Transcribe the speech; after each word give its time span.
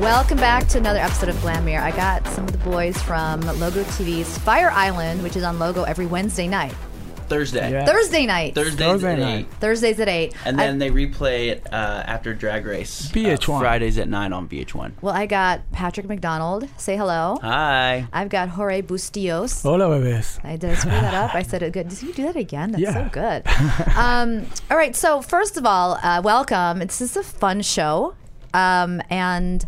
Welcome 0.00 0.36
back 0.38 0.68
to 0.68 0.78
another 0.78 0.98
episode 0.98 1.30
of 1.30 1.36
GLAMMIR. 1.36 1.80
I 1.80 1.90
got 1.90 2.26
some 2.28 2.44
of 2.44 2.52
the 2.52 2.58
boys 2.58 3.00
from 3.02 3.40
Logo 3.40 3.82
TV's 3.84 4.36
Fire 4.38 4.70
Island, 4.70 5.22
which 5.22 5.36
is 5.36 5.42
on 5.42 5.58
Logo 5.58 5.84
every 5.84 6.04
Wednesday 6.06 6.46
night. 6.46 6.74
Thursday. 7.28 7.72
Yeah. 7.72 7.86
Thursday 7.86 8.26
night. 8.26 8.54
Thursdays 8.54 8.78
Thursday 8.86 9.12
at 9.14 9.18
night. 9.18 9.38
eight, 9.38 9.50
Thursdays 9.58 9.98
at 9.98 10.08
8. 10.08 10.34
and 10.44 10.60
I- 10.60 10.66
then 10.66 10.78
they 10.78 10.90
replay 10.90 11.48
it 11.48 11.66
uh, 11.72 12.04
after 12.06 12.34
Drag 12.34 12.64
Race. 12.66 13.10
uh, 13.10 13.14
VH1. 13.14 13.58
Fridays 13.58 13.98
at 13.98 14.08
nine 14.08 14.32
on 14.34 14.48
VH1. 14.48 14.92
well, 15.00 15.14
I 15.14 15.26
got 15.26 15.62
Patrick 15.72 16.06
McDonald. 16.06 16.68
Say 16.76 16.96
hello. 16.96 17.38
Hi. 17.42 18.06
I've 18.12 18.28
got 18.28 18.50
Jorge 18.50 18.82
Bustillos. 18.82 19.62
Hola, 19.62 19.86
bebés. 19.86 20.38
I 20.44 20.56
did 20.56 20.70
I 20.70 20.74
screw 20.74 20.90
that 20.92 21.14
up. 21.14 21.34
I 21.34 21.42
said 21.42 21.62
it 21.62 21.72
good. 21.72 21.88
Did 21.88 22.02
you 22.02 22.12
do 22.12 22.22
that 22.24 22.36
again? 22.36 22.72
That's 22.72 22.82
Yeah. 22.82 22.92
so 22.92 23.08
good. 23.10 23.42
um, 23.96 24.46
all 24.70 24.76
right. 24.76 24.94
So 24.94 25.20
first 25.22 25.56
of 25.56 25.64
all, 25.66 25.94
uh, 26.02 26.20
welcome. 26.22 26.80
It's 26.82 26.98
just 26.98 27.16
a 27.16 27.22
fun 27.22 27.62
show. 27.62 28.14
Um, 28.54 29.02
and 29.10 29.64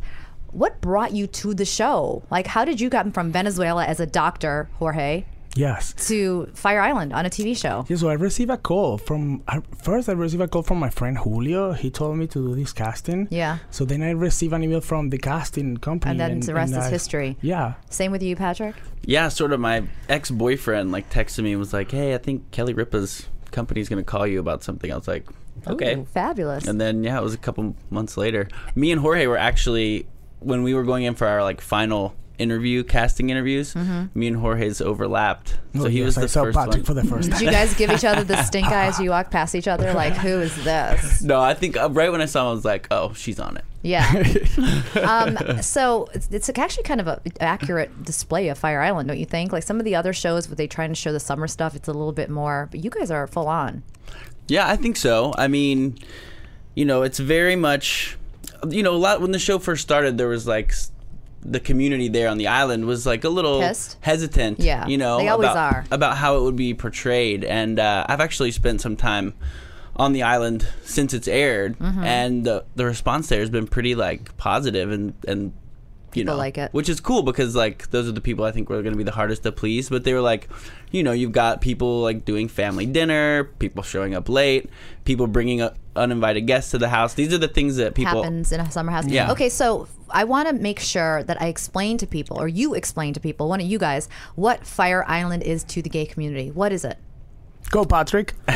what 0.52 0.80
brought 0.80 1.12
you 1.12 1.26
to 1.26 1.54
the 1.54 1.64
show? 1.64 2.22
Like, 2.30 2.46
how 2.46 2.64
did 2.64 2.80
you 2.80 2.90
come 2.90 3.12
from 3.12 3.30
Venezuela 3.32 3.84
as 3.84 4.00
a 4.00 4.06
doctor, 4.06 4.68
Jorge, 4.74 5.24
Yes. 5.56 5.92
to 6.06 6.46
Fire 6.54 6.80
Island 6.80 7.12
on 7.12 7.26
a 7.26 7.30
TV 7.30 7.56
show? 7.56 7.84
Yeah, 7.88 7.96
so 7.96 8.08
I 8.08 8.14
received 8.14 8.50
a 8.50 8.56
call 8.56 8.96
from 8.98 9.42
first. 9.82 10.08
I 10.08 10.12
received 10.12 10.42
a 10.42 10.48
call 10.48 10.62
from 10.62 10.78
my 10.78 10.90
friend 10.90 11.18
Julio. 11.18 11.72
He 11.72 11.90
told 11.90 12.16
me 12.16 12.26
to 12.28 12.48
do 12.48 12.54
this 12.54 12.72
casting. 12.72 13.26
Yeah. 13.30 13.58
So 13.70 13.84
then 13.84 14.02
I 14.02 14.10
received 14.10 14.52
an 14.52 14.62
email 14.62 14.80
from 14.80 15.10
the 15.10 15.18
casting 15.18 15.76
company. 15.78 16.12
And 16.12 16.20
then 16.20 16.40
the 16.40 16.54
rest 16.54 16.72
is 16.72 16.78
I- 16.78 16.90
history. 16.90 17.36
Yeah. 17.40 17.74
Same 17.90 18.12
with 18.12 18.22
you, 18.22 18.36
Patrick. 18.36 18.76
Yeah, 19.04 19.28
sort 19.28 19.52
of. 19.52 19.58
My 19.60 19.84
ex 20.08 20.30
boyfriend 20.30 20.92
like 20.92 21.10
texted 21.10 21.42
me 21.44 21.52
and 21.52 21.58
was 21.60 21.72
like, 21.72 21.90
"Hey, 21.90 22.14
I 22.14 22.18
think 22.18 22.50
Kelly 22.52 22.74
Ripa's 22.74 23.26
company's 23.50 23.88
gonna 23.88 24.04
call 24.04 24.26
you 24.26 24.38
about 24.38 24.62
something." 24.62 24.92
I 24.92 24.96
was 24.96 25.08
like, 25.08 25.26
"Okay." 25.66 25.94
Ooh, 25.96 26.04
fabulous. 26.12 26.66
And 26.68 26.80
then 26.80 27.02
yeah, 27.02 27.18
it 27.18 27.22
was 27.22 27.32
a 27.34 27.38
couple 27.38 27.74
months 27.90 28.16
later. 28.16 28.48
Me 28.74 28.92
and 28.92 29.00
Jorge 29.00 29.26
were 29.26 29.38
actually 29.38 30.06
when 30.40 30.62
we 30.62 30.74
were 30.74 30.84
going 30.84 31.04
in 31.04 31.14
for 31.14 31.26
our 31.26 31.42
like 31.42 31.60
final 31.60 32.14
interview 32.38 32.84
casting 32.84 33.30
interviews. 33.30 33.74
Me 34.14 34.28
and 34.28 34.36
Jorge's 34.36 34.80
overlapped, 34.80 35.58
so 35.74 35.86
Oh, 35.86 35.88
he 35.88 35.98
yes, 35.98 36.06
was 36.06 36.18
I 36.18 36.20
the 36.20 36.28
saw 36.28 36.42
first 36.44 36.56
Patrick 36.56 36.74
one. 36.76 36.84
for 36.84 36.94
the 36.94 37.02
first 37.08 37.30
Did 37.30 37.40
you 37.40 37.50
guys 37.50 37.74
give 37.74 37.90
each 37.90 38.04
other 38.04 38.22
the 38.22 38.40
stink 38.44 38.66
eye 38.70 38.86
as 38.86 39.00
you 39.00 39.10
walk 39.10 39.30
past 39.32 39.56
each 39.56 39.66
other? 39.66 39.92
Like, 39.92 40.12
who 40.14 40.38
is 40.40 40.54
this? 40.62 41.20
no, 41.20 41.40
I 41.40 41.54
think 41.54 41.76
uh, 41.76 41.90
right 41.90 42.12
when 42.12 42.20
I 42.20 42.26
saw 42.26 42.42
him, 42.42 42.48
I 42.48 42.52
was 42.52 42.64
like, 42.64 42.86
"Oh, 42.92 43.12
she's 43.14 43.40
on 43.40 43.56
it." 43.56 43.64
Yeah. 43.82 44.06
um, 45.02 45.62
so 45.62 46.08
it's, 46.14 46.28
it's 46.30 46.48
actually 46.50 46.82
kind 46.84 47.00
of 47.00 47.06
a 47.08 47.20
accurate 47.40 48.04
display 48.04 48.48
of 48.48 48.58
Fire 48.58 48.80
Island, 48.82 49.08
don't 49.08 49.18
you 49.18 49.26
think? 49.26 49.52
Like 49.52 49.62
some 49.64 49.78
of 49.80 49.84
the 49.84 49.94
other 49.96 50.12
shows, 50.12 50.48
where 50.48 50.56
they 50.56 50.66
try 50.68 50.84
and 50.84 50.96
show 50.96 51.12
the 51.12 51.20
summer 51.20 51.48
stuff, 51.48 51.74
it's 51.74 51.88
a 51.88 51.92
little 51.92 52.12
bit 52.12 52.28
more. 52.30 52.68
But 52.70 52.84
you 52.84 52.90
guys 52.90 53.10
are 53.10 53.26
full 53.26 53.48
on. 53.48 53.82
Yeah, 54.48 54.68
I 54.68 54.76
think 54.76 54.96
so. 54.96 55.32
I 55.38 55.48
mean, 55.48 55.98
you 56.74 56.84
know, 56.84 57.02
it's 57.02 57.18
very 57.18 57.56
much, 57.56 58.17
you 58.68 58.82
know, 58.82 58.94
a 58.94 58.98
lot 58.98 59.20
when 59.20 59.32
the 59.32 59.38
show 59.38 59.58
first 59.58 59.82
started, 59.82 60.18
there 60.18 60.28
was 60.28 60.46
like 60.46 60.72
the 61.42 61.60
community 61.60 62.08
there 62.08 62.28
on 62.28 62.36
the 62.38 62.48
island 62.48 62.84
was 62.86 63.06
like 63.06 63.22
a 63.24 63.28
little 63.28 63.60
Pissed? 63.60 63.96
hesitant. 64.00 64.58
Yeah, 64.60 64.86
you 64.86 64.98
know, 64.98 65.18
they 65.18 65.28
always 65.28 65.50
about, 65.50 65.72
are. 65.74 65.84
about 65.90 66.16
how 66.16 66.36
it 66.38 66.42
would 66.42 66.56
be 66.56 66.74
portrayed. 66.74 67.44
And 67.44 67.78
uh, 67.78 68.04
I've 68.08 68.20
actually 68.20 68.50
spent 68.50 68.80
some 68.80 68.96
time 68.96 69.34
on 69.96 70.12
the 70.12 70.22
island 70.22 70.66
since 70.84 71.14
it's 71.14 71.28
aired, 71.28 71.78
Mm-hmm. 71.78 72.04
and 72.04 72.44
the 72.44 72.64
the 72.76 72.84
response 72.86 73.28
there 73.28 73.40
has 73.40 73.50
been 73.50 73.66
pretty 73.66 73.94
like 73.94 74.36
positive 74.36 74.90
and 74.90 75.14
and. 75.26 75.52
You 76.14 76.22
People 76.22 76.34
know, 76.34 76.38
like 76.38 76.56
it. 76.56 76.72
which 76.72 76.88
is 76.88 77.00
cool 77.00 77.22
because 77.22 77.54
like 77.54 77.90
those 77.90 78.08
are 78.08 78.12
the 78.12 78.20
people 78.20 78.44
I 78.44 78.50
think 78.50 78.70
were 78.70 78.80
going 78.80 78.94
to 78.94 78.98
be 78.98 79.04
the 79.04 79.12
hardest 79.12 79.42
to 79.42 79.52
please. 79.52 79.90
But 79.90 80.04
they 80.04 80.14
were 80.14 80.22
like, 80.22 80.48
you 80.90 81.02
know, 81.02 81.12
you've 81.12 81.32
got 81.32 81.60
people 81.60 82.00
like 82.00 82.24
doing 82.24 82.48
family 82.48 82.86
dinner, 82.86 83.44
people 83.58 83.82
showing 83.82 84.14
up 84.14 84.28
late, 84.28 84.70
people 85.04 85.26
bringing 85.26 85.60
up 85.60 85.76
uninvited 85.94 86.42
guests 86.42 86.70
to 86.70 86.78
the 86.78 86.88
house. 86.88 87.14
These 87.14 87.34
are 87.34 87.38
the 87.38 87.48
things 87.48 87.76
that 87.76 87.94
people 87.94 88.22
happens 88.22 88.52
in 88.52 88.60
a 88.60 88.70
summer 88.70 88.90
house. 88.90 89.06
Yeah. 89.06 89.30
Okay, 89.32 89.48
so 89.50 89.86
I 90.10 90.24
want 90.24 90.48
to 90.48 90.54
make 90.54 90.80
sure 90.80 91.22
that 91.24 91.40
I 91.42 91.48
explain 91.48 91.98
to 91.98 92.06
people, 92.06 92.40
or 92.40 92.48
you 92.48 92.74
explain 92.74 93.12
to 93.14 93.20
people, 93.20 93.48
one 93.48 93.60
of 93.60 93.66
you 93.66 93.78
guys, 93.78 94.08
what 94.34 94.66
Fire 94.66 95.04
Island 95.06 95.42
is 95.42 95.64
to 95.64 95.82
the 95.82 95.90
gay 95.90 96.06
community. 96.06 96.50
What 96.50 96.72
is 96.72 96.84
it? 96.84 96.98
Go, 97.70 97.84
Patrick. 97.84 98.34
Go, 98.46 98.54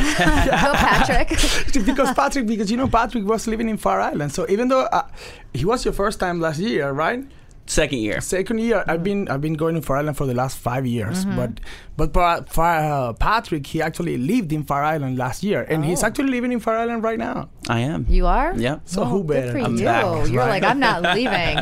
Patrick. 0.74 1.28
because 1.84 2.14
Patrick, 2.14 2.46
because 2.46 2.70
you 2.70 2.78
know 2.78 2.88
Patrick 2.88 3.24
was 3.24 3.46
living 3.46 3.68
in 3.68 3.76
Far 3.76 4.00
Island. 4.00 4.32
So 4.32 4.46
even 4.48 4.68
though 4.68 4.82
uh, 4.82 5.06
he 5.52 5.66
was 5.66 5.84
your 5.84 5.92
first 5.92 6.18
time 6.18 6.40
last 6.40 6.58
year, 6.58 6.90
right? 6.92 7.22
Second 7.66 7.98
year. 8.00 8.20
Second 8.20 8.58
year, 8.58 8.84
I've 8.86 9.02
been 9.04 9.28
I've 9.28 9.40
been 9.40 9.54
going 9.54 9.74
to 9.76 9.82
Far 9.82 9.96
Island 9.98 10.16
for 10.16 10.26
the 10.26 10.34
last 10.34 10.58
five 10.58 10.86
years. 10.86 11.24
But 11.24 11.60
but 11.96 12.12
Pa- 12.12 12.42
Far, 12.48 12.78
uh, 12.78 13.12
Patrick, 13.14 13.66
he 13.66 13.80
actually 13.82 14.18
lived 14.18 14.52
in 14.52 14.64
Far 14.64 14.82
Island 14.84 15.16
last 15.18 15.42
year, 15.42 15.62
and 15.68 15.84
he's 15.84 16.02
actually 16.02 16.28
living 16.30 16.52
in 16.52 16.60
Far 16.60 16.76
Island 16.76 17.02
right 17.02 17.18
now. 17.18 17.48
I 17.68 17.80
am. 17.80 18.06
You 18.08 18.26
are? 18.26 18.54
Yeah. 18.56 18.80
So 18.84 19.04
who 19.04 19.24
Good 19.24 19.28
better? 19.28 19.52
for 19.52 19.58
I'm 19.66 19.76
you. 19.76 19.84
back, 19.84 20.28
You're 20.28 20.38
right? 20.42 20.62
like, 20.62 20.64
I'm 20.64 20.80
not 20.80 21.02
leaving. 21.16 21.58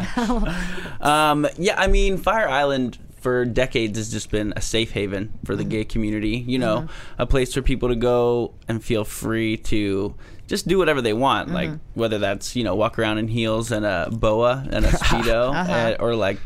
Um, 1.01 1.47
yeah, 1.57 1.81
I 1.81 1.87
mean, 1.87 2.19
Fire 2.19 2.49
Island 2.49 2.99
for 3.21 3.45
decades 3.45 3.99
has 3.99 4.11
just 4.11 4.31
been 4.31 4.53
a 4.57 4.61
safe 4.61 4.91
haven 4.93 5.33
for 5.45 5.57
the 5.57 5.65
gay 5.65 5.85
community. 5.85 6.45
You 6.47 6.59
know, 6.59 6.89
a 7.19 7.27
place 7.27 7.55
for 7.55 7.63
people 7.63 7.89
to 7.89 7.97
go 7.97 8.53
and 8.69 8.83
feel 8.85 9.05
free 9.05 9.57
to 9.59 10.15
just 10.51 10.67
do 10.69 10.77
whatever 10.79 11.01
they 11.01 11.15
want. 11.15 11.49
Like 11.51 11.71
whether 11.95 12.19
that's 12.19 12.55
you 12.57 12.65
know 12.65 12.75
walk 12.75 12.99
around 12.99 13.19
in 13.19 13.29
heels 13.29 13.71
and 13.73 13.87
a 13.87 14.09
boa 14.11 14.67
and 14.75 14.85
a 14.85 14.89
speedo, 15.05 15.55
uh, 15.55 15.97
or 16.03 16.15
like 16.15 16.39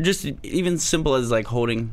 just 0.00 0.24
even 0.42 0.78
simple 0.78 1.14
as 1.20 1.30
like 1.30 1.46
holding 1.46 1.92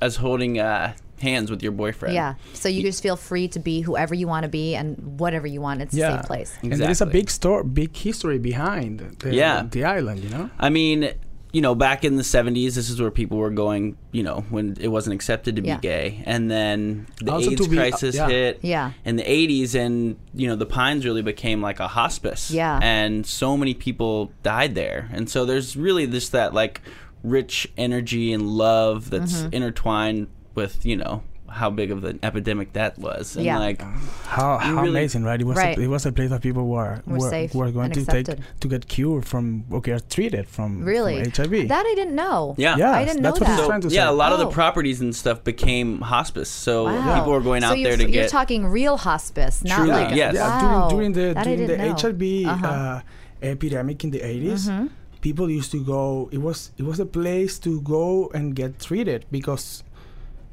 as 0.00 0.16
holding 0.16 0.58
uh, 0.58 0.94
hands 1.20 1.50
with 1.50 1.62
your 1.62 1.72
boyfriend. 1.72 2.14
yeah. 2.14 2.34
So 2.54 2.68
you 2.68 2.82
just 2.82 3.02
feel 3.02 3.16
free 3.16 3.48
to 3.48 3.58
be 3.58 3.80
whoever 3.82 4.14
you 4.14 4.26
want 4.28 4.44
to 4.44 4.48
be 4.48 4.76
and 4.76 4.96
whatever 5.20 5.46
you 5.46 5.60
want. 5.60 5.82
It's 5.82 5.94
a 5.94 5.98
safe 5.98 6.22
place. 6.26 6.56
And 6.62 6.72
there 6.72 6.90
is 6.90 7.00
a 7.00 7.06
big 7.06 7.28
store, 7.30 7.62
big 7.64 7.94
history 7.96 8.38
behind 8.38 9.00
the, 9.20 9.34
Yeah. 9.34 9.66
the 9.70 9.84
island. 9.84 10.22
You 10.24 10.30
know. 10.30 10.50
I 10.58 10.70
mean, 10.70 11.10
you 11.52 11.60
know, 11.62 11.74
back 11.74 12.04
in 12.04 12.16
the 12.16 12.22
70s, 12.22 12.74
this 12.74 12.90
is 12.90 13.00
where 13.00 13.10
people 13.10 13.38
were 13.38 13.50
going, 13.50 13.96
you 14.12 14.22
know, 14.22 14.44
when 14.50 14.76
it 14.80 14.88
wasn't 14.88 15.14
accepted 15.14 15.56
to 15.56 15.62
be 15.62 15.68
Yeah. 15.68 15.78
gay. 15.80 16.22
And 16.26 16.50
then 16.50 17.06
the 17.22 17.32
Also 17.32 17.50
AIDS 17.52 17.62
to 17.62 17.68
be- 17.70 17.78
uh, 17.78 17.80
crisis 17.80 18.16
yeah. 18.16 18.28
hit 18.28 18.58
Yeah. 18.62 18.92
in 19.04 19.16
the 19.16 19.22
80s, 19.30 19.74
and, 19.74 20.16
you 20.34 20.46
know, 20.46 20.56
the 20.56 20.66
Pines 20.66 21.04
really 21.06 21.22
became 21.22 21.62
like 21.62 21.80
a 21.80 21.88
hospice. 21.88 22.50
Yeah. 22.50 22.78
And 22.82 23.24
so 23.24 23.56
many 23.56 23.72
people 23.72 24.30
died 24.42 24.74
there. 24.74 25.08
And 25.12 25.30
so 25.30 25.46
there's 25.46 25.74
really 25.76 26.06
just 26.06 26.32
that, 26.32 26.52
like, 26.52 26.82
rich 27.24 27.66
energy 27.76 28.32
and 28.32 28.46
love 28.46 29.10
that's 29.10 29.32
Mm-hmm. 29.42 29.54
intertwined 29.54 30.26
with, 30.54 30.84
you 30.84 30.96
know, 30.96 31.22
how 31.50 31.70
big 31.70 31.90
of 31.90 32.04
an 32.04 32.18
epidemic 32.22 32.72
that 32.74 32.98
was. 32.98 33.34
And, 33.36 33.44
Yeah. 33.44 33.58
like, 33.58 33.80
How, 34.26 34.58
how 34.58 34.74
really- 34.82 34.90
amazing, 34.90 35.24
right? 35.24 35.40
It 35.40 35.46
was 35.46 35.56
Right. 35.56 35.76
A, 35.78 35.80
it 35.82 35.88
was 35.88 36.04
a 36.06 36.12
place 36.12 36.30
that 36.30 36.42
people 36.42 36.66
were 36.68 37.00
Were 37.06 37.20
safe 37.30 37.54
were 37.54 37.70
going 37.70 37.86
and 37.86 37.94
to 37.94 38.04
take 38.04 38.26
to 38.60 38.68
get 38.68 38.86
cured 38.88 39.24
from 39.26 39.64
okay, 39.72 39.92
are 39.92 40.00
treated 40.00 40.46
from, 40.48 40.84
Really? 40.84 41.16
from 41.24 41.32
HIV. 41.32 41.68
That 41.68 41.86
I 41.86 41.94
didn't 41.94 42.14
know. 42.14 42.54
yeah. 42.58 42.76
yeah, 42.76 42.92
I 42.92 43.04
didn't 43.04 43.22
know 43.22 43.30
that's 43.30 43.40
what 43.40 43.46
that. 43.46 43.52
he's 43.56 43.60
So, 43.64 43.66
trying 43.68 43.80
to 43.82 43.88
yeah, 43.88 44.04
say. 44.04 44.08
a 44.08 44.12
lot 44.12 44.32
of 44.32 44.38
the 44.38 44.46
Oh. 44.46 44.50
properties 44.50 45.00
and 45.00 45.14
stuff 45.16 45.42
became 45.44 46.00
hospice. 46.02 46.50
So 46.50 46.84
Wow. 46.84 47.14
people 47.18 47.32
were 47.32 47.40
going 47.40 47.62
so 47.62 47.68
out 47.68 47.78
you're, 47.78 47.88
there 47.90 47.96
to 47.98 48.04
get 48.04 48.14
you're 48.14 48.28
talking 48.28 48.66
real 48.66 48.96
hospice, 48.98 49.64
not 49.64 49.76
Truly, 49.76 49.90
like 49.92 50.14
yes. 50.14 50.34
Yeah, 50.34 50.48
wow. 50.48 50.88
during, 50.88 51.12
during 51.12 51.12
the 51.18 51.34
That 51.34 51.44
during 51.44 51.66
the 51.66 51.76
know. 51.78 51.94
HIV 51.94 52.22
Uh-huh. 52.46 52.66
Mm-hmm. 52.66 52.96
uh, 52.96 53.00
epidemic 53.42 54.02
in 54.04 54.10
the 54.10 54.20
80s, 54.20 54.90
people 55.20 55.50
used 55.50 55.70
to 55.72 55.82
go. 55.84 56.28
It 56.32 56.38
was 56.38 56.70
it 56.78 56.84
was 56.84 56.98
a 57.00 57.06
place 57.06 57.58
to 57.60 57.80
go 57.82 58.30
and 58.34 58.54
get 58.54 58.78
treated 58.78 59.24
because 59.30 59.82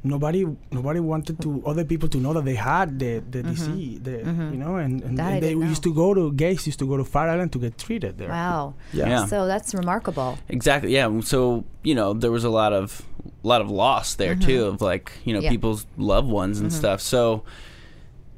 nobody 0.06 0.46
nobody 0.70 1.00
wanted 1.00 1.40
to 1.42 1.62
other 1.66 1.84
people 1.84 2.08
to 2.08 2.18
know 2.18 2.32
that 2.32 2.44
they 2.44 2.54
had 2.54 2.98
the 2.98 3.12
the 3.30 3.42
disease, 3.42 4.00
the, 4.00 4.18
you 4.52 4.58
know, 4.62 4.76
and, 4.76 5.02
and, 5.02 5.02
Mm-hmm. 5.02 5.16
That 5.16 5.26
I 5.26 5.32
and 5.34 5.42
they 5.42 5.54
didn't 5.54 5.68
used 5.68 5.82
to 5.82 5.92
go 5.94 6.14
to 6.14 6.32
gays 6.32 6.66
used 6.66 6.78
to 6.78 6.86
go 6.86 6.96
to 6.96 7.04
Fire 7.04 7.28
Island 7.30 7.52
to 7.52 7.58
get 7.58 7.76
treated 7.78 8.18
there. 8.18 8.28
Wow. 8.30 8.74
Yeah. 8.92 9.08
Yeah. 9.08 9.26
So 9.26 9.46
that's 9.46 9.74
remarkable. 9.74 10.38
Exactly. 10.48 10.92
Yeah. 10.94 11.20
So 11.20 11.64
you 11.82 11.94
know, 11.94 12.12
there 12.14 12.30
was 12.30 12.44
a 12.44 12.50
lot 12.50 12.72
of 12.72 13.02
a 13.44 13.46
lot 13.46 13.60
of 13.60 13.70
loss 13.70 14.14
there 14.14 14.34
too 14.34 14.64
of 14.66 14.80
like 14.80 15.12
you 15.24 15.32
know 15.32 15.40
Mm-hmm. 15.40 15.44
Yeah. 15.44 15.48
Mm-hmm. 15.50 15.54
people's 15.54 15.86
loved 15.96 16.28
ones 16.30 16.60
and 16.60 16.72
stuff. 16.72 17.00
So 17.00 17.44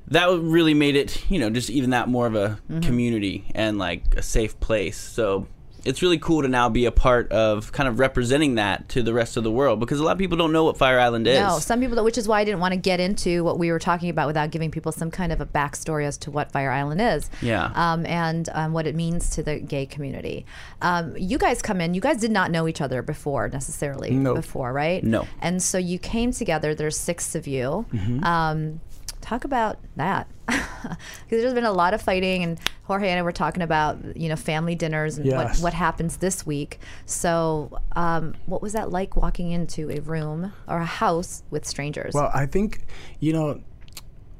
that 0.08 0.26
really 0.40 0.74
made 0.74 0.96
it 0.96 1.30
you 1.30 1.38
know 1.38 1.50
just 1.50 1.68
even 1.70 1.90
that 1.90 2.08
more 2.08 2.26
of 2.26 2.34
a 2.34 2.58
Mm-hmm. 2.70 2.80
community 2.80 3.44
and 3.54 3.78
like 3.78 4.02
a 4.16 4.22
safe 4.22 4.58
place. 4.60 4.96
So 4.98 5.46
it's 5.84 6.02
really 6.02 6.18
cool 6.18 6.42
to 6.42 6.48
now 6.48 6.68
be 6.68 6.84
a 6.84 6.92
part 6.92 7.30
of 7.32 7.72
kind 7.72 7.88
of 7.88 7.98
representing 7.98 8.56
that 8.56 8.88
to 8.90 9.02
the 9.02 9.12
rest 9.12 9.36
of 9.36 9.44
the 9.44 9.50
world 9.50 9.80
because 9.80 10.00
a 10.00 10.04
lot 10.04 10.12
of 10.12 10.18
people 10.18 10.36
don't 10.36 10.52
know 10.52 10.64
what 10.64 10.76
Fire 10.76 10.98
Island 10.98 11.26
is. 11.26 11.38
No, 11.38 11.58
some 11.58 11.80
people, 11.80 12.02
which 12.04 12.18
is 12.18 12.26
why 12.26 12.40
I 12.40 12.44
didn't 12.44 12.60
want 12.60 12.72
to 12.72 12.80
get 12.80 13.00
into 13.00 13.44
what 13.44 13.58
we 13.58 13.70
were 13.70 13.78
talking 13.78 14.10
about 14.10 14.26
without 14.26 14.50
giving 14.50 14.70
people 14.70 14.92
some 14.92 15.10
kind 15.10 15.32
of 15.32 15.40
a 15.40 15.46
backstory 15.46 16.04
as 16.04 16.18
to 16.18 16.30
what 16.30 16.52
Fire 16.52 16.70
Island 16.70 17.00
is. 17.00 17.30
Yeah. 17.40 17.70
Um, 17.74 18.04
and 18.06 18.48
um, 18.52 18.72
what 18.72 18.86
it 18.86 18.94
means 18.94 19.30
to 19.30 19.42
the 19.42 19.58
gay 19.58 19.86
community. 19.86 20.46
Um, 20.82 21.16
you 21.16 21.38
guys 21.38 21.62
come 21.62 21.80
in, 21.80 21.94
you 21.94 22.00
guys 22.00 22.18
did 22.18 22.30
not 22.30 22.50
know 22.50 22.68
each 22.68 22.80
other 22.80 23.02
before 23.02 23.48
necessarily. 23.48 24.10
No. 24.10 24.34
Before, 24.34 24.72
right? 24.72 25.02
No. 25.02 25.26
And 25.40 25.62
so 25.62 25.78
you 25.78 25.98
came 25.98 26.32
together, 26.32 26.74
there's 26.74 26.98
six 26.98 27.34
of 27.34 27.46
you. 27.46 27.86
Mm-hmm. 27.92 28.24
Talk 29.28 29.44
about 29.44 29.78
that. 29.96 30.26
Because 31.28 31.42
there's 31.42 31.54
been 31.54 31.64
a 31.64 31.72
lot 31.72 31.92
of 31.92 32.00
fighting, 32.00 32.42
and 32.44 32.58
Jorge 32.84 33.08
and 33.10 33.18
I 33.18 33.22
were 33.22 33.32
talking 33.44 33.62
about 33.62 33.98
you 34.16 34.28
know 34.30 34.36
family 34.36 34.74
dinners 34.82 35.18
and 35.18 35.26
what, 35.26 35.46
Yes. 35.48 35.62
what 35.64 35.74
happens 35.74 36.18
this 36.18 36.46
week. 36.46 36.78
So, 37.04 37.32
um, 37.96 38.34
what 38.46 38.62
was 38.62 38.72
that 38.78 38.90
like 38.98 39.16
walking 39.16 39.50
into 39.58 39.90
a 39.90 39.98
room 40.00 40.52
or 40.68 40.78
a 40.78 40.86
house 41.04 41.42
with 41.50 41.66
strangers? 41.66 42.12
Well, 42.14 42.30
I 42.32 42.46
think 42.46 42.68
you 43.20 43.32
know 43.32 43.60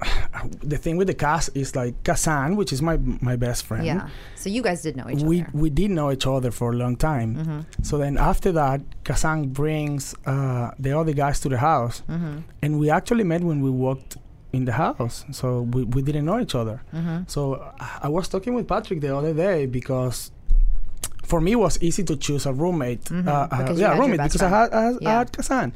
the 0.73 0.79
thing 0.79 0.97
with 0.97 1.09
the 1.09 1.15
cast 1.15 1.51
is 1.55 1.75
like 1.75 1.95
Khasan, 2.05 2.57
which 2.57 2.73
is 2.73 2.81
my 2.81 2.97
my 3.21 3.37
best 3.37 3.65
friend. 3.67 3.85
yeah. 3.85 4.09
So 4.37 4.49
you 4.49 4.63
guys 4.63 4.81
did 4.83 4.97
know 4.97 5.09
each 5.11 5.23
we 5.23 5.43
other. 5.43 5.51
we 5.53 5.71
did 5.71 5.91
know 5.91 6.13
each 6.13 6.27
other 6.27 6.51
for 6.53 6.71
a 6.73 6.77
long 6.77 6.97
time. 6.97 7.31
Mm-hmm. 7.37 7.61
So 7.83 7.99
then 7.99 8.17
after 8.17 8.53
that, 8.53 8.81
Khasan 9.05 9.53
brings 9.53 10.15
uh, 10.25 10.71
the 10.79 10.93
other 10.97 11.13
guys 11.13 11.41
to 11.41 11.49
the 11.49 11.59
house, 11.59 12.03
Mm-hmm. 12.09 12.39
and 12.63 12.79
we 12.79 12.91
actually 12.91 13.25
met 13.25 13.43
when 13.43 13.61
we 13.61 13.71
walked 13.71 14.17
in 14.53 14.65
the 14.65 14.73
house. 14.73 15.25
So 15.33 15.63
we, 15.63 15.85
we 15.85 16.03
didn't 16.03 16.25
know 16.25 16.41
each 16.41 16.55
other. 16.55 16.83
Mm-hmm. 16.95 17.23
So 17.27 17.73
I 17.79 18.09
was 18.09 18.29
talking 18.29 18.55
with 18.55 18.67
Patrick 18.69 19.01
the 19.01 19.17
other 19.17 19.35
day 19.35 19.67
because. 19.67 20.31
For 21.25 21.43
me, 21.43 21.53
it 21.53 21.57
was 21.57 21.77
easy 21.83 22.05
to 22.05 22.17
choose 22.17 22.47
a 22.47 22.55
roommate. 22.55 23.13
Uh, 23.13 23.17
uh, 23.17 23.21
Mm-hmm. 23.21 23.59
Because 23.63 23.79
you 23.81 23.87
yeah, 23.87 23.99
roommate 23.99 24.21
because 24.23 24.41
I 24.41 24.49
had, 24.49 24.73
I 24.73 24.83
had, 24.85 24.95
Yeah. 25.03 25.09
I 25.11 25.13
had 25.19 25.33
Khasan. 25.33 25.73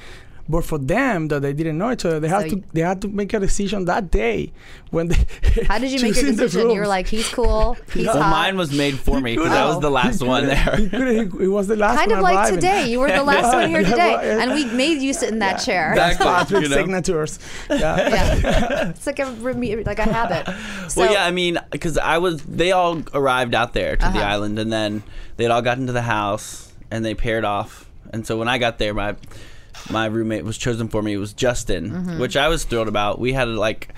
But 0.49 0.65
for 0.65 0.77
them, 0.77 1.29
that 1.29 1.41
they 1.41 1.53
didn't 1.53 1.79
know 1.79 1.93
each 1.93 2.05
other, 2.05 2.19
they 2.19 2.29
had 2.29 2.51
to 2.51 2.63
they 2.73 2.81
had 2.81 3.01
to 3.03 3.09
make 3.09 3.33
a 3.33 3.39
decision 3.39 3.85
that 3.85 4.11
day 4.11 4.53
when 4.91 5.07
they. 5.09 5.17
How 5.69 5.79
did 5.79 5.93
you 5.93 6.01
make 6.01 6.15
your 6.17 6.25
choosing 6.25 6.37
the 6.37 6.43
decision? 6.45 6.71
You 6.71 6.81
were 6.81 6.87
like, 6.89 7.07
he's 7.07 7.29
cool, 7.29 7.77
he's 7.95 8.07
well, 8.07 8.21
hot. 8.21 8.31
mine 8.31 8.57
was 8.57 8.77
made 8.77 8.99
for 8.99 9.21
me 9.21 9.37
because 9.37 9.53
I 9.53 9.65
was 9.67 9.81
the 9.81 9.91
last 9.91 10.21
one 10.23 10.47
there. 10.47 10.77
He 10.77 10.89
couldn't- 10.89 11.33
he- 11.33 11.39
he 11.45 11.49
was 11.49 11.69
the 11.69 11.77
last 11.77 11.97
kind 11.97 12.11
one 12.11 12.19
of 12.19 12.23
like 12.25 12.35
arriving. 12.37 12.55
today. 12.57 12.91
You 12.91 12.99
were 13.01 13.09
the 13.11 13.23
last 13.33 13.55
one 13.55 13.69
here 13.69 13.81
Yeah, 13.83 13.91
today, 13.91 14.13
well, 14.17 14.25
yeah. 14.27 14.43
and 14.43 14.53
we 14.53 14.65
made 14.67 15.01
you 15.01 15.13
sit 15.15 15.29
in 15.31 15.39
that 15.39 15.59
chair. 15.59 15.93
Exactly. 15.93 16.27
Patrick 16.27 16.63
you 16.65 16.69
know? 16.69 16.77
signatures. 16.77 17.39
Yeah. 17.71 18.09
Yeah. 18.09 18.89
it's 18.91 19.07
like 19.07 19.21
a 19.21 19.25
reme- 19.27 19.87
like 19.87 20.01
a 20.01 20.03
habit. 20.13 20.53
So, 20.91 21.03
well, 21.03 21.13
yeah, 21.13 21.25
I 21.25 21.31
mean, 21.31 21.59
because 21.71 21.97
I 21.99 22.19
was, 22.19 22.43
they 22.43 22.73
all 22.73 23.01
arrived 23.15 23.55
out 23.55 23.75
there 23.75 23.95
to 23.97 24.03
the 24.03 24.19
Uh-huh. 24.19 24.21
island, 24.35 24.59
and 24.59 24.73
then 24.73 25.03
they'd 25.37 25.49
all 25.51 25.63
gotten 25.63 25.87
to 25.87 25.93
the 25.93 26.03
house, 26.03 26.73
and 26.91 27.05
they 27.05 27.15
paired 27.15 27.45
off. 27.45 27.89
And 28.13 28.27
so 28.27 28.37
when 28.37 28.49
I 28.49 28.59
got 28.59 28.79
there, 28.79 28.93
my 28.93 29.15
my 29.91 30.07
roommate 30.07 30.45
was 30.45 30.59
chosen 30.59 30.89
for 30.89 31.03
me. 31.03 31.13
It 31.15 31.19
was 31.19 31.33
Justin, 31.33 31.91
Mm-hmm. 31.91 32.19
which 32.21 32.37
I 32.37 32.49
was 32.49 32.65
thrilled 32.65 32.89
about. 32.89 33.19
We 33.19 33.33
had 33.33 33.49
like 33.49 33.89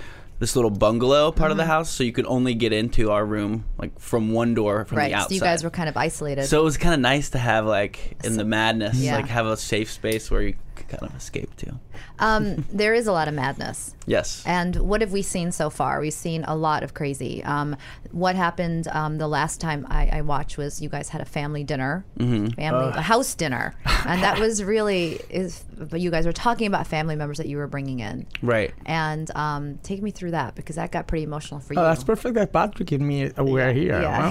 this 0.40 0.56
little 0.56 0.70
bungalow 0.70 1.30
part 1.32 1.50
of 1.52 1.56
the 1.56 1.62
Mm-hmm. 1.62 1.70
house, 1.72 1.90
so 1.90 2.02
you 2.04 2.12
could 2.12 2.26
only 2.26 2.54
get 2.54 2.72
into 2.72 3.10
our 3.10 3.24
room 3.24 3.64
like 3.78 3.98
from 4.00 4.32
one 4.32 4.54
door 4.54 4.84
from 4.84 4.98
right. 4.98 5.08
the 5.10 5.14
outside. 5.14 5.28
So 5.28 5.34
you 5.36 5.40
guys 5.40 5.62
were 5.64 5.70
kind 5.70 5.88
of 5.88 5.96
isolated. 5.96 6.46
So 6.46 6.60
it 6.60 6.64
was 6.64 6.76
kind 6.76 6.92
of 6.94 7.00
nice 7.00 7.30
to 7.30 7.38
have 7.38 7.66
like 7.66 8.16
in 8.24 8.36
the 8.36 8.44
madness, 8.44 8.96
Yeah. 8.96 9.16
like 9.16 9.28
have 9.28 9.46
a 9.46 9.56
safe 9.56 9.90
space 9.92 10.30
where 10.30 10.42
you 10.42 10.54
kind 10.74 11.02
of 11.02 11.14
escape 11.16 11.54
to. 11.56 11.74
um, 12.18 12.64
there 12.72 12.94
is 12.94 13.06
a 13.06 13.12
lot 13.12 13.28
of 13.28 13.34
madness. 13.34 13.94
Yes. 14.06 14.42
And 14.46 14.76
what 14.76 15.00
have 15.00 15.12
we 15.12 15.22
seen 15.22 15.50
so 15.50 15.70
far? 15.70 16.00
We've 16.00 16.12
seen 16.12 16.44
a 16.44 16.54
lot 16.54 16.82
of 16.82 16.92
crazy. 16.92 17.42
Um, 17.42 17.76
what 18.12 18.36
happened 18.36 18.86
um, 18.88 19.16
the 19.18 19.28
last 19.28 19.60
time 19.60 19.86
I, 19.88 20.08
I 20.12 20.20
watched 20.20 20.58
was 20.58 20.82
you 20.82 20.88
guys 20.90 21.08
had 21.08 21.20
a 21.22 21.24
family 21.24 21.64
dinner, 21.64 22.04
Mm-hmm. 22.18 22.48
family 22.48 22.88
a 22.94 23.00
house 23.00 23.34
dinner, 23.34 23.74
and 24.06 24.22
that 24.22 24.38
was 24.38 24.62
really 24.62 25.20
is. 25.30 25.64
But 25.76 26.00
you 26.00 26.10
guys 26.10 26.26
were 26.26 26.32
talking 26.32 26.66
about 26.66 26.86
family 26.86 27.16
members 27.16 27.38
that 27.38 27.46
you 27.48 27.56
were 27.56 27.66
bringing 27.66 28.00
in, 28.00 28.26
right. 28.42 28.72
and 28.86 29.28
um, 29.34 29.78
take 29.82 30.02
me 30.02 30.10
through 30.12 30.30
that 30.32 30.54
because 30.54 30.76
that 30.76 30.92
got 30.92 31.06
pretty 31.08 31.24
emotional 31.24 31.58
for 31.60 31.74
you. 31.74 31.80
Oh, 31.80 31.84
that's 31.84 32.04
perfect 32.04 32.34
that 32.36 32.52
Patrick 32.52 32.92
and 32.92 33.06
me 33.08 33.30
uh, 33.32 33.42
were 33.44 33.72
here. 33.72 34.00
huh? 34.00 34.30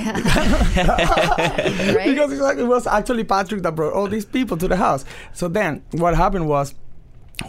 Yeah. 0.76 1.94
right? 1.96 2.08
because 2.10 2.32
it 2.60 2.66
was 2.68 2.88
actually 2.88 3.24
Patrick 3.24 3.62
that 3.64 3.76
brought 3.76 3.94
all 3.94 4.08
these 4.08 4.26
people 4.26 4.56
to 4.58 4.68
the 4.68 4.76
house. 4.78 5.04
So 5.34 5.48
then 5.48 5.84
what 5.92 6.16
happened 6.16 6.33
was 6.42 6.74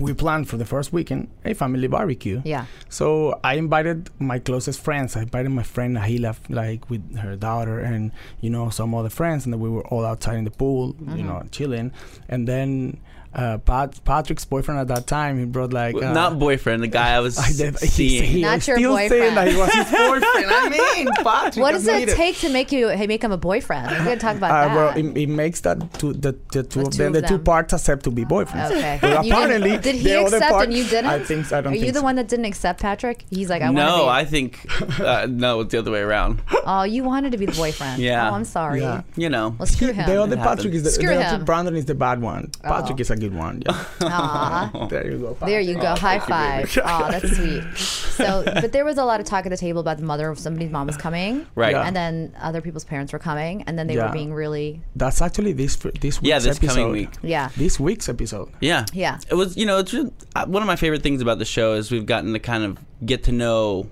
we 0.01 0.15
planned 0.15 0.49
for 0.49 0.57
the 0.57 0.65
first 0.65 0.93
weekend 0.93 1.29
a 1.45 1.53
family 1.55 1.87
barbecue. 1.89 2.41
Yeah. 2.45 2.65
So 2.89 3.39
I 3.45 3.55
invited 3.55 4.09
my 4.19 4.39
closest 4.39 4.81
friends. 4.81 5.15
I 5.17 5.23
invited 5.23 5.51
my 5.51 5.63
friend 5.63 5.97
Nahila, 5.97 6.37
like 6.49 6.89
with 6.89 7.17
her 7.19 7.37
daughter, 7.37 7.79
and 7.81 8.11
you 8.41 8.49
know 8.51 8.71
some 8.71 8.95
other 8.95 9.11
friends, 9.11 9.45
and 9.45 9.53
then 9.53 9.61
we 9.61 9.69
were 9.69 9.87
all 9.89 10.05
outside 10.07 10.37
in 10.39 10.45
the 10.45 10.51
pool, 10.51 10.97
you 10.99 11.07
Mm-hmm. 11.07 11.27
know, 11.29 11.43
chilling. 11.51 11.93
And 12.29 12.49
then 12.49 12.99
uh, 13.35 13.59
Pat, 13.59 14.03
Patrick's 14.05 14.45
boyfriend 14.45 14.81
at 14.81 14.89
that 14.89 15.07
time, 15.07 15.39
he 15.39 15.45
brought 15.45 15.73
like 15.73 15.95
uh, 15.97 16.13
Not 16.13 16.39
boyfriend, 16.39 16.83
the 16.83 16.89
guy 16.89 17.15
I 17.17 17.21
was 17.21 17.39
I 17.49 17.53
did, 17.53 17.79
he, 17.81 17.87
seeing. 17.87 18.23
he 18.25 18.43
Not 18.43 18.57
was 18.57 18.69
your 18.69 18.77
still 18.79 18.97
saying 18.97 19.35
that 19.35 19.49
he 19.49 19.57
was 19.57 19.73
his 19.73 19.85
boyfriend. 19.91 20.25
boyfriend. 20.25 20.47
I 20.51 20.69
mean, 20.69 21.09
Patrick. 21.25 21.63
what 21.63 21.73
does 21.73 21.87
it 21.87 22.09
take 22.11 22.39
to 22.39 22.49
make 22.51 22.71
you 22.73 22.89
hey, 22.89 23.07
make 23.07 23.23
him 23.23 23.33
a 23.33 23.37
boyfriend? 23.37 23.91
We're 23.91 23.99
gonna 24.05 24.17
talk 24.17 24.37
about 24.37 24.51
Uh, 24.53 24.69
that. 24.69 24.77
well, 24.77 24.97
it, 24.97 25.17
it 25.19 25.29
makes 25.29 25.61
that 25.63 25.93
two, 25.95 26.13
the, 26.13 26.37
the 26.53 26.63
two 26.63 26.81
The 26.81 26.87
of 26.87 26.93
two 26.93 26.99
them, 26.99 27.15
of 27.15 27.23
the 27.23 27.29
two 27.29 27.39
parts 27.39 27.73
accept 27.73 28.05
to 28.05 28.11
be 28.11 28.25
boyfriends. 28.25 28.71
Okay. 28.71 28.99
But 29.01 29.25
You 29.25 29.33
didn't- 29.33 29.33
apparently, 29.45 29.79
did 29.79 29.95
he 29.97 30.03
the 30.05 30.21
other 30.25 30.37
accept 30.37 30.53
part, 30.53 30.65
and 30.69 30.77
you 30.77 30.85
didn't? 30.85 31.07
I 31.11 31.19
think 31.19 31.53
I 31.53 31.61
don't 31.61 31.73
Are 31.73 31.75
think 31.75 31.87
you 31.87 31.93
the 31.93 31.99
so. 32.01 32.05
one 32.05 32.15
that 32.17 32.29
didn't 32.29 32.45
accept 32.47 32.81
Patrick? 32.81 33.25
He's 33.31 33.51
like, 33.51 33.63
I 33.63 33.67
want 33.67 33.77
no, 33.77 33.87
to 33.87 33.93
be. 33.95 33.99
No 34.05 34.09
i 34.09 34.25
think 34.25 35.01
uh, 35.01 35.27
no, 35.29 35.61
it's 35.61 35.73
the 35.73 35.79
other 35.79 35.91
way 35.91 36.01
around. 36.01 36.41
oh, 36.65 36.83
you 36.85 37.03
wanted 37.05 37.33
to 37.33 37.39
be 37.39 37.47
the 37.47 37.53
boyfriend. 37.53 38.01
Yeah. 38.01 38.31
Oh, 38.31 38.35
I'm 38.35 38.45
sorry. 38.45 38.81
Yeah. 38.81 39.03
You 39.17 39.29
know. 39.29 39.55
Well, 39.59 39.67
screw 39.67 39.93
him. 39.93 40.07
the 40.07 40.23
other 40.23 40.37
Patrick 40.37 40.73
is 40.75 40.83
the, 40.85 40.91
Screw 40.91 41.09
the 41.09 41.15
him. 41.23 41.35
other 41.35 41.45
Brandon 41.45 41.75
is 41.77 41.85
the 41.87 41.95
bad 41.95 42.21
one. 42.21 42.51
Patrick 42.63 43.01
is 43.01 43.11
a 43.11 43.17
good 43.29 43.35
one. 43.35 43.63
Yeah. 43.67 43.85
Aw. 44.03 44.87
there 44.89 45.11
you 45.11 45.19
go. 45.19 45.37
There 45.47 45.61
you 45.61 45.75
go. 45.75 45.95
Patrick. 45.97 46.01
High 46.01 46.65
five. 46.65 46.79
Oh, 46.85 47.11
that's 47.11 47.37
sweet. 47.37 47.65
So, 47.77 48.43
but 48.63 48.73
there 48.73 48.85
was 48.85 48.99
a 48.99 49.05
lot 49.05 49.21
of 49.21 49.27
talk 49.27 49.47
at 49.47 49.51
the 49.51 49.57
table 49.57 49.81
about 49.81 49.99
the 49.99 50.05
mother 50.05 50.29
of 50.29 50.39
somebody's 50.39 50.71
mom 50.71 50.87
was 50.87 50.97
coming, 50.97 51.47
Right. 51.55 51.73
Yeah. 51.73 51.83
And 51.87 51.95
then 51.97 52.35
other 52.41 52.61
people's 52.61 52.85
parents 52.85 53.13
were 53.13 53.19
coming, 53.19 53.63
and 53.63 53.79
then 53.79 53.87
they 53.87 53.97
were 53.97 54.11
being 54.13 54.33
really, 54.33 54.81
That's 54.97 55.21
actually 55.23 55.53
this 55.53 55.77
this 55.77 56.21
week's 56.21 56.23
Yeah, 56.23 56.39
this 56.39 56.57
episode. 56.57 56.75
coming 56.75 56.93
week. 56.93 57.11
yeah, 57.23 57.49
This 57.57 57.79
week's 57.81 58.09
episode. 58.09 58.51
Yeah. 58.61 58.85
Yeah. 58.93 59.19
It 59.31 59.35
was, 59.35 59.57
you 59.57 59.67
know, 59.67 59.79
it's 59.79 59.93
really, 59.93 60.13
uh, 60.37 60.47
one 60.47 60.63
of 60.63 60.67
my 60.67 60.77
favorite 60.77 61.03
things 61.03 61.21
about 61.23 61.39
the 61.39 61.45
show 61.45 61.75
is 61.75 61.91
we've 61.91 62.07
gotten 62.07 62.33
to 62.33 62.39
kind 62.39 62.65
of 62.65 62.79
get 63.05 63.25
to 63.25 63.33
know 63.33 63.89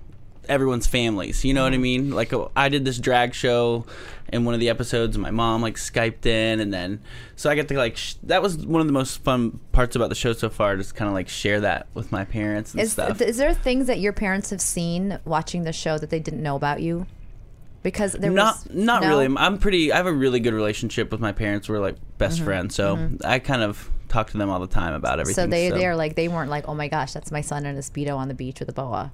everyone's 0.48 0.86
families. 0.86 1.44
You 1.44 1.54
know 1.54 1.62
what 1.64 1.72
I 1.72 1.78
mean? 1.78 2.10
Like 2.10 2.32
uh, 2.32 2.48
I 2.56 2.68
did 2.68 2.84
this 2.84 2.98
drag 2.98 3.34
show 3.34 3.86
in 4.32 4.44
one 4.44 4.54
of 4.54 4.60
the 4.60 4.68
episodes. 4.68 5.16
My 5.18 5.30
mom 5.30 5.62
like 5.62 5.76
Skyped 5.76 6.26
in, 6.26 6.60
and 6.60 6.72
then 6.72 7.00
so 7.36 7.50
I 7.50 7.54
get 7.54 7.68
to 7.68 7.76
like 7.76 7.96
sh- 7.96 8.14
that 8.24 8.42
was 8.42 8.56
one 8.66 8.80
of 8.80 8.86
the 8.86 8.92
most 8.92 9.18
fun 9.22 9.60
parts 9.72 9.94
about 9.96 10.08
the 10.08 10.14
show 10.14 10.32
so 10.32 10.48
far. 10.48 10.76
Just 10.76 10.94
kind 10.94 11.08
of 11.08 11.14
like 11.14 11.28
share 11.28 11.60
that 11.60 11.86
with 11.94 12.10
my 12.12 12.24
parents 12.24 12.72
and 12.72 12.80
Is, 12.82 12.92
stuff. 12.92 13.20
is 13.20 13.36
there 13.36 13.54
things 13.54 13.86
that 13.86 14.00
your 14.00 14.12
parents 14.12 14.50
have 14.50 14.60
seen 14.60 15.18
watching 15.24 15.64
the 15.64 15.72
show 15.72 15.98
that 15.98 16.10
they 16.10 16.20
didn't 16.20 16.42
know 16.42 16.56
about 16.56 16.82
you? 16.82 17.06
Because 17.82 18.12
there 18.12 18.30
not 18.30 18.64
was 18.68 18.74
not 18.74 19.02
no? 19.02 19.08
really. 19.08 19.34
I'm 19.36 19.58
pretty. 19.58 19.92
I 19.92 19.96
have 19.96 20.06
a 20.06 20.12
really 20.12 20.38
good 20.38 20.54
relationship 20.54 21.10
with 21.10 21.20
my 21.20 21.32
parents. 21.32 21.68
We're 21.68 21.80
like 21.80 21.96
best 22.16 22.36
Mm-hmm. 22.36 22.44
friends, 22.44 22.74
so 22.76 23.10
I 23.24 23.40
kind 23.40 23.62
of 23.62 23.90
talk 24.08 24.30
to 24.30 24.38
them 24.38 24.50
all 24.50 24.60
the 24.60 24.68
time 24.68 24.94
about 24.94 25.18
everything. 25.18 25.44
So 25.44 25.48
they 25.48 25.70
they're 25.70 25.96
like 25.96 26.14
they 26.14 26.28
weren't 26.28 26.48
like, 26.50 26.68
oh 26.68 26.74
my 26.74 26.86
gosh, 26.86 27.12
that's 27.12 27.32
my 27.32 27.40
son 27.40 27.66
in 27.66 27.74
a 27.76 27.80
speedo 27.80 28.16
on 28.16 28.28
the 28.28 28.34
beach 28.34 28.60
with 28.60 28.68
a 28.68 28.72
boa. 28.72 29.10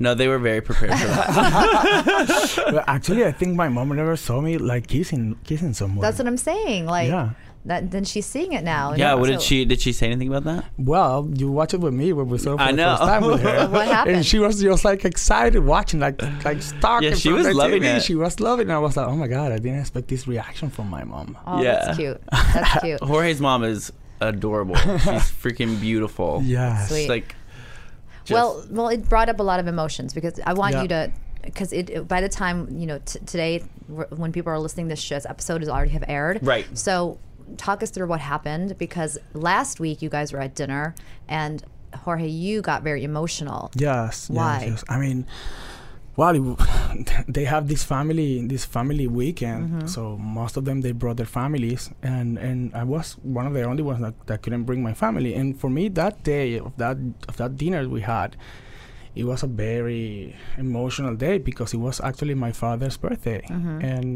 No, 0.00 0.14
they 0.14 0.26
were 0.26 0.38
very 0.38 0.60
prepared 0.60 0.98
for 0.98 1.06
that. 1.06 2.62
Well, 2.72 2.84
actually, 2.86 3.24
I 3.24 3.32
think 3.32 3.54
my 3.56 3.68
mom 3.68 3.88
never 3.90 4.16
saw 4.16 4.40
me 4.40 4.58
like 4.58 4.86
kissing 4.86 5.36
kissing 5.44 5.74
someone. 5.74 6.00
That's 6.02 6.18
what 6.18 6.26
I'm 6.26 6.36
saying. 6.36 6.86
Like 6.86 7.08
Yeah. 7.08 7.30
that. 7.66 7.90
Then 7.90 8.04
she's 8.04 8.26
seeing 8.26 8.52
it 8.52 8.64
now. 8.64 8.94
yeah. 8.94 9.14
What 9.14 9.28
did 9.28 9.42
she? 9.42 9.64
Did 9.64 9.80
she 9.80 9.92
say 9.92 10.06
anything 10.06 10.28
about 10.28 10.44
that? 10.44 10.64
Well, 10.78 11.28
you 11.34 11.50
watch 11.50 11.74
it 11.74 11.80
with 11.80 11.94
me 11.94 12.12
when 12.12 12.28
we 12.28 12.38
saw 12.38 12.54
it 12.54 12.56
for 12.56 12.62
I 12.62 12.70
the 12.72 12.76
know. 12.76 12.90
first 12.96 13.02
time 13.02 13.24
with 13.26 13.40
her. 13.42 13.68
What 13.76 13.86
happened? 13.88 14.16
And 14.16 14.26
she 14.26 14.38
was 14.38 14.60
just 14.60 14.84
like 14.84 15.04
excited 15.04 15.60
watching, 15.64 16.00
like 16.00 16.20
like 16.44 16.62
stalking. 16.62 17.10
Yeah, 17.10 17.14
she 17.16 17.32
was 17.32 17.46
loving 17.54 17.82
TV. 17.82 17.96
it. 17.96 18.02
She 18.02 18.14
was 18.14 18.40
loving 18.40 18.70
it. 18.70 18.72
I 18.72 18.78
was 18.78 18.96
like, 18.96 19.06
oh 19.08 19.16
my 19.16 19.26
god, 19.28 19.52
I 19.52 19.56
didn't 19.58 19.80
expect 19.80 20.08
this 20.08 20.26
reaction 20.26 20.70
from 20.70 20.88
my 20.90 21.04
mom. 21.04 21.36
Oh, 21.46 21.60
Yeah. 21.62 21.84
that's 21.86 21.96
cute. 21.98 22.20
That's 22.30 22.80
cute. 22.84 23.00
Jorge's 23.00 23.40
mom 23.40 23.64
is 23.64 23.92
adorable. 24.20 24.76
She's 24.76 25.28
freaking 25.42 25.80
beautiful. 25.80 26.40
Yeah. 26.44 26.86
Sweet. 26.86 27.00
It's 27.00 27.08
like. 27.08 27.34
Just- 28.30 28.38
well, 28.40 28.64
well, 28.70 28.88
it 28.88 29.08
brought 29.08 29.28
up 29.28 29.40
a 29.40 29.42
lot 29.42 29.60
of 29.60 29.66
emotions 29.66 30.14
because 30.14 30.40
I 30.46 30.52
want 30.54 30.74
Yeah. 30.74 30.82
you 30.82 30.88
to, 30.88 31.12
because 31.42 31.72
it, 31.72 31.90
it- 31.90 32.08
by 32.08 32.20
the 32.20 32.28
time 32.28 32.68
you 32.70 32.86
know 32.86 32.98
t- 33.04 33.18
today, 33.26 33.62
when 34.10 34.32
people 34.32 34.52
are 34.52 34.58
listening, 34.58 34.88
this 34.88 35.00
show's 35.00 35.26
episode 35.26 35.62
is 35.62 35.68
already 35.68 35.90
have 35.92 36.04
aired. 36.08 36.38
Right. 36.42 36.66
So, 36.78 37.18
talk 37.56 37.82
us 37.82 37.90
through 37.90 38.06
what 38.06 38.20
happened 38.20 38.78
because 38.78 39.18
last 39.34 39.80
week 39.80 40.00
you 40.02 40.08
guys 40.08 40.32
were 40.32 40.40
at 40.40 40.54
dinner 40.54 40.94
and 41.28 41.62
Jorge, 42.04 42.28
you 42.28 42.62
got 42.62 42.84
very 42.84 43.02
emotional. 43.02 43.72
Yes. 43.74 44.30
Why? 44.30 44.60
Yes, 44.60 44.68
yes. 44.70 44.84
I 44.88 44.98
mean, 44.98 45.26
well, 46.20 46.34
they 47.36 47.44
have 47.54 47.64
this 47.72 47.82
family, 47.94 48.30
this 48.46 48.64
family 48.76 49.06
weekend. 49.20 49.60
Mm-hmm. 49.62 49.86
So 49.94 50.00
most 50.38 50.54
of 50.58 50.62
them 50.68 50.78
they 50.84 50.92
brought 51.02 51.16
their 51.22 51.32
families, 51.40 51.82
and 52.12 52.28
and 52.48 52.58
I 52.82 52.84
was 52.94 53.06
one 53.38 53.46
of 53.48 53.54
the 53.58 53.64
only 53.70 53.82
ones 53.90 54.00
that, 54.06 54.14
that 54.28 54.38
couldn't 54.42 54.64
bring 54.68 54.80
my 54.88 54.94
family. 55.04 55.32
And 55.40 55.58
for 55.60 55.70
me, 55.78 55.88
that 56.00 56.14
day 56.34 56.48
of 56.66 56.72
that 56.82 56.96
of 57.30 57.34
that 57.40 57.52
dinner 57.62 57.88
we 57.96 58.02
had, 58.02 58.30
it 59.20 59.24
was 59.24 59.42
a 59.42 59.50
very 59.66 60.36
emotional 60.58 61.14
day 61.26 61.38
because 61.38 61.70
it 61.76 61.80
was 61.88 62.00
actually 62.08 62.34
my 62.46 62.52
father's 62.52 62.96
birthday, 63.06 63.40
Mm-hmm. 63.48 63.76
and 63.92 64.12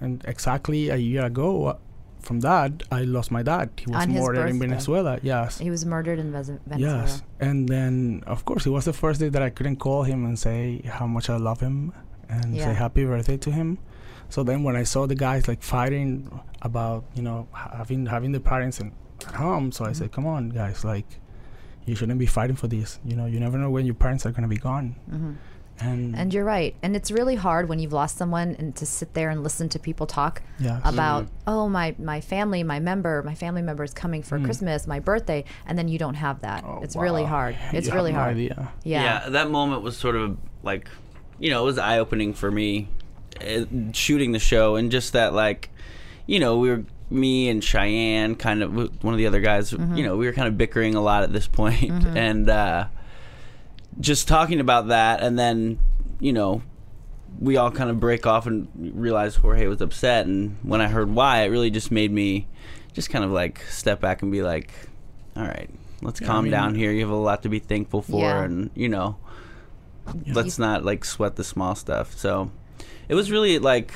and 0.00 0.12
exactly 0.34 0.82
a 0.90 0.96
year 1.10 1.24
ago. 1.32 1.78
From 2.20 2.40
that, 2.40 2.82
I 2.90 3.02
lost 3.02 3.30
my 3.30 3.42
dad. 3.42 3.70
He 3.78 3.86
was 3.90 4.02
On 4.02 4.12
murdered 4.12 4.50
in. 4.50 4.58
Venezuela. 4.58 5.18
Yes. 5.22 5.58
He 5.58 5.70
was 5.70 5.86
murdered 5.86 6.18
in 6.18 6.32
Venezuela. 6.32 6.60
Yes, 6.76 7.22
and 7.40 7.68
then 7.68 8.22
of 8.26 8.44
course 8.44 8.66
it 8.66 8.70
was 8.70 8.84
the 8.84 8.92
first 8.92 9.20
day 9.20 9.28
that 9.28 9.42
I 9.42 9.50
couldn't 9.50 9.76
call 9.76 10.02
him 10.02 10.24
and 10.24 10.38
say 10.38 10.82
how 10.84 11.06
much 11.06 11.30
I 11.30 11.36
love 11.36 11.60
him 11.60 11.92
and 12.28 12.54
Yeah. 12.54 12.66
say 12.66 12.74
happy 12.74 13.04
birthday 13.04 13.36
to 13.38 13.50
him. 13.50 13.78
So 14.28 14.42
then 14.42 14.62
when 14.62 14.76
I 14.76 14.82
saw 14.82 15.06
the 15.06 15.14
guys 15.14 15.48
like 15.48 15.62
fighting 15.62 16.28
about 16.62 17.04
you 17.14 17.22
know 17.22 17.48
having 17.52 18.06
having 18.06 18.32
the 18.32 18.40
parents 18.40 18.80
in, 18.80 18.92
at 19.26 19.34
home, 19.34 19.72
so 19.72 19.84
I 19.84 19.88
mm-hmm. 19.88 19.98
said, 19.98 20.12
come 20.12 20.26
on 20.26 20.50
guys, 20.50 20.84
like 20.84 21.06
you 21.86 21.94
shouldn't 21.94 22.18
be 22.18 22.26
fighting 22.26 22.56
for 22.56 22.68
this. 22.68 23.00
You 23.04 23.16
know, 23.16 23.26
you 23.26 23.40
never 23.40 23.56
know 23.56 23.70
when 23.70 23.86
your 23.86 23.94
parents 23.94 24.26
are 24.26 24.32
gonna 24.32 24.48
be 24.48 24.58
gone. 24.58 24.96
Mm-hmm. 25.10 25.32
And, 25.80 26.16
And 26.16 26.34
you're 26.34 26.44
right. 26.44 26.74
And 26.82 26.96
it's 26.96 27.10
really 27.10 27.34
hard 27.36 27.68
when 27.68 27.78
you've 27.78 27.92
lost 27.92 28.16
someone 28.16 28.56
and 28.58 28.74
to 28.76 28.86
sit 28.86 29.14
there 29.14 29.30
and 29.30 29.42
listen 29.42 29.68
to 29.70 29.78
people 29.78 30.06
talk 30.06 30.42
Yes. 30.58 30.80
about, 30.84 31.26
oh, 31.46 31.68
my, 31.68 31.94
my 31.98 32.20
family, 32.20 32.62
my 32.62 32.80
member, 32.80 33.22
my 33.22 33.34
family 33.34 33.62
member 33.62 33.84
is 33.84 33.92
coming 33.94 34.22
for 34.22 34.38
Christmas, 34.40 34.86
my 34.86 34.98
birthday, 35.00 35.44
and 35.66 35.78
then 35.78 35.88
you 35.88 35.98
don't 35.98 36.14
have 36.14 36.40
that. 36.42 36.64
Oh, 36.66 36.80
it's 36.82 36.96
really 36.96 37.24
hard. 37.24 37.56
It's 37.72 37.86
You 37.86 37.92
have 37.92 37.94
really 37.94 38.12
no 38.12 38.18
hard. 38.18 38.30
idea. 38.32 38.72
Yeah. 38.84 39.28
that 39.28 39.50
moment 39.50 39.82
was 39.82 39.96
sort 39.96 40.16
of 40.16 40.36
like, 40.62 40.88
you 41.38 41.50
know, 41.50 41.62
it 41.62 41.66
was 41.66 41.78
eye 41.78 41.98
opening 41.98 42.34
for 42.34 42.50
me 42.50 42.88
uh, 43.40 43.64
shooting 43.92 44.32
the 44.32 44.38
show 44.40 44.74
and 44.76 44.90
just 44.90 45.12
that 45.12 45.32
like, 45.32 45.70
you 46.26 46.40
know, 46.40 46.58
we 46.58 46.70
were 46.70 46.84
me 47.10 47.48
and 47.48 47.62
Cheyenne, 47.62 48.34
kind 48.34 48.62
of 48.62 48.74
one 49.02 49.14
of 49.14 49.18
the 49.18 49.26
other 49.26 49.40
guys. 49.40 49.72
You 49.72 50.02
know, 50.02 50.16
we 50.16 50.26
were 50.26 50.32
kind 50.32 50.46
of 50.48 50.58
bickering 50.58 50.94
a 50.94 51.00
lot 51.00 51.22
at 51.22 51.32
this 51.32 51.46
point, 51.46 51.90
and 52.16 52.50
uh, 52.50 52.88
just 54.00 54.28
talking 54.28 54.60
about 54.60 54.88
that, 54.88 55.20
and 55.22 55.38
then 55.38 55.78
you 56.20 56.32
know. 56.32 56.62
We 57.40 57.56
all 57.56 57.70
kind 57.70 57.88
of 57.88 58.00
break 58.00 58.26
off 58.26 58.46
and 58.46 58.66
realize 58.94 59.36
Jorge 59.36 59.66
was 59.68 59.80
upset, 59.80 60.26
and 60.26 60.56
when 60.62 60.80
I 60.80 60.88
heard 60.88 61.14
why, 61.14 61.42
it 61.42 61.48
really 61.48 61.70
just 61.70 61.92
made 61.92 62.10
me 62.10 62.48
just 62.94 63.10
kind 63.10 63.24
of 63.24 63.30
like 63.30 63.60
step 63.68 64.00
back 64.00 64.22
and 64.22 64.32
be 64.32 64.42
like, 64.42 64.72
"All 65.36 65.44
right, 65.44 65.70
let's 66.02 66.20
I 66.20 66.24
calm 66.24 66.44
mean- 66.44 66.50
down 66.50 66.74
here. 66.74 66.90
You 66.90 67.00
have 67.02 67.10
a 67.10 67.14
lot 67.14 67.42
to 67.44 67.48
be 67.48 67.60
thankful 67.60 68.02
for, 68.02 68.22
Yeah. 68.22 68.42
and 68.42 68.70
you 68.74 68.88
know, 68.88 69.18
let's 70.26 70.58
not 70.58 70.84
like 70.84 71.04
sweat 71.04 71.36
the 71.36 71.44
small 71.44 71.76
stuff. 71.76 72.16
So 72.16 72.50
it 73.08 73.14
was 73.14 73.30
really 73.30 73.58
like 73.60 73.92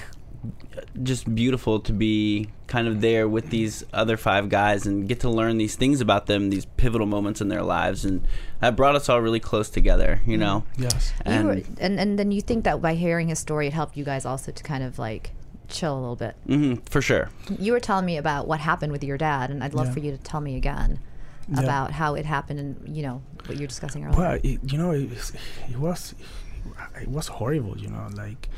just 1.03 1.33
beautiful 1.35 1.81
to 1.81 1.93
be 1.93 2.49
kind 2.67 2.89
of 2.89 3.01
there 3.01 3.29
with 3.29 3.51
these 3.51 3.85
other 3.93 4.17
five 4.17 4.49
guys 4.49 4.87
and 4.87 5.09
get 5.09 5.21
to 5.21 5.31
learn 5.31 5.59
these 5.59 5.77
things 5.77 6.01
about 6.01 6.27
them, 6.27 6.51
these 6.51 6.65
pivotal 6.77 7.07
moments 7.07 7.41
in 7.41 7.49
their 7.49 7.63
lives, 7.63 8.05
and 8.05 8.27
that 8.61 8.75
brought 8.77 8.95
us 8.97 9.09
all 9.09 9.21
really 9.21 9.41
close 9.41 9.69
together. 9.71 10.21
You 10.27 10.39
know, 10.39 10.65
Yes. 10.77 11.13
You 11.27 11.33
and 11.33 11.47
were, 11.47 11.61
and, 11.79 12.01
and 12.01 12.19
then 12.19 12.33
you 12.33 12.41
think 12.41 12.65
that 12.65 12.81
by 12.83 12.95
hearing 12.95 13.29
his 13.29 13.39
story, 13.39 13.67
it 13.69 13.73
helped 13.73 13.97
you 13.97 14.05
guys 14.05 14.25
also 14.25 14.53
to 14.53 14.63
kind 14.63 14.83
of 14.83 14.99
like 14.99 15.33
chill 15.69 15.95
a 15.95 16.01
little 16.01 16.17
bit. 16.17 16.35
mhm, 16.47 16.87
for 16.91 17.01
sure. 17.01 17.31
You 17.59 17.73
were 17.73 17.81
telling 17.81 18.05
me 18.05 18.17
about 18.17 18.47
what 18.47 18.61
happened 18.61 18.93
with 18.93 19.03
your 19.05 19.17
dad, 19.19 19.51
and 19.51 19.63
I'd 19.63 19.75
love 19.75 19.87
Yeah. 19.89 19.93
for 19.93 20.01
you 20.01 20.11
to 20.13 20.19
tell 20.19 20.41
me 20.41 20.57
again 20.57 20.99
Yeah. 21.49 21.61
about 21.61 21.93
how 21.93 22.15
it 22.15 22.27
happened 22.27 22.59
and, 22.61 22.97
you 22.97 23.03
know, 23.03 23.23
what 23.47 23.59
you're 23.59 23.69
discussing 23.69 24.05
earlier. 24.05 24.19
Well, 24.19 24.39
it, 24.43 24.61
you 24.71 24.79
know, 24.79 24.91
it, 24.93 25.11
it 25.71 25.79
was 25.79 26.15
it 27.01 27.09
was 27.09 27.27
horrible. 27.29 27.77
You 27.79 27.89
know, 27.89 28.09
like 28.15 28.49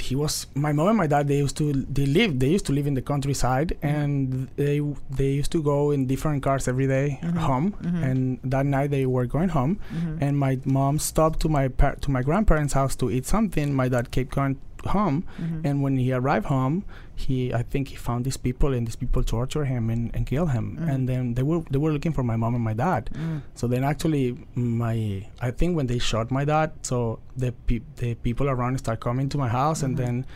he 0.00 0.14
was 0.14 0.46
my 0.54 0.72
mom 0.72 0.88
and 0.88 0.96
my 0.96 1.06
dad. 1.06 1.28
They 1.28 1.38
used 1.38 1.56
to 1.58 1.72
they 1.72 2.06
lived 2.06 2.40
they 2.40 2.48
used 2.48 2.66
to 2.66 2.72
live 2.72 2.86
in 2.86 2.94
the 2.94 3.02
countryside, 3.02 3.68
mm-hmm. 3.68 3.86
and 3.86 4.48
they 4.56 4.80
they 5.10 5.30
used 5.30 5.52
to 5.52 5.62
go 5.62 5.90
in 5.90 6.06
different 6.06 6.42
cars 6.42 6.68
every 6.68 6.86
day 6.86 7.18
mm-hmm. 7.22 7.36
home. 7.38 7.72
Mm-hmm. 7.72 8.02
And 8.02 8.38
that 8.44 8.66
night 8.66 8.90
they 8.90 9.06
were 9.06 9.26
going 9.26 9.50
home, 9.50 9.80
and 10.20 10.38
my 10.38 10.58
mom 10.64 10.98
stopped 10.98 11.40
to 11.40 11.48
my 11.48 11.68
par- 11.68 11.96
to 11.96 12.10
my 12.10 12.22
grandparents' 12.22 12.74
house 12.74 12.94
to 12.96 13.10
eat 13.10 13.26
something. 13.26 13.74
My 13.74 13.88
dad 13.88 14.10
kept 14.10 14.30
going 14.30 14.58
home, 14.86 15.24
and 15.64 15.82
when 15.82 15.96
he 15.96 16.12
arrived 16.12 16.46
home, 16.46 16.84
he 17.22 17.52
I 17.54 17.62
think 17.62 17.88
he 17.88 17.96
found 17.96 18.24
these 18.24 18.36
people, 18.36 18.72
and 18.74 18.86
these 18.86 18.96
people 18.96 19.22
torture 19.22 19.64
him 19.64 19.90
and, 19.90 20.10
and 20.14 20.26
kill 20.26 20.46
him. 20.46 20.78
Mm. 20.80 20.94
And 20.94 21.08
then 21.08 21.34
they 21.34 21.42
were 21.42 21.62
they 21.70 21.78
were 21.78 21.92
looking 21.92 22.12
for 22.12 22.22
my 22.22 22.36
mom 22.36 22.54
and 22.54 22.64
my 22.64 22.74
dad. 22.74 23.10
Mm. 23.12 23.42
So 23.54 23.66
then 23.66 23.84
actually 23.84 24.36
my 24.54 25.26
I 25.40 25.50
think 25.50 25.76
when 25.76 25.86
they 25.86 25.98
shot 25.98 26.30
my 26.30 26.44
dad, 26.44 26.72
so 26.82 27.18
the 27.36 27.52
pe- 27.52 27.86
the 27.96 28.14
people 28.14 28.48
around 28.48 28.78
start 28.78 29.00
coming 29.00 29.28
to 29.30 29.38
my 29.38 29.48
house, 29.48 29.82
and 29.82 29.96
mm-hmm. 29.96 30.04
then 30.04 30.26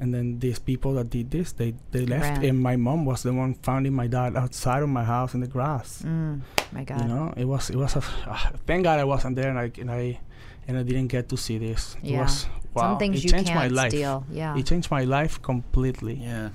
and 0.00 0.14
then 0.14 0.38
these 0.38 0.58
people 0.58 0.94
that 0.94 1.10
did 1.10 1.30
this, 1.30 1.52
they 1.52 1.74
they 1.92 2.06
left, 2.06 2.40
Ran. 2.40 2.44
and 2.44 2.58
my 2.58 2.76
mom 2.76 3.04
was 3.04 3.22
the 3.22 3.32
one 3.32 3.54
finding 3.54 3.92
my 3.92 4.06
dad 4.06 4.34
outside 4.34 4.82
of 4.82 4.88
my 4.88 5.04
house 5.04 5.34
in 5.34 5.40
the 5.40 5.46
grass. 5.46 6.02
Mm, 6.02 6.40
my 6.72 6.84
God. 6.84 7.02
You 7.02 7.08
know, 7.08 7.34
it 7.36 7.44
was 7.44 7.68
it 7.68 7.76
was 7.76 7.96
a 7.96 8.02
ah, 8.26 8.50
thank 8.66 8.84
God 8.84 8.98
I 8.98 9.04
wasn't 9.04 9.36
there, 9.36 9.50
and 9.50 9.58
I 9.58 9.70
and 9.78 9.90
I 9.90 10.18
and 10.66 10.78
I 10.78 10.82
didn't 10.82 11.08
get 11.08 11.28
to 11.28 11.36
see 11.36 11.58
this. 11.58 11.96
It 12.02 12.12
Yeah. 12.12 12.22
was 12.22 12.46
wow. 12.74 12.82
Some 12.82 12.98
things 12.98 13.18
it 13.18 13.24
you 13.24 13.30
changed 13.30 13.48
can't 13.50 13.58
my 13.58 13.68
life. 13.82 13.90
steal. 13.92 14.24
Yeah. 14.30 14.56
It 14.56 14.66
changed 14.66 14.90
my 14.90 15.04
life 15.04 15.40
completely. 15.42 16.14
Yeah. 16.14 16.50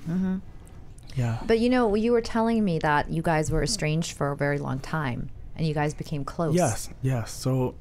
Yeah. 1.14 1.38
But 1.46 1.58
you 1.60 1.70
know, 1.70 1.94
you 1.94 2.12
were 2.12 2.20
telling 2.20 2.64
me 2.64 2.78
that 2.80 3.10
you 3.10 3.22
guys 3.22 3.50
were 3.50 3.62
estranged 3.62 4.12
for 4.16 4.32
a 4.32 4.36
very 4.36 4.58
long 4.58 4.78
time, 4.80 5.30
and 5.56 5.66
you 5.66 5.72
guys 5.74 5.94
became 5.94 6.24
close. 6.24 6.54
Yes, 6.54 6.90
yes. 7.02 7.30
So, 7.32 7.74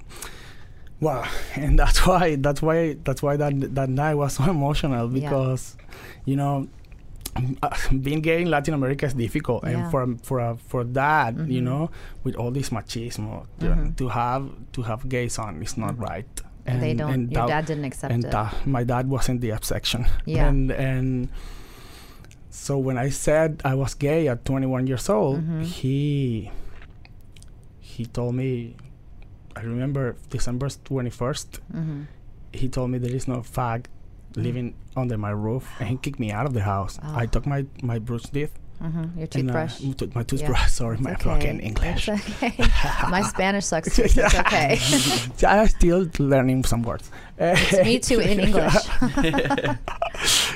Wow, 1.02 1.26
and 1.56 1.78
that's 1.78 2.06
why 2.08 2.36
that's 2.38 2.62
why 2.62 2.96
that's 3.04 3.22
why 3.22 3.36
that 3.36 3.76
that 3.76 3.90
night 3.90 4.16
was 4.16 4.34
so 4.36 4.44
emotional 4.50 5.12
Yeah. 5.12 5.20
because, 5.30 5.76
you 6.24 6.38
know, 6.38 6.68
uh, 7.62 7.70
being 8.02 8.22
gay 8.22 8.42
in 8.44 8.50
Latin 8.50 8.74
America 8.74 9.06
is 9.06 9.14
difficult, 9.14 9.64
Yeah. 9.66 9.72
and 9.72 9.92
for 9.92 10.16
for 10.24 10.40
a, 10.40 10.56
for 10.56 10.86
that, 10.86 11.36
you 11.36 11.60
Mhm. 11.62 11.64
know, 11.64 11.90
with 12.24 12.36
all 12.38 12.52
this 12.52 12.70
machismo, 12.70 13.46
to- 13.60 13.66
Mhm. 13.68 13.96
to 13.98 14.08
have 14.08 14.50
to 14.72 14.82
have 14.84 15.10
gays 15.10 15.38
on 15.38 15.62
is 15.62 15.76
not 15.78 16.00
right. 16.00 16.42
And 16.66 16.82
they 16.82 16.94
don't. 16.94 17.30
your 17.32 17.46
that- 17.48 17.48
dad 17.48 17.66
didn't 17.68 17.86
accept 17.86 18.12
and 18.14 18.26
it. 18.26 18.32
that, 18.32 18.66
my 18.66 18.84
dad 18.84 19.08
was 19.10 19.30
in 19.30 19.40
the 19.40 19.52
exception. 19.52 20.06
Yeah. 20.26 20.48
And 20.48 20.72
and 20.72 21.30
so 22.50 22.78
when 22.78 22.98
I 22.98 23.10
said 23.10 23.62
I 23.64 23.76
was 23.76 23.94
gay 23.94 24.28
at 24.28 24.46
21 24.46 24.88
years 24.88 25.10
old, 25.10 25.42
Mhm. 25.44 25.64
he 25.64 26.52
he 27.80 28.06
told 28.06 28.36
me. 28.36 28.76
I 29.58 29.62
remember 29.62 30.16
December 30.30 30.68
21st. 30.68 31.60
hmm 31.72 32.02
He 32.52 32.68
told 32.68 32.90
me 32.92 32.98
there 33.00 33.16
is 33.16 33.28
no 33.28 33.38
fag 33.40 33.86
living 34.36 34.76
under 34.98 35.18
my 35.18 35.30
roof, 35.32 35.64
and 35.80 35.88
he 35.90 35.96
kicked 35.98 36.20
me 36.20 36.30
out 36.32 36.46
of 36.46 36.54
the 36.54 36.64
house. 36.64 37.00
Oh. 37.04 37.16
I 37.16 37.26
took 37.26 37.46
my 37.46 37.66
my 37.82 38.00
brush 38.00 38.24
teeth. 38.32 38.52
Hmm 38.80 38.86
Your 38.96 39.04
and, 39.16 39.20
uh, 39.20 39.26
toothbrush. 39.28 39.84
m- 39.84 39.94
took 39.94 40.16
my 40.16 40.24
toothbrush. 40.24 40.72
Sorry, 40.80 40.98
my 40.98 41.12
It's 41.12 41.24
broken 41.24 41.58
okay. 41.58 41.66
English. 41.66 42.10
It's 42.10 42.44
okay. 42.44 42.54
My 43.10 43.22
Spanish 43.24 43.66
sucks 43.66 43.96
too. 43.96 44.08
so 44.08 44.22
It's 44.26 44.36
okay. 44.36 44.80
I'm 45.48 45.68
still 45.68 46.08
learning 46.20 46.64
some 46.66 46.84
words. 46.84 47.10
It's 47.38 47.86
Me 47.86 48.00
too 48.00 48.20
in 48.20 48.40
English. 48.40 48.76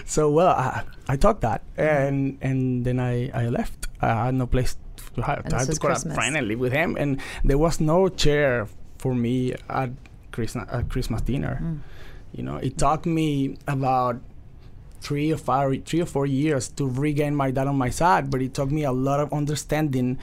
so 0.06 0.30
well, 0.32 0.50
I, 0.50 0.84
I 1.08 1.16
talked 1.16 1.42
that, 1.42 1.62
and 1.78 2.38
and 2.42 2.86
then 2.86 3.00
I, 3.00 3.30
I 3.34 3.48
left. 3.50 3.88
I 4.02 4.26
had 4.26 4.36
no 4.36 4.48
place 4.48 4.76
to 5.16 5.22
hide. 5.22 5.42
And 5.46 5.54
I 5.54 5.60
had 5.60 5.72
to 5.72 5.80
go 5.80 5.88
out 5.90 5.92
Christmas. 6.02 6.16
friend 6.16 6.48
live 6.48 6.60
with 6.60 6.72
him, 6.74 6.96
and 6.98 7.20
there 7.44 7.58
was 7.58 7.80
no 7.80 8.10
chair 8.10 8.68
for 8.98 9.14
me 9.16 9.54
at 9.70 9.90
Christmas 10.32 10.68
at 10.72 10.90
Christmas 10.90 11.22
dinner. 11.22 11.60
Mm. 11.62 11.80
You 12.34 12.44
know, 12.44 12.58
it 12.58 12.78
took 12.78 13.06
me 13.06 13.58
about 13.68 14.22
three 15.02 15.32
or 15.32 15.38
five, 15.38 15.84
three 15.86 16.02
or 16.02 16.06
four 16.06 16.26
years 16.26 16.68
to 16.70 16.88
regain 16.88 17.36
my 17.36 17.52
dad 17.52 17.68
on 17.68 17.78
my 17.78 17.90
side, 17.90 18.30
but 18.30 18.42
it 18.42 18.54
took 18.54 18.72
me 18.72 18.84
a 18.84 18.92
lot 18.92 19.20
of 19.20 19.32
understanding 19.34 20.18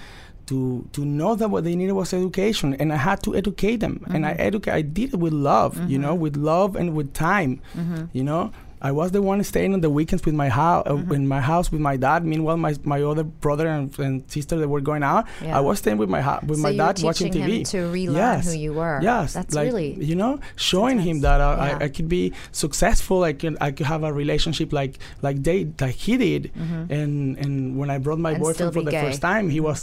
to 0.46 0.88
to 0.92 1.04
know 1.04 1.34
that 1.34 1.48
what 1.50 1.64
they 1.64 1.74
needed 1.74 1.92
was 1.92 2.14
education, 2.14 2.74
and 2.74 2.92
I 2.92 2.96
had 2.96 3.22
to 3.24 3.34
educate 3.34 3.78
them, 3.78 4.04
and 4.08 4.24
I 4.24 4.32
educate. 4.32 4.72
I 4.72 4.82
did 4.82 5.14
it 5.14 5.16
with 5.16 5.32
love, 5.32 5.90
you 5.90 5.98
know, 5.98 6.14
with 6.14 6.36
love 6.36 6.76
and 6.76 6.94
with 6.94 7.12
time. 7.12 7.60
Mm-hmm. 7.74 8.04
You 8.12 8.22
know, 8.22 8.52
I 8.88 8.90
was 9.00 9.08
the 9.16 9.22
one 9.30 9.38
staying 9.52 9.72
on 9.76 9.80
the 9.86 9.92
weekends 9.98 10.22
with 10.28 10.36
my 10.44 10.48
house, 10.60 10.84
uh, 10.86 10.92
Mm-hmm. 10.96 11.16
in 11.18 11.22
my 11.36 11.40
house 11.52 11.66
with 11.72 11.82
my 11.90 11.96
dad. 12.06 12.20
Meanwhile, 12.32 12.58
my 12.66 12.72
my 12.94 13.00
other 13.10 13.24
brother 13.44 13.66
and, 13.74 13.84
and 14.06 14.14
sister 14.36 14.54
they 14.60 14.68
were 14.74 14.84
going 14.90 15.04
out. 15.12 15.22
Yeah. 15.42 15.58
I 15.58 15.60
was 15.68 15.76
staying 15.82 15.98
with 16.02 16.10
my 16.16 16.22
ha- 16.28 16.40
with 16.48 16.58
so 16.60 16.66
my 16.68 16.72
dad 16.82 16.94
watching 17.08 17.30
TV. 17.36 17.48
him 17.58 17.64
to 17.74 17.78
relearn 17.98 18.22
Yes. 18.24 18.42
who 18.48 18.54
you 18.66 18.72
were. 18.80 18.96
Yes, 19.10 19.28
That's 19.38 19.54
like, 19.58 19.66
really. 19.70 19.90
you 20.10 20.16
know 20.22 20.32
showing 20.70 20.98
him 21.08 21.16
that 21.26 21.38
uh, 21.48 21.54
Yeah. 21.58 21.78
I, 21.80 21.84
I 21.86 21.88
could 21.96 22.08
be 22.18 22.24
successful. 22.62 23.18
I 23.30 23.32
can 23.42 23.52
I 23.60 23.70
could 23.76 23.86
have 23.94 24.02
a 24.10 24.12
relationship 24.22 24.68
like 24.80 24.94
like 25.26 25.38
they 25.48 25.58
like 25.84 25.98
he 26.06 26.14
did. 26.26 26.42
Mhm. 26.62 26.82
And 26.98 27.12
and 27.42 27.52
when 27.78 27.88
I 27.94 27.98
brought 28.04 28.20
my 28.28 28.32
And 28.36 28.42
boyfriend 28.44 28.72
for 28.76 28.82
the 28.88 28.94
gay. 28.96 29.02
first 29.04 29.20
time, 29.30 29.46
he 29.56 29.60
was 29.68 29.80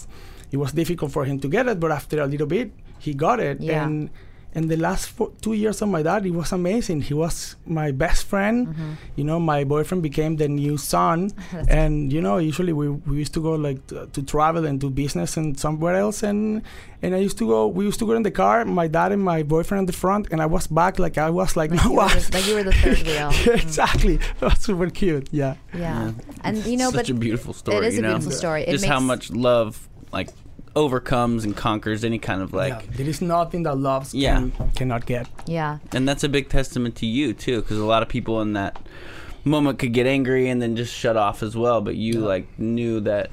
it 0.53 0.57
was 0.63 0.71
difficult 0.81 1.09
for 1.15 1.23
him 1.29 1.37
to 1.43 1.47
get 1.55 1.63
it, 1.71 1.77
but 1.83 1.89
after 1.99 2.15
a 2.21 2.27
little 2.33 2.49
bit, 2.57 2.67
he 3.05 3.11
got 3.25 3.37
it. 3.49 3.57
Yeah. 3.59 3.83
And 3.83 4.09
and 4.55 4.69
the 4.69 4.77
last 4.77 5.09
four, 5.09 5.31
two 5.41 5.53
years 5.53 5.81
of 5.81 5.89
my 5.89 6.03
dad, 6.03 6.25
it 6.25 6.31
was 6.31 6.51
amazing. 6.51 7.01
He 7.01 7.13
was 7.13 7.55
my 7.65 7.91
best 7.91 8.25
friend. 8.25 8.67
Mm-hmm. 8.67 8.91
You 9.15 9.23
know, 9.23 9.39
my 9.39 9.63
boyfriend 9.63 10.03
became 10.03 10.37
the 10.37 10.47
new 10.47 10.77
son, 10.77 11.31
and 11.69 12.13
you 12.13 12.21
know, 12.21 12.37
usually 12.37 12.73
we, 12.73 12.89
we 12.89 13.17
used 13.17 13.33
to 13.33 13.41
go 13.41 13.53
like 13.55 13.85
to, 13.87 14.07
to 14.07 14.21
travel 14.23 14.65
and 14.65 14.79
do 14.79 14.89
business 14.89 15.37
and 15.37 15.59
somewhere 15.59 15.95
else, 15.95 16.23
and 16.23 16.61
and 17.01 17.13
I 17.15 17.17
used 17.17 17.37
to 17.39 17.47
go. 17.47 17.67
We 17.67 17.85
used 17.85 17.99
to 17.99 18.05
go 18.05 18.13
in 18.13 18.23
the 18.23 18.31
car, 18.31 18.63
my 18.65 18.87
dad 18.87 19.11
and 19.11 19.21
my 19.23 19.43
boyfriend 19.43 19.79
in 19.79 19.85
the 19.87 19.93
front, 19.93 20.27
and 20.31 20.41
I 20.41 20.45
was 20.45 20.67
back 20.67 20.99
like 20.99 21.17
I 21.17 21.29
was 21.29 21.55
like, 21.55 21.71
Like 21.71 21.83
no, 21.83 21.89
you 21.89 21.89
were 21.97 22.03
what? 22.03 22.11
the- 22.13 22.37
like 22.37 22.47
you 22.47 22.55
were 22.55 22.63
the 22.63 22.73
third 22.73 22.97
wheel. 23.07 23.13
Yeah, 23.15 23.53
exactly. 23.63 24.17
That 24.39 24.41
was 24.51 24.59
super 24.59 24.89
cute. 24.89 25.27
Yeah. 25.31 25.55
Yeah. 25.73 26.11
And 26.43 26.57
you 26.65 26.77
know, 26.77 26.91
Such 26.91 27.07
but 27.07 27.09
a 27.09 27.13
beautiful 27.15 27.53
story. 27.53 27.87
is 27.87 27.93
you 27.95 27.99
a 27.99 28.03
know? 28.03 28.09
beautiful 28.13 28.31
story. 28.31 28.61
It 28.63 28.71
Just 28.71 28.85
how 28.85 28.99
much 28.99 29.31
love 29.31 29.89
like 30.11 30.29
overcomes 30.75 31.45
and 31.45 31.55
conquers 31.55 32.03
any 32.03 32.17
kind 32.19 32.41
of 32.41 32.53
like. 32.53 32.73
yeah. 32.73 32.81
There 32.97 33.07
is 33.07 33.21
nothing 33.21 33.63
that 33.63 33.77
loves 33.77 34.13
Yeah. 34.13 34.35
can, 34.57 34.71
cannot 34.75 35.05
get. 35.05 35.27
yeah. 35.45 35.77
And 35.91 36.07
that's 36.07 36.23
a 36.23 36.29
big 36.29 36.49
testament 36.49 36.95
to 36.97 37.05
you 37.05 37.33
too, 37.33 37.61
because 37.61 37.77
a 37.79 37.85
lot 37.85 38.01
of 38.01 38.09
people 38.09 38.41
in 38.41 38.53
that 38.53 38.77
moment 39.45 39.77
could 39.79 39.93
get 39.93 40.07
angry 40.07 40.49
and 40.49 40.61
then 40.61 40.75
just 40.75 40.93
shut 40.93 41.15
off 41.17 41.43
as 41.43 41.55
well. 41.55 41.81
But 41.81 41.95
you 41.95 42.19
like 42.21 42.47
knew 42.57 42.99
that, 43.01 43.29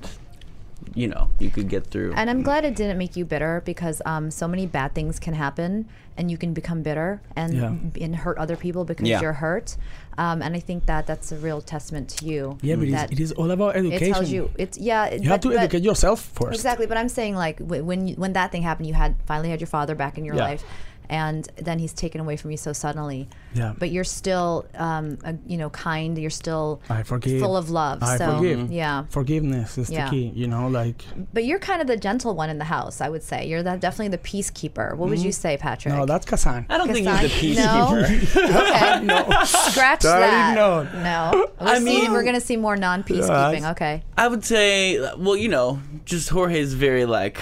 you 0.95 1.09
know, 1.09 1.29
you 1.39 1.51
could 1.51 1.69
get 1.69 1.87
through. 1.87 2.13
And 2.15 2.29
I'm 2.29 2.43
glad 2.43 2.65
it 2.65 2.77
didn't 2.77 2.99
make 2.99 3.17
you 3.17 3.25
bitter 3.25 3.63
because 3.65 4.03
um, 4.05 4.31
so 4.31 4.47
many 4.47 4.67
bad 4.67 4.95
things 4.95 5.19
can 5.19 5.33
happen 5.35 5.89
and 6.19 6.31
you 6.31 6.37
can 6.37 6.53
become 6.53 6.83
bitter 6.83 7.23
and 7.37 7.55
Yeah. 7.55 8.05
and 8.05 8.17
hurt 8.17 8.37
other 8.37 8.57
people 8.57 8.85
because 8.85 9.09
Yeah. 9.09 9.21
you're 9.23 9.33
hurt. 9.35 9.77
Um, 10.25 10.43
and 10.45 10.53
I 10.55 10.61
think 10.69 10.85
that 10.85 11.03
that's 11.11 11.33
a 11.33 11.39
real 11.47 11.61
testament 11.75 12.07
to 12.17 12.27
you. 12.31 12.59
Yeah, 12.69 12.77
but 12.77 12.89
it's, 12.89 13.13
it 13.15 13.21
is 13.27 13.33
all 13.41 13.51
about 13.57 13.71
education. 13.81 14.09
it 14.09 14.13
tells 14.13 14.31
you 14.31 14.51
it's 14.65 14.77
yeah. 14.77 15.07
it- 15.13 15.23
You 15.23 15.31
have 15.31 15.41
to 15.47 15.49
but- 15.49 15.57
educate 15.65 15.83
yourself 15.91 16.19
first. 16.39 16.55
Exactly, 16.61 16.87
but 16.91 16.97
I'm 17.01 17.09
saying 17.09 17.35
like 17.47 17.57
when 17.61 18.01
you, 18.09 18.15
when 18.23 18.33
that 18.39 18.49
thing 18.53 18.63
happened, 18.71 18.87
you 18.91 18.97
had 19.05 19.13
finally 19.31 19.49
had 19.49 19.61
your 19.65 19.73
father 19.79 19.95
back 20.03 20.19
in 20.19 20.25
your 20.29 20.37
Yeah. 20.37 20.51
life, 20.51 20.63
and 21.11 21.47
then 21.57 21.79
he's 21.79 21.93
taken 21.93 22.21
away 22.21 22.37
from 22.37 22.51
you 22.53 22.57
so 22.57 22.73
suddenly. 22.73 23.29
Yeah. 23.53 23.75
But 23.77 23.91
you're 23.91 24.05
still, 24.05 24.65
um, 24.77 25.19
a, 25.25 25.35
you 25.47 25.59
know, 25.59 25.69
kind. 25.71 26.17
You're 26.17 26.31
still 26.31 26.81
I 26.89 27.03
forgive. 27.03 27.41
full 27.43 27.57
of 27.57 27.69
love. 27.69 28.03
I 28.03 28.17
so 28.17 28.37
forgive. 28.39 28.71
yeah. 28.71 29.05
Forgiveness 29.11 29.77
is 29.77 29.91
Yeah. 29.91 30.05
the 30.05 30.11
key. 30.11 30.33
You 30.35 30.47
know, 30.47 30.69
like 30.69 31.05
But 31.35 31.45
you're 31.45 31.59
kind 31.59 31.81
of 31.83 31.89
the 31.89 31.97
gentle 31.97 32.35
one 32.37 32.49
in 32.49 32.59
the 32.59 32.65
house. 32.65 33.01
I 33.01 33.09
would 33.09 33.25
say 33.25 33.47
you're 33.49 33.63
that 33.65 33.81
definitely 33.81 34.09
the 34.17 34.19
peacekeeper. 34.19 34.97
What 34.97 35.09
would 35.11 35.19
you 35.19 35.33
say, 35.33 35.57
Patrick? 35.57 35.93
Mm-hmm. 35.93 36.01
no, 36.01 36.07
that's 36.07 36.25
Khasan. 36.27 36.65
I 36.71 36.79
don't 36.79 36.93
think 36.93 37.09
he's 37.09 37.57
the 37.57 37.61
peacekeeper. 37.61 38.51
No. 38.53 38.61
okay. 38.71 39.01
no. 39.31 39.45
Scratch 39.45 40.03
that. 40.03 40.55
not. 40.55 40.95
No. 40.95 41.49
We'll 41.61 41.69
I 41.69 41.79
see- 41.79 41.85
mean- 41.85 42.13
we're 42.13 42.23
gonna 42.25 42.41
see 42.41 42.57
more 42.57 42.77
non-peacekeeping. 42.77 43.61
Yes. 43.63 43.71
Okay. 43.73 44.03
I 44.17 44.29
would 44.29 44.45
say, 44.45 45.01
well, 45.17 45.37
you 45.37 45.49
know, 45.49 45.81
just 46.05 46.29
Jorge's 46.29 46.75
very 46.75 47.05
like 47.05 47.39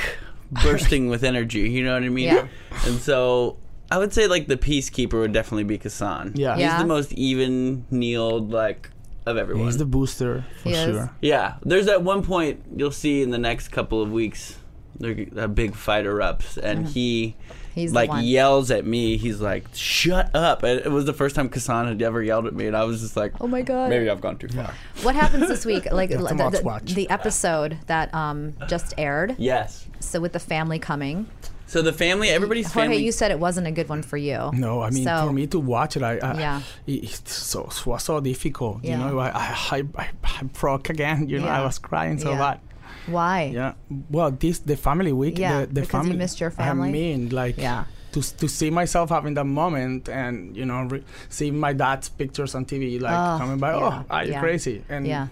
bursting 0.50 1.08
with 1.08 1.24
energy. 1.24 1.68
You 1.70 1.84
know 1.84 1.94
what 1.94 2.02
I 2.02 2.08
mean? 2.08 2.24
Yeah. 2.26 2.48
And 2.86 2.98
so 3.00 3.56
I 3.90 3.98
would 3.98 4.12
say 4.12 4.26
like 4.26 4.46
the 4.46 4.56
peacekeeper 4.56 5.14
would 5.20 5.32
definitely 5.32 5.64
be 5.64 5.78
Khasan. 5.78 6.32
Yeah. 6.38 6.54
He's 6.54 6.62
Yeah. 6.62 6.78
the 6.82 6.86
most 6.86 7.12
even 7.12 7.84
kneeled 7.90 8.50
like 8.50 8.90
of 9.26 9.36
everyone. 9.36 9.66
He's 9.66 9.78
the 9.78 9.84
booster 9.86 10.44
for 10.62 10.68
He 10.68 10.74
is. 10.74 10.84
sure. 10.84 11.10
yeah. 11.20 11.54
There's 11.62 11.86
at 11.88 12.02
one 12.02 12.22
point 12.22 12.62
you'll 12.76 12.90
see 12.90 13.22
in 13.22 13.30
the 13.30 13.38
next 13.38 13.68
couple 13.68 14.00
of 14.02 14.10
weeks. 14.10 14.56
There, 15.00 15.26
a 15.36 15.46
big 15.46 15.74
fight 15.76 16.06
erupts, 16.06 16.56
and 16.56 16.88
he. 16.88 17.36
He's 17.78 17.90
the 17.92 17.94
like 17.96 18.10
one. 18.10 18.24
yells 18.24 18.70
at 18.70 18.84
me. 18.84 19.16
He's 19.16 19.40
like, 19.40 19.64
"Shut 19.74 20.34
up!" 20.34 20.62
And 20.62 20.80
it 20.80 20.90
was 20.90 21.04
the 21.04 21.12
first 21.12 21.34
time 21.36 21.48
Khasan 21.48 21.88
had 21.88 22.02
ever 22.02 22.22
yelled 22.22 22.46
at 22.46 22.54
me, 22.54 22.66
and 22.66 22.76
I 22.76 22.84
was 22.84 23.00
just 23.00 23.16
like, 23.16 23.32
Oh 23.40 23.46
my 23.46 23.62
god. 23.62 23.88
Maybe 23.90 24.08
I've 24.10 24.20
gone 24.20 24.36
too 24.38 24.48
far." 24.48 24.72
What 25.02 25.14
happens 25.14 25.48
this 25.48 25.64
week? 25.64 25.86
Like 25.92 26.10
have 26.10 26.20
the, 26.20 26.50
the, 26.58 26.62
watch. 26.64 26.94
the 26.94 27.08
episode 27.10 27.78
that 27.86 28.12
um, 28.14 28.54
just 28.68 28.94
aired. 28.98 29.34
Yes. 29.38 29.86
So 30.00 30.20
with 30.20 30.32
the 30.32 30.38
family 30.40 30.78
coming. 30.78 31.26
So 31.66 31.82
the 31.82 31.92
family, 31.92 32.30
everybody's 32.30 32.72
Jorge, 32.72 32.86
family. 32.88 33.04
you 33.04 33.12
said 33.12 33.30
it 33.30 33.38
wasn't 33.38 33.66
a 33.66 33.70
good 33.70 33.90
one 33.90 34.00
for 34.02 34.16
you. 34.16 34.50
No, 34.54 34.80
I 34.80 34.88
mean 34.88 35.04
So- 35.04 35.26
for 35.26 35.32
me 35.34 35.46
to 35.48 35.58
watch 35.58 35.96
it, 35.98 36.02
I, 36.02 36.16
I 36.16 36.38
Yeah. 36.38 36.62
it, 36.86 37.04
it's 37.04 37.30
so 37.34 37.64
it 37.64 37.84
was 37.86 38.02
so 38.04 38.20
difficult. 38.20 38.82
Yeah. 38.82 38.92
You 38.92 38.96
know, 39.14 39.18
I 39.18 39.28
I, 39.28 39.56
I, 39.72 39.84
I, 39.98 40.08
I 40.24 40.42
broke 40.44 40.88
again. 40.88 41.28
You 41.28 41.40
know, 41.40 41.44
Yeah. 41.46 41.60
I 41.60 41.64
was 41.64 41.78
crying 41.78 42.18
so 42.18 42.30
Yeah. 42.30 42.38
bad. 42.38 42.60
Why? 43.08 43.50
Yeah. 43.54 43.72
Well, 44.10 44.30
this 44.30 44.58
the 44.60 44.76
family 44.76 45.12
week. 45.12 45.38
Yeah, 45.38 45.60
the, 45.60 45.66
the 45.66 45.80
because 45.82 45.86
you 45.92 45.98
family. 46.10 46.16
missed 46.16 46.40
your 46.40 46.50
family? 46.50 46.88
I 46.88 46.92
mean, 46.92 47.28
like. 47.30 47.58
Yeah. 47.58 47.84
To, 48.12 48.22
to 48.38 48.48
see 48.48 48.70
myself 48.70 49.10
having 49.10 49.34
that 49.34 49.44
moment 49.44 50.08
and 50.08 50.56
you 50.56 50.64
know 50.64 50.80
re- 50.84 51.04
see 51.28 51.50
my 51.50 51.74
dad's 51.74 52.08
pictures 52.08 52.54
on 52.54 52.64
TV 52.64 52.98
like 52.98 53.12
Oh, 53.12 53.38
coming 53.38 53.58
by 53.58 53.72
yeah, 53.76 54.02
oh 54.02 54.04
are 54.08 54.24
you 54.24 54.32
yeah. 54.32 54.40
crazy 54.40 54.82
and 54.88 55.06
Yeah. 55.06 55.28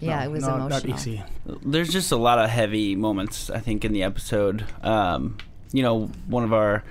Yeah, 0.00 0.18
no, 0.18 0.24
it 0.24 0.30
was 0.32 0.42
not 0.42 0.56
emotional. 0.56 0.80
that 0.80 1.00
easy 1.00 1.22
there's 1.64 1.88
just 1.92 2.10
a 2.10 2.16
lot 2.16 2.40
of 2.40 2.50
heavy 2.50 2.96
moments 2.96 3.48
I 3.48 3.60
think 3.60 3.84
in 3.84 3.92
the 3.92 4.02
episode. 4.02 4.64
Um, 4.82 5.38
you 5.72 5.84
know, 5.84 6.10
one 6.26 6.42
of 6.42 6.52
our 6.52 6.82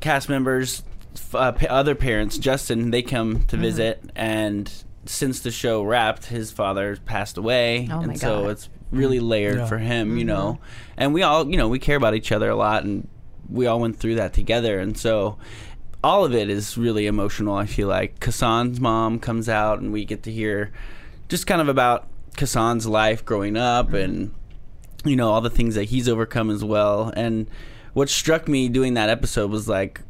cast 0.00 0.30
members, 0.30 0.82
uh, 1.34 1.52
pa- 1.52 1.66
other 1.68 1.94
parents, 1.94 2.38
Justin, 2.38 2.90
they 2.90 3.02
come 3.02 3.34
Mm-hmm. 3.36 3.46
to 3.48 3.56
visit, 3.58 4.10
and 4.16 4.72
since 5.04 5.40
the 5.40 5.50
show 5.50 5.82
wrapped, 5.82 6.24
his 6.26 6.50
father 6.50 6.96
passed 7.04 7.36
away, 7.36 7.86
Oh 7.92 7.98
my 7.98 8.02
and 8.04 8.18
so 8.18 8.42
God. 8.44 8.50
it's 8.52 8.68
really 8.90 9.20
mm. 9.20 9.28
layered 9.28 9.58
Yeah. 9.58 9.66
for 9.66 9.78
him. 9.78 10.16
You 10.16 10.24
know, 10.24 10.58
Mm-hmm. 10.60 10.94
and 10.98 11.14
we 11.14 11.22
all, 11.22 11.48
you 11.50 11.56
know, 11.56 11.68
we 11.68 11.78
care 11.78 11.96
about 11.96 12.14
each 12.14 12.32
other 12.32 12.50
a 12.50 12.56
lot, 12.56 12.84
and 12.84 13.08
we 13.48 13.66
all 13.66 13.80
went 13.80 13.98
through 13.98 14.16
that 14.16 14.32
together, 14.32 14.78
and 14.78 14.96
so. 14.96 15.38
All 16.04 16.24
of 16.24 16.32
it 16.32 16.48
is 16.48 16.78
really 16.78 17.08
emotional. 17.08 17.56
I 17.56 17.66
feel 17.66 17.88
like 17.88 18.20
Khasan's 18.20 18.78
mom 18.78 19.18
comes 19.18 19.48
out, 19.48 19.80
and 19.80 19.92
we 19.92 20.04
get 20.04 20.22
to 20.22 20.30
hear 20.30 20.70
just 21.28 21.48
kind 21.48 21.60
of 21.60 21.68
about 21.68 22.06
Khasan's 22.38 22.86
life 22.86 23.24
growing 23.24 23.56
up 23.56 23.88
mm-hmm. 23.88 23.96
and 23.96 24.34
you 25.04 25.16
know 25.16 25.30
all 25.30 25.40
the 25.40 25.50
things 25.50 25.74
that 25.74 25.84
he's 25.84 26.08
overcome 26.08 26.50
as 26.50 26.64
well 26.64 27.12
and 27.16 27.48
what 27.92 28.08
struck 28.08 28.48
me 28.48 28.68
doing 28.68 28.94
that 28.94 29.08
episode 29.08 29.50
was 29.50 29.68
like 29.68 30.02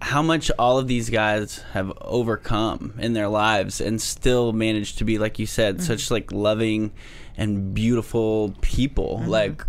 how 0.00 0.22
much 0.22 0.50
all 0.58 0.78
of 0.78 0.86
these 0.86 1.10
guys 1.10 1.58
have 1.72 1.92
overcome 2.00 2.94
in 2.98 3.14
their 3.14 3.28
lives 3.28 3.80
and 3.80 4.00
still 4.00 4.52
managed 4.52 4.98
to 4.98 5.04
be 5.04 5.18
like 5.18 5.38
you 5.38 5.46
said 5.46 5.80
such 5.82 6.04
mm-hmm. 6.04 6.14
like 6.14 6.32
loving 6.32 6.92
and 7.38 7.72
beautiful 7.72 8.54
people. 8.60 9.18
Mm-hmm. 9.22 9.30
Like 9.30 9.64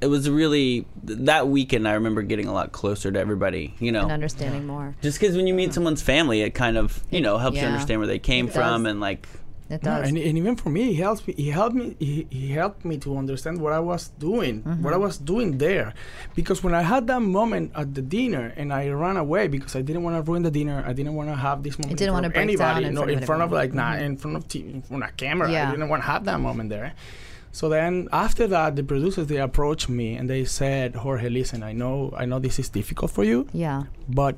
it 0.00 0.06
was 0.06 0.30
really 0.30 0.86
that 1.02 1.48
weekend 1.48 1.88
i 1.88 1.94
remember 1.94 2.22
getting 2.22 2.46
a 2.46 2.52
lot 2.52 2.70
closer 2.70 3.10
to 3.10 3.18
everybody 3.18 3.74
you 3.80 3.90
know? 3.90 4.02
And 4.02 4.12
understanding 4.12 4.64
more. 4.64 4.94
just 5.02 5.18
because 5.18 5.36
when 5.36 5.48
you 5.48 5.54
meet 5.54 5.74
someone's 5.74 6.02
family 6.02 6.40
it 6.42 6.50
kind 6.50 6.78
of 6.78 7.02
you 7.10 7.20
know 7.20 7.36
helps 7.36 7.56
you 7.56 7.64
understand 7.64 7.98
where 7.98 8.06
they 8.06 8.20
came 8.20 8.46
It 8.46 8.52
from 8.52 8.84
does. 8.84 8.92
and 8.92 9.00
like 9.00 9.26
It 9.70 9.82
No, 9.82 9.90
does. 10.00 10.08
and, 10.08 10.16
and 10.16 10.38
even 10.38 10.56
for 10.56 10.70
me, 10.70 10.84
he 10.92 10.94
helped 10.94 11.28
me. 11.28 11.34
He 11.36 11.50
helped 11.50 11.76
me. 11.76 11.94
He, 11.98 12.26
he 12.30 12.48
helped 12.52 12.84
me 12.86 12.96
to 12.98 13.16
understand 13.18 13.60
what 13.60 13.72
I 13.74 13.80
was 13.80 14.08
doing, 14.18 14.62
what 14.62 14.92
I 14.92 14.96
Mm-hmm. 14.96 15.02
was 15.02 15.18
doing 15.18 15.58
there, 15.58 15.92
because 16.34 16.62
when 16.64 16.72
I 16.74 16.82
had 16.82 17.06
that 17.08 17.20
moment 17.20 17.72
at 17.74 17.94
the 17.94 18.00
dinner 18.00 18.52
and 18.56 18.72
I 18.72 18.88
ran 18.88 19.16
away 19.18 19.46
because 19.48 19.76
I 19.76 19.82
didn't 19.82 20.04
want 20.04 20.16
to 20.16 20.22
ruin 20.30 20.42
the 20.42 20.50
dinner. 20.50 20.82
I 20.86 20.94
didn't 20.94 21.14
want 21.14 21.28
to 21.28 21.36
have 21.36 21.62
this 21.62 21.78
moment. 21.78 22.00
I 22.00 22.04
didn't 22.04 22.14
front 22.14 22.26
of 22.26 22.32
break 22.32 22.56
down 22.56 22.76
anybody. 22.78 22.86
in 22.86 22.94
no, 22.94 23.00
front 23.02 23.10
of 23.12 23.18
in 23.20 23.26
front 23.26 23.42
of 23.42 23.52
everyone. 23.52 23.76
like 23.76 23.98
nah, 24.00 24.04
in 24.06 24.16
front 24.16 24.36
of 24.38 24.48
TV, 24.48 24.74
in 24.74 24.82
front 24.82 25.04
of 25.04 25.16
camera. 25.18 25.52
Yeah. 25.52 25.68
I 25.68 25.70
didn't 25.72 25.88
want 25.90 26.02
to 26.02 26.06
have 26.08 26.24
that 26.24 26.40
moment 26.40 26.70
there. 26.70 26.94
So 27.52 27.68
then 27.68 28.08
after 28.12 28.46
that, 28.46 28.76
the 28.76 28.82
producers 28.84 29.26
they 29.26 29.36
approached 29.38 29.88
me 29.90 30.14
and 30.16 30.30
they 30.30 30.44
said, 30.46 30.94
Jorge, 30.94 31.28
listen, 31.28 31.62
I 31.62 31.72
know, 31.72 32.14
I 32.16 32.24
know 32.24 32.38
this 32.38 32.58
is 32.58 32.68
difficult 32.70 33.10
for 33.10 33.24
you, 33.24 33.48
yeah. 33.52 33.82
but 34.08 34.36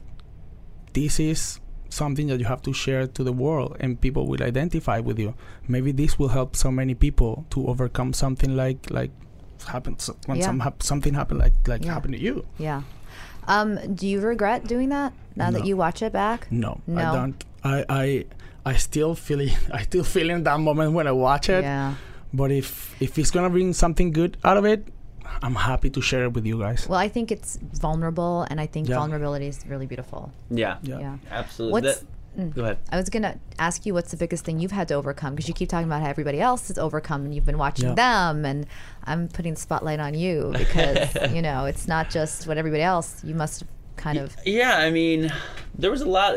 this 0.92 1.20
is 1.20 1.59
something 1.92 2.26
that 2.28 2.38
you 2.38 2.46
have 2.46 2.62
to 2.62 2.72
share 2.72 3.06
to 3.06 3.22
the 3.24 3.32
world 3.32 3.76
and 3.80 4.00
people 4.00 4.26
will 4.26 4.42
identify 4.42 4.98
with 5.00 5.18
you 5.18 5.34
maybe 5.68 5.92
this 5.92 6.18
will 6.18 6.28
help 6.28 6.54
so 6.56 6.70
many 6.70 6.94
people 6.94 7.44
to 7.50 7.66
overcome 7.66 8.12
something 8.12 8.54
like 8.56 8.90
like 8.90 9.10
happened 9.66 10.00
when 10.26 10.38
Yeah. 10.38 10.46
some 10.46 10.60
hap- 10.60 10.82
something 10.82 11.14
happened 11.14 11.40
like 11.40 11.54
like 11.68 11.84
Yeah. 11.84 11.92
happened 11.94 12.14
to 12.14 12.20
you 12.20 12.44
Yeah. 12.58 12.82
Um, 13.48 13.78
do 13.94 14.06
you 14.06 14.20
regret 14.20 14.66
doing 14.66 14.90
that 14.90 15.12
now 15.36 15.50
that 15.50 15.64
you 15.66 15.76
watch 15.76 16.02
it 16.02 16.12
back? 16.12 16.46
no, 16.50 16.80
No. 16.86 17.00
i 17.00 17.04
don't 17.16 17.44
i 17.64 17.84
i 17.88 18.24
i 18.72 18.74
still 18.76 19.14
feel 19.14 19.40
it 19.40 19.56
i 19.72 19.82
still 19.82 20.04
feel 20.04 20.30
in 20.30 20.44
that 20.44 20.60
moment 20.60 20.92
when 20.92 21.06
i 21.06 21.12
watch 21.12 21.48
it 21.48 21.64
Yeah. 21.64 21.94
but 22.32 22.50
if 22.52 22.94
if 23.02 23.18
it's 23.18 23.30
gonna 23.30 23.50
bring 23.50 23.72
something 23.72 24.12
good 24.12 24.36
out 24.44 24.56
of 24.56 24.64
it 24.64 24.86
i'm 25.42 25.54
happy 25.54 25.90
to 25.90 26.00
share 26.00 26.24
it 26.24 26.32
with 26.32 26.44
you 26.46 26.58
guys 26.58 26.88
Well, 26.88 26.98
I 26.98 27.08
think 27.08 27.30
it's 27.32 27.58
vulnerable, 27.80 28.46
and 28.50 28.60
I 28.60 28.66
think 28.66 28.88
Yeah. 28.88 28.96
vulnerability 28.96 29.46
is 29.46 29.64
really 29.66 29.86
beautiful. 29.86 30.32
yeah 30.50 30.76
yeah, 30.82 30.98
Yeah. 31.00 31.16
absolutely 31.30 31.72
What's- 31.82 31.98
That- 32.00 32.54
go 32.54 32.62
ahead 32.62 32.78
I 32.92 32.96
was 32.96 33.08
gonna 33.10 33.34
ask 33.58 33.84
you 33.86 33.92
what's 33.94 34.10
the 34.12 34.16
biggest 34.16 34.44
thing 34.44 34.60
you've 34.60 34.70
had 34.80 34.86
to 34.88 34.94
overcome 34.94 35.34
because 35.34 35.48
you 35.48 35.54
keep 35.54 35.68
talking 35.68 35.86
about 35.86 36.00
how 36.02 36.08
everybody 36.08 36.40
else 36.40 36.68
has 36.68 36.78
overcome, 36.78 37.24
and 37.24 37.34
you've 37.34 37.44
been 37.44 37.58
watching 37.58 37.88
Yeah. 37.88 37.94
them, 37.94 38.44
and 38.44 38.66
I'm 39.04 39.28
putting 39.28 39.54
the 39.54 39.60
spotlight 39.60 39.98
on 40.00 40.14
you 40.14 40.52
because 40.56 41.08
you 41.36 41.42
know 41.42 41.64
it's 41.66 41.86
not 41.88 42.08
just 42.08 42.46
what 42.46 42.56
everybody 42.56 42.82
else. 42.82 43.08
You 43.24 43.34
must 43.34 43.60
have 43.60 43.68
kind 43.96 44.16
of 44.18 44.36
Yeah, 44.46 44.78
I 44.78 44.90
mean, 44.90 45.32
there 45.76 45.90
was 45.90 46.00
a 46.02 46.08
lot. 46.08 46.36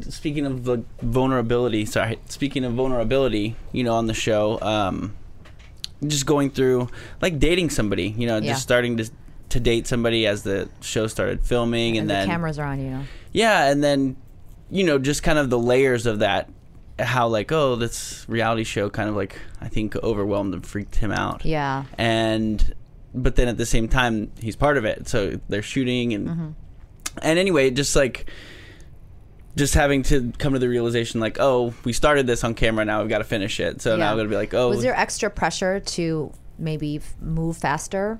Speaking 0.00 0.44
of 0.46 0.64
the 0.64 0.82
vulnerability, 1.02 1.84
sorry. 1.86 2.18
Speaking 2.26 2.64
of 2.64 2.72
vulnerability, 2.74 3.54
you 3.72 3.84
know, 3.84 3.94
on 3.94 4.06
the 4.06 4.14
show, 4.14 4.58
um, 4.60 5.14
just 6.06 6.26
going 6.26 6.50
through 6.50 6.88
like 7.20 7.38
dating 7.38 7.70
somebody. 7.70 8.14
You 8.16 8.26
know, 8.26 8.36
Yeah. 8.38 8.52
just 8.52 8.62
starting 8.62 8.96
to 8.98 9.10
to 9.50 9.60
date 9.60 9.86
somebody 9.86 10.26
as 10.26 10.42
the 10.42 10.68
show 10.80 11.06
started 11.06 11.42
filming, 11.44 11.96
and, 11.96 12.00
and 12.02 12.10
the 12.10 12.14
then 12.14 12.26
cameras 12.28 12.58
are 12.58 12.66
on 12.66 12.80
you. 12.84 13.00
yeah, 13.32 13.70
and 13.70 13.82
then 13.82 14.16
you 14.70 14.84
know, 14.84 14.98
just 14.98 15.22
kind 15.22 15.38
of 15.38 15.48
the 15.50 15.58
layers 15.58 16.04
of 16.06 16.18
that. 16.20 16.48
How 17.00 17.28
like 17.28 17.52
oh, 17.52 17.76
this 17.76 18.24
reality 18.28 18.64
show 18.64 18.90
kind 18.90 19.08
of 19.08 19.14
like 19.14 19.38
I 19.60 19.68
think 19.68 19.94
overwhelmed 19.96 20.52
and 20.52 20.66
freaked 20.66 20.96
him 20.96 21.12
out 21.12 21.44
Yeah. 21.44 21.84
and 21.96 22.74
but 23.14 23.36
then 23.36 23.46
at 23.46 23.56
the 23.56 23.66
same 23.66 23.86
time 23.88 24.32
he's 24.40 24.56
part 24.56 24.76
of 24.76 24.84
it 24.84 25.08
so 25.08 25.38
they're 25.48 25.62
shooting 25.62 26.12
and 26.12 26.28
Mm-hmm. 26.28 26.48
and 27.22 27.38
anyway, 27.38 27.70
just 27.70 27.94
like 27.94 28.28
just 29.58 29.74
having 29.74 30.02
to 30.04 30.32
come 30.38 30.54
to 30.54 30.58
the 30.58 30.68
realization 30.68 31.20
like, 31.20 31.36
oh, 31.40 31.74
we 31.84 31.92
started 31.92 32.26
this 32.26 32.44
on 32.44 32.54
camera, 32.54 32.84
now 32.84 33.00
we've 33.00 33.08
got 33.10 33.18
to 33.18 33.24
finish 33.24 33.60
it. 33.60 33.82
So 33.82 33.96
now 33.96 34.04
Yeah. 34.06 34.10
I'm 34.12 34.16
gonna 34.16 34.28
be 34.30 34.36
like, 34.36 34.54
oh, 34.54 34.70
Was 34.70 34.82
there 34.82 34.96
extra 34.96 35.28
pressure 35.28 35.80
to 35.80 36.32
maybe 36.58 36.96
f- 36.96 37.14
move 37.20 37.56
faster 37.58 38.18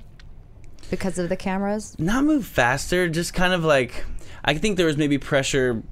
because 0.91 1.19
of 1.19 1.29
the 1.29 1.37
cameras? 1.37 1.97
not 1.99 2.25
move 2.25 2.45
faster, 2.45 3.09
just 3.09 3.33
kind 3.33 3.53
of 3.55 3.65
like 3.65 4.05
I 4.45 4.55
think 4.55 4.77
there 4.77 4.87
was 4.87 4.97
maybe 4.97 5.17
pressure 5.19 5.83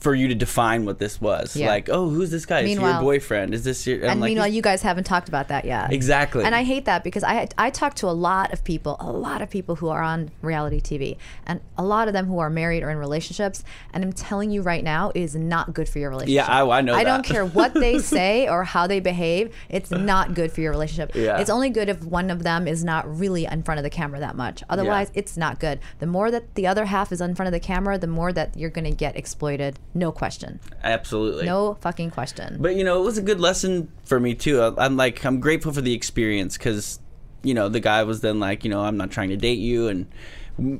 for 0.00 0.14
you 0.14 0.28
to 0.28 0.34
define 0.34 0.84
what 0.86 0.98
this 0.98 1.20
was. 1.20 1.54
Yeah. 1.54 1.68
Like, 1.68 1.88
oh, 1.88 2.08
who's 2.08 2.30
this 2.30 2.46
guy? 2.46 2.60
Is 2.60 2.70
he 2.70 2.74
your 2.74 3.00
boyfriend? 3.00 3.54
Is 3.54 3.64
this 3.64 3.86
your? 3.86 3.98
I'm 4.04 4.10
and 4.10 4.20
like, 4.20 4.30
meanwhile, 4.30 4.48
you 4.48 4.62
guys 4.62 4.82
haven't 4.82 5.04
talked 5.04 5.28
about 5.28 5.48
that 5.48 5.64
yet. 5.64 5.92
Exactly. 5.92 6.44
And 6.44 6.54
I 6.54 6.64
hate 6.64 6.86
that 6.86 7.04
because 7.04 7.22
I 7.22 7.48
I 7.58 7.70
talk 7.70 7.94
to 7.96 8.06
a 8.08 8.10
lot 8.10 8.52
of 8.52 8.64
people, 8.64 8.96
a 8.98 9.12
lot 9.12 9.42
of 9.42 9.50
people 9.50 9.76
who 9.76 9.88
are 9.88 10.02
on 10.02 10.30
reality 10.42 10.80
TV, 10.80 11.16
and 11.46 11.60
a 11.76 11.84
lot 11.84 12.08
of 12.08 12.14
them 12.14 12.26
who 12.26 12.38
are 12.38 12.50
married 12.50 12.82
or 12.82 12.90
in 12.90 12.96
relationships. 12.98 13.62
And 13.92 14.02
I'm 14.02 14.12
telling 14.12 14.50
you 14.50 14.62
right 14.62 14.82
now, 14.82 15.10
it 15.14 15.20
is 15.20 15.36
not 15.36 15.74
good 15.74 15.88
for 15.88 15.98
your 15.98 16.10
relationship. 16.10 16.46
Yeah, 16.48 16.52
I- 16.52 16.78
I 16.78 16.82
know 16.82 16.94
I 16.94 17.04
don't 17.04 17.24
care 17.24 17.44
what 17.44 17.74
they 17.74 17.98
say 18.16 18.48
or 18.48 18.64
how 18.64 18.86
they 18.86 19.00
behave. 19.00 19.54
It's 19.68 19.90
not 19.90 20.34
good 20.34 20.52
for 20.52 20.60
your 20.60 20.70
relationship. 20.72 21.14
Yeah. 21.14 21.38
It's 21.38 21.50
only 21.50 21.68
good 21.70 21.88
if 21.88 22.02
one 22.04 22.30
of 22.30 22.42
them 22.42 22.66
is 22.66 22.84
not 22.84 23.04
really 23.18 23.44
in 23.44 23.62
front 23.62 23.78
of 23.78 23.82
the 23.84 23.90
camera 23.90 24.20
that 24.20 24.36
much. 24.36 24.62
Otherwise, 24.70 25.10
it's 25.14 25.36
not 25.36 25.60
good. 25.60 25.78
The 25.98 26.06
more 26.06 26.30
that 26.30 26.54
the 26.54 26.66
other 26.66 26.86
half 26.86 27.12
is 27.12 27.20
in 27.20 27.34
front 27.34 27.48
of 27.48 27.52
the 27.52 27.60
camera, 27.60 27.98
the 27.98 28.06
more 28.06 28.32
that 28.32 28.56
you're 28.56 28.70
going 28.70 28.84
to 28.84 28.96
get 28.96 29.16
exploited. 29.16 29.78
No 29.94 30.12
question. 30.12 30.60
absolutely. 30.84 31.46
No 31.46 31.74
fucking 31.80 32.10
question. 32.10 32.58
But 32.60 32.76
you 32.76 32.84
know, 32.84 33.00
it 33.02 33.04
was 33.04 33.18
a 33.18 33.22
good 33.22 33.40
lesson 33.40 33.90
for 34.04 34.20
me 34.20 34.34
too. 34.34 34.62
I'm 34.62 34.96
like, 34.96 35.24
I'm 35.24 35.40
grateful 35.40 35.72
for 35.72 35.80
the 35.80 35.92
experience 35.94 36.56
because, 36.56 37.00
you 37.42 37.54
know, 37.54 37.68
the 37.68 37.80
guy 37.80 38.04
was 38.04 38.20
then 38.20 38.38
like, 38.38 38.62
you 38.64 38.70
know, 38.70 38.82
I'm 38.82 38.96
not 38.96 39.10
trying 39.10 39.30
to 39.30 39.36
date 39.36 39.58
you, 39.58 39.88
and 39.88 40.06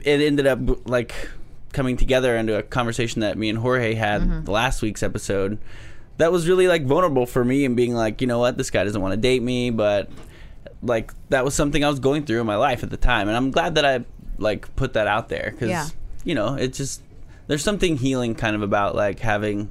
it 0.04 0.20
ended 0.20 0.46
up 0.46 0.88
like 0.88 1.12
coming 1.72 1.96
together 1.96 2.36
into 2.36 2.56
a 2.56 2.62
conversation 2.62 3.20
that 3.22 3.36
me 3.38 3.48
and 3.48 3.58
Jorge 3.58 3.94
had 3.94 4.22
Mm-hmm. 4.22 4.44
the 4.44 4.50
last 4.52 4.82
week's 4.82 5.02
episode. 5.02 5.58
That 6.18 6.30
was 6.32 6.48
really 6.48 6.68
like 6.68 6.84
vulnerable 6.84 7.26
for 7.26 7.44
me 7.44 7.64
and 7.64 7.74
being 7.76 7.94
like, 7.94 8.20
you 8.20 8.26
know 8.26 8.38
what, 8.38 8.58
this 8.58 8.70
guy 8.70 8.84
doesn't 8.84 9.00
want 9.00 9.12
to 9.12 9.16
date 9.16 9.42
me, 9.42 9.70
but 9.70 10.10
like 10.82 11.12
that 11.30 11.44
was 11.44 11.54
something 11.54 11.82
I 11.84 11.88
was 11.88 11.98
going 11.98 12.24
through 12.26 12.40
in 12.40 12.46
my 12.46 12.56
life 12.56 12.82
at 12.82 12.90
the 12.90 12.96
time, 12.96 13.26
and 13.28 13.36
I'm 13.36 13.50
glad 13.50 13.74
that 13.76 13.84
I 13.84 14.04
like 14.38 14.74
put 14.76 14.92
that 14.94 15.06
out 15.06 15.28
there 15.28 15.50
because 15.52 15.68
Yeah. 15.70 15.86
you 16.24 16.34
know, 16.34 16.54
it 16.54 16.74
just 16.74 17.02
there's 17.50 17.64
something 17.64 17.96
healing 17.96 18.36
kind 18.36 18.54
of 18.54 18.62
about 18.62 18.94
like 18.94 19.18
having 19.18 19.68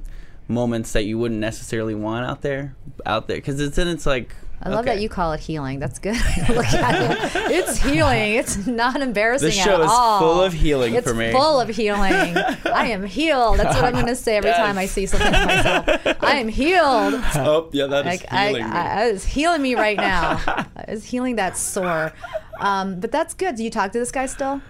moments 0.48 0.92
that 0.92 1.04
you 1.04 1.16
wouldn't 1.16 1.40
necessarily 1.40 1.94
want 1.94 2.26
out 2.26 2.42
there 2.42 2.76
out 3.06 3.26
there 3.26 3.38
because 3.38 3.58
it's 3.58 3.76
then 3.76 3.88
it's 3.88 4.04
like 4.04 4.34
I 4.62 4.68
love 4.68 4.84
that 4.84 5.00
you 5.00 5.08
call 5.08 5.32
it 5.32 5.40
healing. 5.40 5.78
That's 5.78 5.98
good. 5.98 6.16
Look 6.50 6.66
at 6.66 7.34
it. 7.34 7.50
It's 7.50 7.78
healing. 7.82 8.34
It's 8.34 8.66
not 8.66 9.00
embarrassing 9.00 9.46
This 9.46 9.54
show 9.56 9.76
at 9.76 9.80
is 9.80 9.86
all. 9.90 10.18
full 10.20 10.42
of 10.42 10.52
healing 10.52 10.94
it's 10.94 11.08
for 11.08 11.14
me. 11.14 11.32
full 11.32 11.58
of 11.58 11.70
healing. 11.70 12.12
I 12.36 12.88
am 12.88 13.06
healed. 13.06 13.58
That's 13.58 13.74
what 13.74 13.86
I'm 13.86 13.94
going 13.94 14.04
to 14.08 14.14
say 14.14 14.36
every 14.36 14.50
time 14.52 14.76
I 14.76 14.84
see 14.84 15.06
something 15.06 15.28
of 15.28 15.46
myself. 15.46 16.22
I 16.22 16.32
am 16.36 16.48
healed. 16.48 17.14
oh 17.36 17.70
yeah 17.72 17.86
that 17.86 18.00
is 18.06 18.20
Like 18.20 18.30
I, 18.30 18.48
healing 18.48 18.64
me. 18.64 18.70
I, 18.70 19.02
I 19.08 19.12
was 19.12 19.24
healing 19.24 19.62
me 19.62 19.74
right 19.76 19.96
now. 19.96 20.66
It's 20.88 21.06
healing 21.06 21.36
that 21.36 21.56
sore. 21.56 22.12
Um, 22.58 23.00
but 23.00 23.10
that's 23.12 23.32
good. 23.32 23.54
Do 23.56 23.64
you 23.64 23.70
talk 23.70 23.92
to 23.92 23.98
this 23.98 24.10
guy 24.12 24.26
still? 24.26 24.60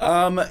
Um 0.00 0.38
eh, 0.38 0.46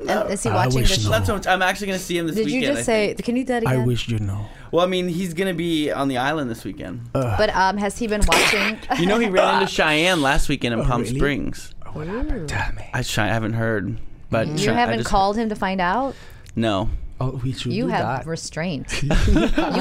no. 0.00 0.22
Is 0.26 0.42
he 0.42 0.48
I 0.50 0.54
watching 0.54 0.72
the 0.74 0.80
wish 0.80 0.98
show? 1.02 1.10
not. 1.10 1.26
not 1.28 1.44
so. 1.44 1.50
I'm 1.50 1.62
actually 1.62 1.88
gonna 1.88 1.98
see 1.98 2.16
him 2.18 2.26
this 2.26 2.36
weekend. 2.36 2.48
Did 2.48 2.52
you 2.54 2.60
weekend. 2.60 2.76
just 2.78 2.88
I 2.88 2.92
say? 2.92 3.06
think. 3.14 3.24
Can 3.24 3.36
you 3.36 3.44
do 3.44 3.52
that 3.54 3.66
I 3.66 3.74
again? 3.74 3.86
wish 3.86 4.08
you 4.08 4.18
know. 4.18 4.46
Well, 4.72 4.84
I 4.84 4.88
mean, 4.88 5.08
he's 5.08 5.34
gonna 5.34 5.54
be 5.54 5.90
on 5.90 6.08
the 6.08 6.18
island 6.18 6.50
this 6.50 6.64
weekend. 6.64 7.12
But 7.12 7.54
um, 7.54 7.76
has 7.76 7.98
he 7.98 8.06
been 8.06 8.22
watching? 8.26 8.78
you 8.98 9.06
know, 9.06 9.18
he 9.18 9.28
ran 9.28 9.62
into 9.62 9.72
Cheyenne 9.72 10.22
last 10.22 10.48
weekend 10.48 10.74
in 10.74 10.84
Palm 10.84 11.02
really? 11.02 11.16
Springs. 11.16 11.74
What 11.92 12.06
happened? 12.06 12.48
Tell 12.48 12.72
me. 12.74 12.88
I, 12.94 13.02
Chi- 13.02 13.24
I 13.24 13.28
haven't 13.28 13.54
heard, 13.54 13.98
but 14.30 14.46
you 14.46 14.66
Chi- 14.66 14.72
I 14.72 14.74
haven't 14.76 14.98
just- 14.98 15.10
called 15.10 15.36
him 15.36 15.48
to 15.48 15.56
find 15.56 15.80
out. 15.80 16.14
No, 16.56 16.88
Oh, 17.22 17.38
we 17.44 17.52
should 17.52 17.72
You 17.72 17.84
do 17.84 17.88
have 17.90 18.24
that. 18.24 18.26
restraint. 18.26 19.02
you 19.02 19.10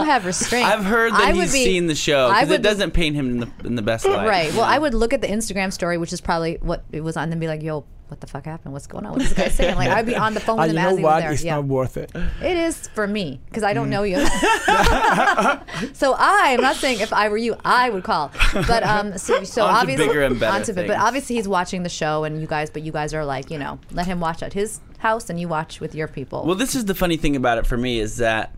have 0.04 0.26
restraint. 0.26 0.68
I've 0.68 0.84
heard 0.84 1.14
that 1.14 1.22
I 1.22 1.32
would 1.32 1.44
he's 1.44 1.54
be- 1.54 1.64
seen 1.64 1.88
the 1.88 1.96
show 1.96 2.28
I 2.28 2.40
because 2.42 2.50
would 2.50 2.60
it 2.60 2.64
doesn't 2.64 2.92
paint 2.92 3.16
him 3.16 3.30
in 3.30 3.38
the 3.40 3.50
in 3.64 3.76
the 3.76 3.82
best 3.82 4.06
light. 4.06 4.28
Right. 4.28 4.50
Well, 4.54 4.58
know? 4.66 4.74
I 4.74 4.78
would 4.78 4.94
look 4.94 5.14
at 5.14 5.22
the 5.22 5.28
Instagram 5.28 5.72
story, 5.72 5.98
which 5.98 6.12
is 6.12 6.20
probably 6.20 6.58
what 6.62 6.84
it 6.92 7.02
was 7.02 7.16
on, 7.16 7.32
and 7.32 7.40
be 7.40 7.48
like, 7.48 7.62
"Yo, 7.64 7.86
what 8.10 8.20
the 8.22 8.28
fuck 8.28 8.46
happened? 8.46 8.74
What's 8.74 8.88
going 8.88 9.06
on? 9.06 9.14
What's 9.14 9.30
this 9.30 9.38
guy 9.38 9.50
saying?" 9.50 9.76
Like, 9.76 9.90
I'd 9.90 10.06
be 10.06 10.16
on 10.16 10.34
the 10.34 10.40
phone 10.40 10.58
with 10.60 10.68
you 10.74 10.78
him 10.78 10.84
know 10.84 10.90
as 10.92 10.98
he 10.98 11.04
what? 11.04 11.14
was 11.16 11.24
there. 11.24 11.32
It's 11.34 11.44
yeah. 11.44 11.56
not 11.56 11.66
worth 11.66 11.98
it. 11.98 12.12
It 12.44 12.58
is 12.58 12.88
for 12.90 13.08
me 13.08 13.40
because 13.46 13.64
I 13.64 13.74
don't 13.74 13.88
Mm. 13.88 13.90
know 13.92 14.04
you. 14.04 14.18
so 15.94 16.14
I 16.18 16.50
am 16.52 16.62
not 16.62 16.76
saying 16.76 17.00
if 17.00 17.14
I 17.14 17.30
were 17.30 17.38
you, 17.38 17.56
I 17.64 17.90
would 17.90 18.04
call. 18.04 18.32
But 18.54 18.84
um, 18.84 19.18
so, 19.18 19.44
so 19.44 19.64
obviously, 19.66 20.08
bigger 20.08 20.24
and 20.24 20.40
better 20.40 20.54
onto 20.56 20.74
bi- 20.74 20.88
but 20.88 20.98
obviously 20.98 21.36
he's 21.36 21.48
watching 21.48 21.84
the 21.84 21.90
show, 21.90 22.24
and 22.24 22.42
you 22.42 22.48
guys, 22.48 22.70
but 22.70 22.82
you 22.82 22.92
guys 22.92 23.14
are 23.14 23.26
like, 23.26 23.50
you 23.52 23.58
know, 23.58 23.80
let 23.92 24.08
him 24.08 24.20
watch 24.20 24.42
at 24.44 24.54
his 24.54 24.80
house, 25.00 25.30
and 25.30 25.40
you 25.40 25.48
watch 25.48 25.80
with 25.80 25.96
your 25.96 26.08
people. 26.08 26.46
Well, 26.46 26.56
this 26.56 26.76
is 26.76 26.86
the 26.86 26.96
funny 26.96 27.18
thing 27.18 27.36
about 27.36 27.58
it 27.58 27.66
for 27.68 27.78
me 27.78 28.00
is 28.00 28.18
that 28.18 28.54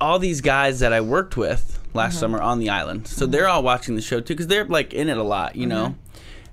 all 0.00 0.18
these 0.18 0.40
guys 0.40 0.80
that 0.80 0.92
I 0.92 1.00
worked 1.00 1.36
with 1.36 1.78
last 1.94 2.12
Mm-hmm. 2.14 2.20
summer 2.20 2.40
on 2.40 2.58
the 2.58 2.70
island, 2.70 3.06
so 3.08 3.26
they're 3.26 3.48
all 3.48 3.62
watching 3.62 3.96
the 3.96 4.02
show 4.02 4.20
too 4.20 4.34
because 4.34 4.46
they're 4.46 4.64
like 4.64 4.92
in 4.94 5.08
it 5.08 5.16
a 5.16 5.22
lot, 5.22 5.56
you 5.56 5.66
know. 5.66 5.94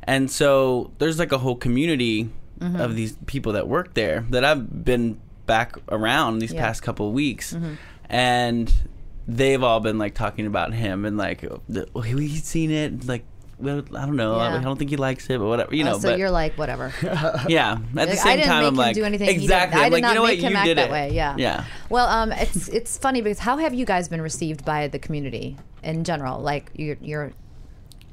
And 0.08 0.32
so 0.32 0.92
there's 1.00 1.20
like 1.20 1.32
a 1.32 1.38
whole 1.38 1.56
community 1.56 2.30
Mm-hmm. 2.60 2.82
of 2.82 2.96
these 2.96 3.16
people 3.28 3.52
that 3.54 3.68
work 3.68 3.94
there 3.94 4.26
that 4.32 4.44
I've 4.44 4.84
been 4.84 5.20
back 5.46 5.76
around 5.90 6.40
these 6.40 6.52
Yeah. 6.54 6.62
past 6.66 6.82
couple 6.82 7.08
of 7.08 7.14
weeks, 7.14 7.54
Mm-hmm. 7.54 7.74
and 8.10 8.74
they've 9.28 9.62
all 9.62 9.80
been 9.80 10.00
like 10.00 10.16
talking 10.16 10.48
about 10.48 10.74
him 10.74 11.06
and 11.06 11.18
like 11.18 11.42
the, 11.70 11.88
well, 11.94 12.02
he's 12.04 12.44
seen 12.46 12.72
it 12.72 13.08
like. 13.08 13.24
Well, 13.60 13.84
I 13.96 14.06
don't 14.06 14.16
know. 14.16 14.36
I 14.40 14.62
don't 14.62 14.78
think 14.78 14.90
he 14.92 14.98
likes 14.98 15.28
it, 15.32 15.40
but 15.40 15.48
whatever. 15.48 15.76
You 15.76 15.84
Oh, 15.84 15.92
know, 15.94 15.98
so 16.00 16.10
but 16.10 16.20
you're 16.20 16.30
like, 16.32 16.58
whatever. 16.60 16.94
yeah. 17.48 17.74
At 17.74 17.80
the 17.92 17.96
Like, 18.06 18.10
same 18.20 18.28
I 18.28 18.36
didn't 18.36 18.48
time, 18.48 18.60
make 18.60 18.68
I'm 18.68 18.74
him 18.74 18.76
like, 18.76 18.96
do 18.96 19.04
anything. 19.04 19.30
exactly. 19.30 19.82
I 19.82 19.86
I'm 19.86 19.92
did 19.92 19.94
like, 19.94 20.02
not 20.04 20.10
you 20.10 20.16
know 20.16 20.24
make 20.28 20.38
what? 20.42 20.46
him 20.46 20.52
you 20.52 20.58
act 20.58 20.66
did 20.68 20.78
that 20.78 20.90
it. 20.90 20.92
way. 20.92 21.10
Yeah. 21.12 21.36
Yeah. 21.40 21.64
Well, 21.90 22.08
um, 22.08 22.32
it's 22.34 22.68
it's 22.70 22.98
funny 23.00 23.22
because 23.22 23.40
how 23.40 23.58
have 23.58 23.74
you 23.74 23.86
guys 23.86 24.10
been 24.10 24.22
received 24.22 24.64
by 24.64 24.88
the 24.88 25.00
community 25.00 25.58
in 25.84 26.04
general, 26.04 26.40
like 26.40 26.70
your 26.76 26.98
your 27.02 27.34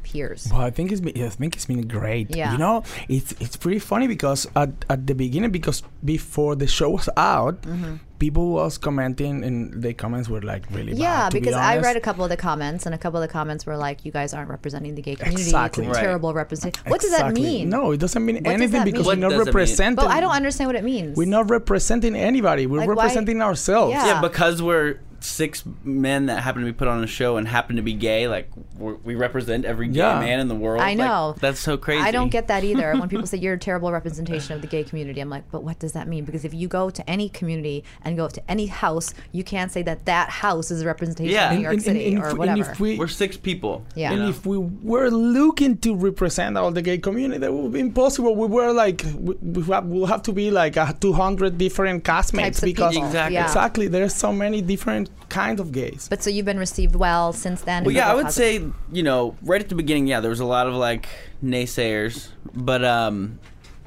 peers? 0.05 0.49
Well, 0.53 0.61
I 0.61 0.71
think 0.71 0.93
it's 0.93 1.01
been, 1.01 1.17
I 1.23 1.29
think 1.31 1.57
it's 1.57 1.67
been 1.67 1.89
great. 1.89 2.35
Yeah. 2.37 2.53
You 2.53 2.59
know, 2.59 2.85
it's 3.09 3.33
it's 3.41 3.57
pretty 3.57 3.79
funny 3.81 4.07
because 4.07 4.47
at, 4.55 4.71
at 4.89 5.07
the 5.07 5.15
beginning, 5.15 5.51
because 5.51 5.83
before 6.05 6.55
the 6.57 6.67
show 6.67 6.91
was 6.91 7.09
out, 7.17 7.63
Mm-hmm. 7.63 7.95
people 8.19 8.47
was 8.53 8.79
commenting 8.79 9.43
and 9.45 9.83
the 9.83 9.93
comments 9.93 10.29
were 10.29 10.41
like 10.43 10.63
really 10.71 10.93
Yeah, 10.95 11.27
bad. 11.27 11.31
to 11.31 11.35
be 11.37 11.41
because 11.41 11.55
I 11.57 11.79
read 11.79 11.97
a 11.97 12.01
couple 12.01 12.23
of 12.25 12.31
the 12.31 12.37
comments, 12.37 12.87
and 12.87 12.95
a 12.95 12.99
couple 12.99 13.21
of 13.21 13.27
the 13.29 13.33
comments 13.33 13.67
were 13.67 13.77
like, 13.77 14.05
"You 14.07 14.13
guys 14.13 14.33
aren't 14.35 14.51
representing 14.51 14.95
the 14.95 15.03
gay 15.03 15.17
community. 15.17 15.43
Exactly. 15.43 15.85
It's 15.85 15.91
a 15.91 15.95
Right. 15.99 16.05
terrible 16.07 16.33
representation." 16.35 16.91
What 16.91 17.01
does 17.01 17.11
that 17.17 17.33
mean? 17.35 17.69
No, 17.71 17.91
it 17.93 18.01
doesn't 18.05 18.25
mean 18.25 18.37
does 18.43 18.53
anything 18.55 18.81
that 18.81 18.85
because 18.85 19.07
mean? 19.07 19.21
we're 19.21 19.25
not 19.27 19.31
does 19.31 19.41
it 19.41 19.45
mean? 19.47 19.55
representing. 19.55 19.97
But 19.97 20.09
I 20.09 20.21
don't 20.21 20.37
understand 20.41 20.69
what 20.69 20.77
it 20.77 20.85
means. 20.85 21.17
We're 21.17 21.35
not 21.39 21.51
representing 21.51 22.15
anybody. 22.17 22.67
We're 22.67 22.79
Like, 22.79 22.89
why- 22.89 22.95
representing 23.05 23.43
ourselves. 23.43 23.93
Yeah. 23.95 24.07
Yeah, 24.07 24.21
because 24.29 24.63
we're 24.63 24.99
six 25.25 25.65
men 25.83 26.27
that 26.27 26.43
happen 26.43 26.61
to 26.63 26.67
be 26.67 26.73
put 26.73 26.87
on 26.87 27.03
a 27.03 27.07
show 27.07 27.37
and 27.39 27.49
happen 27.49 27.77
to 27.77 27.83
be 27.83 27.95
gay, 27.95 28.29
like 28.29 28.51
we're, 28.77 28.95
we 28.97 29.15
represent 29.15 29.65
every 29.65 29.89
gay 29.89 29.99
Yeah. 30.01 30.21
man 30.21 30.39
in 30.41 30.49
the 30.49 30.55
world. 30.55 30.83
I 30.83 30.89
Like, 30.91 30.99
know. 30.99 31.35
that's 31.41 31.61
so 31.61 31.77
crazy. 31.77 32.03
I 32.03 32.11
don't 32.11 32.29
get 32.29 32.49
that 32.49 32.63
either. 32.65 32.93
When 32.93 33.09
people 33.15 33.27
say 33.27 33.39
you're 33.39 33.55
a 33.55 33.59
terrible 33.59 33.91
representation 33.91 34.55
of 34.55 34.61
the 34.61 34.67
gay 34.67 34.85
community, 34.85 35.21
I'm 35.21 35.31
like, 35.31 35.51
but 35.51 35.63
what 35.65 35.79
does 35.79 35.93
that 35.93 36.09
mean? 36.09 36.25
Because 36.25 36.45
if 36.45 36.53
you 36.53 36.69
go 36.69 36.91
to 36.91 37.09
any 37.11 37.29
community 37.31 37.85
and 38.03 38.17
go 38.17 38.29
to 38.29 38.51
any 38.51 38.67
house, 38.67 39.15
you 39.33 39.43
can't 39.45 39.73
say 39.73 39.83
that 39.83 40.05
that 40.05 40.29
house 40.29 40.71
is 40.71 40.83
a 40.83 40.87
representation 40.87 41.33
Yeah. 41.33 41.47
of 41.47 41.51
New 41.53 41.57
And- 41.57 41.63
York 41.63 41.75
And- 41.75 41.83
City 41.83 42.07
and 42.15 42.19
or 42.19 42.25
if- 42.27 42.31
and 42.31 42.39
whatever. 42.39 42.71
if 42.73 42.81
we- 42.81 42.99
We're 42.99 43.09
six 43.09 43.37
people. 43.37 43.85
Yeah. 43.95 44.11
you 44.11 44.17
And 44.17 44.25
know? 44.25 44.29
if 44.31 44.45
we 44.45 44.59
were 44.59 45.11
looking 45.11 45.79
to 45.79 45.95
represent 45.97 46.59
all 46.59 46.71
the 46.71 46.83
gay 46.83 46.99
community, 46.99 47.39
that 47.41 47.53
would 47.53 47.73
be 47.73 47.81
impossible. 47.81 48.37
We 48.37 48.47
were 48.47 48.73
like, 48.73 49.05
we, 49.19 49.35
we 49.41 49.63
have, 49.73 49.87
we'll 49.87 50.07
have 50.07 50.23
to 50.25 50.33
be 50.33 50.51
like 50.51 50.77
a 50.77 50.95
200 51.01 51.57
different 51.57 52.05
castmates 52.05 52.61
because 52.63 52.93
people. 52.93 53.07
Exactly. 53.07 53.35
Yeah. 53.35 53.45
exactly 53.45 53.89
there's 53.89 54.15
so 54.15 54.33
many 54.33 54.61
different 54.61 55.09
kinds 55.29 55.61
of 55.61 55.73
gays. 55.73 56.07
But 56.09 56.23
so 56.23 56.31
you've 56.31 56.47
been 56.47 56.59
received 56.59 56.95
well 56.95 57.33
since 57.33 57.63
then. 57.63 57.85
Well, 57.85 57.95
yeah, 57.95 58.11
I 58.11 58.15
would 58.15 58.27
positive. 58.27 58.73
say 58.73 58.73
you 58.93 59.03
know 59.03 59.37
right 59.43 59.61
at 59.61 59.69
the 59.69 59.75
beginning, 59.75 60.07
yeah, 60.07 60.21
there 60.21 60.31
was 60.31 60.41
a 60.41 60.45
lot 60.45 60.67
of 60.67 60.75
like 60.75 61.09
naysayers, 61.43 62.29
but 62.55 62.85
um, 62.85 63.39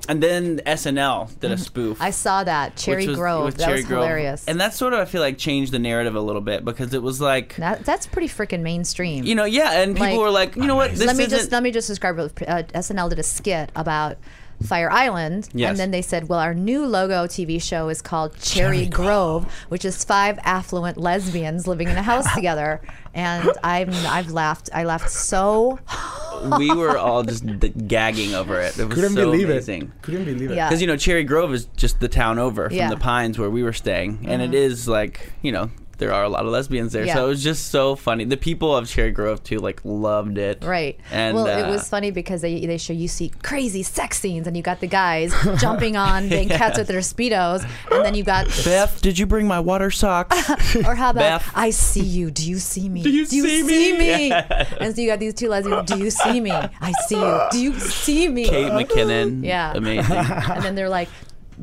and 0.09 0.21
then 0.23 0.59
SNL 0.65 1.37
did 1.39 1.51
a 1.51 1.57
spoof. 1.57 1.95
Mm-hmm. 1.95 2.03
I 2.03 2.09
saw 2.11 2.43
that 2.43 2.75
Cherry 2.77 2.97
which 3.03 3.07
was- 3.09 3.17
Grove. 3.17 3.45
with 3.45 3.57
That 3.57 3.65
Cherry 3.65 3.77
was 3.77 3.85
Grove. 3.85 4.03
hilarious. 4.03 4.45
and 4.47 4.59
that 4.61 4.73
sort 4.73 4.93
of 4.93 4.99
I 4.99 5.05
feel 5.05 5.21
like 5.21 5.37
changed 5.37 5.71
the 5.73 5.79
narrative 5.79 6.15
a 6.15 6.21
little 6.21 6.41
bit 6.41 6.63
because 6.63 6.93
it 6.93 7.01
was 7.03 7.19
like 7.19 7.55
that, 7.57 7.83
that's 7.83 8.07
pretty 8.07 8.27
freaking 8.29 8.61
mainstream. 8.61 9.25
you 9.25 9.35
know 9.35 9.45
yeah, 9.45 9.81
and 9.81 9.95
people 9.95 10.09
Like- 10.11 10.19
were 10.19 10.29
like, 10.31 10.55
you 10.55 10.65
know 10.65 10.75
what, 10.75 10.91
this 10.91 11.05
let 11.05 11.15
me 11.17 11.23
isn't. 11.25 11.37
just 11.37 11.51
let 11.51 11.61
me 11.63 11.71
just 11.71 11.87
describe 11.87 12.17
what 12.17 12.31
uh, 12.47 12.63
SNL 12.73 13.09
did 13.09 13.19
a 13.19 13.23
skit 13.23 13.71
about 13.75 14.17
Fire 14.65 14.89
Island, 14.91 15.49
Yes. 15.53 15.69
and 15.69 15.79
then 15.79 15.91
they 15.91 16.01
said, 16.01 16.29
"Well, 16.29 16.39
our 16.39 16.53
new 16.53 16.85
logo 16.85 17.27
TV 17.27 17.61
show 17.61 17.89
is 17.89 18.01
called 18.01 18.37
Cherry, 18.39 18.77
Cherry 18.77 18.89
Grove, 18.89 19.45
which 19.69 19.85
is 19.85 20.03
five 20.03 20.39
affluent 20.43 20.97
lesbians 20.97 21.67
living 21.67 21.87
in 21.89 21.97
a 21.97 22.01
house 22.01 22.31
together." 22.35 22.81
And 23.13 23.51
I'm 23.63 23.91
I've 24.07 24.31
laughed. 24.31 24.69
I 24.73 24.83
laughed 24.83 25.09
so. 25.09 25.79
we 26.57 26.73
were 26.73 26.97
all 26.97 27.23
just 27.23 27.45
d- 27.59 27.69
gagging 27.69 28.33
over 28.35 28.59
it. 28.59 28.77
It 28.77 28.85
was 28.85 28.95
Couldn't 28.95 29.13
so 29.15 29.25
believe 29.25 29.49
amazing. 29.49 29.83
it. 29.83 30.01
Couldn't 30.01 30.25
believe 30.25 30.51
it. 30.51 30.55
Yeah. 30.55 30.69
Because 30.69 30.81
you 30.81 30.87
know 30.87 30.97
Cherry 30.97 31.23
Grove 31.23 31.53
is 31.53 31.65
just 31.77 31.99
the 31.99 32.07
town 32.07 32.39
over 32.39 32.69
from 32.69 32.77
Yeah. 32.77 32.89
the 32.89 32.97
Pines 32.97 33.37
where 33.39 33.49
we 33.49 33.63
were 33.63 33.73
staying, 33.73 34.25
and 34.27 34.41
it 34.41 34.47
mm-hmm. 34.47 34.55
is 34.55 34.87
like 34.87 35.31
you 35.41 35.51
know 35.51 35.69
there 35.97 36.13
are 36.13 36.23
a 36.23 36.29
lot 36.29 36.45
of 36.45 36.51
lesbians 36.51 36.93
there. 36.93 37.05
Yeah. 37.05 37.15
So 37.15 37.25
it 37.25 37.29
was 37.29 37.43
just 37.43 37.67
so 37.67 37.95
funny. 37.95 38.25
The 38.25 38.37
people 38.37 38.75
of 38.75 38.87
Cherry 38.87 39.11
Grove 39.11 39.43
too, 39.43 39.59
like 39.59 39.81
loved 39.83 40.37
it. 40.37 40.63
Right. 40.63 40.99
And 41.11 41.35
well, 41.35 41.47
uh, 41.47 41.67
it 41.67 41.69
was 41.69 41.89
funny 41.89 42.11
because 42.11 42.41
they, 42.41 42.65
they 42.65 42.77
show 42.77 42.93
you 42.93 43.07
see 43.07 43.29
crazy 43.43 43.83
sex 43.83 44.19
scenes, 44.19 44.47
and 44.47 44.55
you 44.55 44.63
got 44.63 44.79
the 44.79 44.87
guys 44.87 45.33
jumping 45.59 45.97
on 45.97 46.29
being 46.29 46.49
cats 46.49 46.77
with 46.77 46.87
their 46.87 46.99
speedos, 46.99 47.67
and 47.91 48.05
then 48.05 48.13
you 48.13 48.23
got 48.23 48.45
Beth, 48.65 49.01
did 49.01 49.17
you 49.17 49.25
bring 49.25 49.47
my 49.47 49.59
water 49.59 49.91
socks? 49.91 50.75
or 50.75 50.95
how 50.95 51.11
about 51.11 51.41
Beth. 51.41 51.51
I 51.55 51.71
see 51.71 52.03
you? 52.03 52.31
Do 52.31 52.47
you 52.47 52.59
see 52.59 52.89
me? 52.89 53.03
Do 53.03 53.09
you 53.09 53.25
see 53.25 53.63
me?" 53.63 53.97
me? 53.97 54.27
Yes. 54.29 54.73
And 54.79 54.95
so 54.95 55.01
you 55.01 55.07
got 55.07 55.19
these 55.19 55.33
two 55.33 55.49
lesbians. 55.49 55.89
Do 55.89 55.97
you 55.97 56.09
see 56.09 56.39
me? 56.39 56.51
I 56.51 56.91
see 57.07 57.15
you. 57.15 57.41
Do 57.51 57.59
you 57.59 57.79
see 57.79 58.27
me? 58.27 58.47
Kate 58.47 58.71
McKinnon. 58.71 59.43
Yeah. 59.43 59.73
Amazing. 59.73 60.15
And 60.15 60.63
then 60.63 60.75
they're 60.75 60.89
like. 60.89 61.09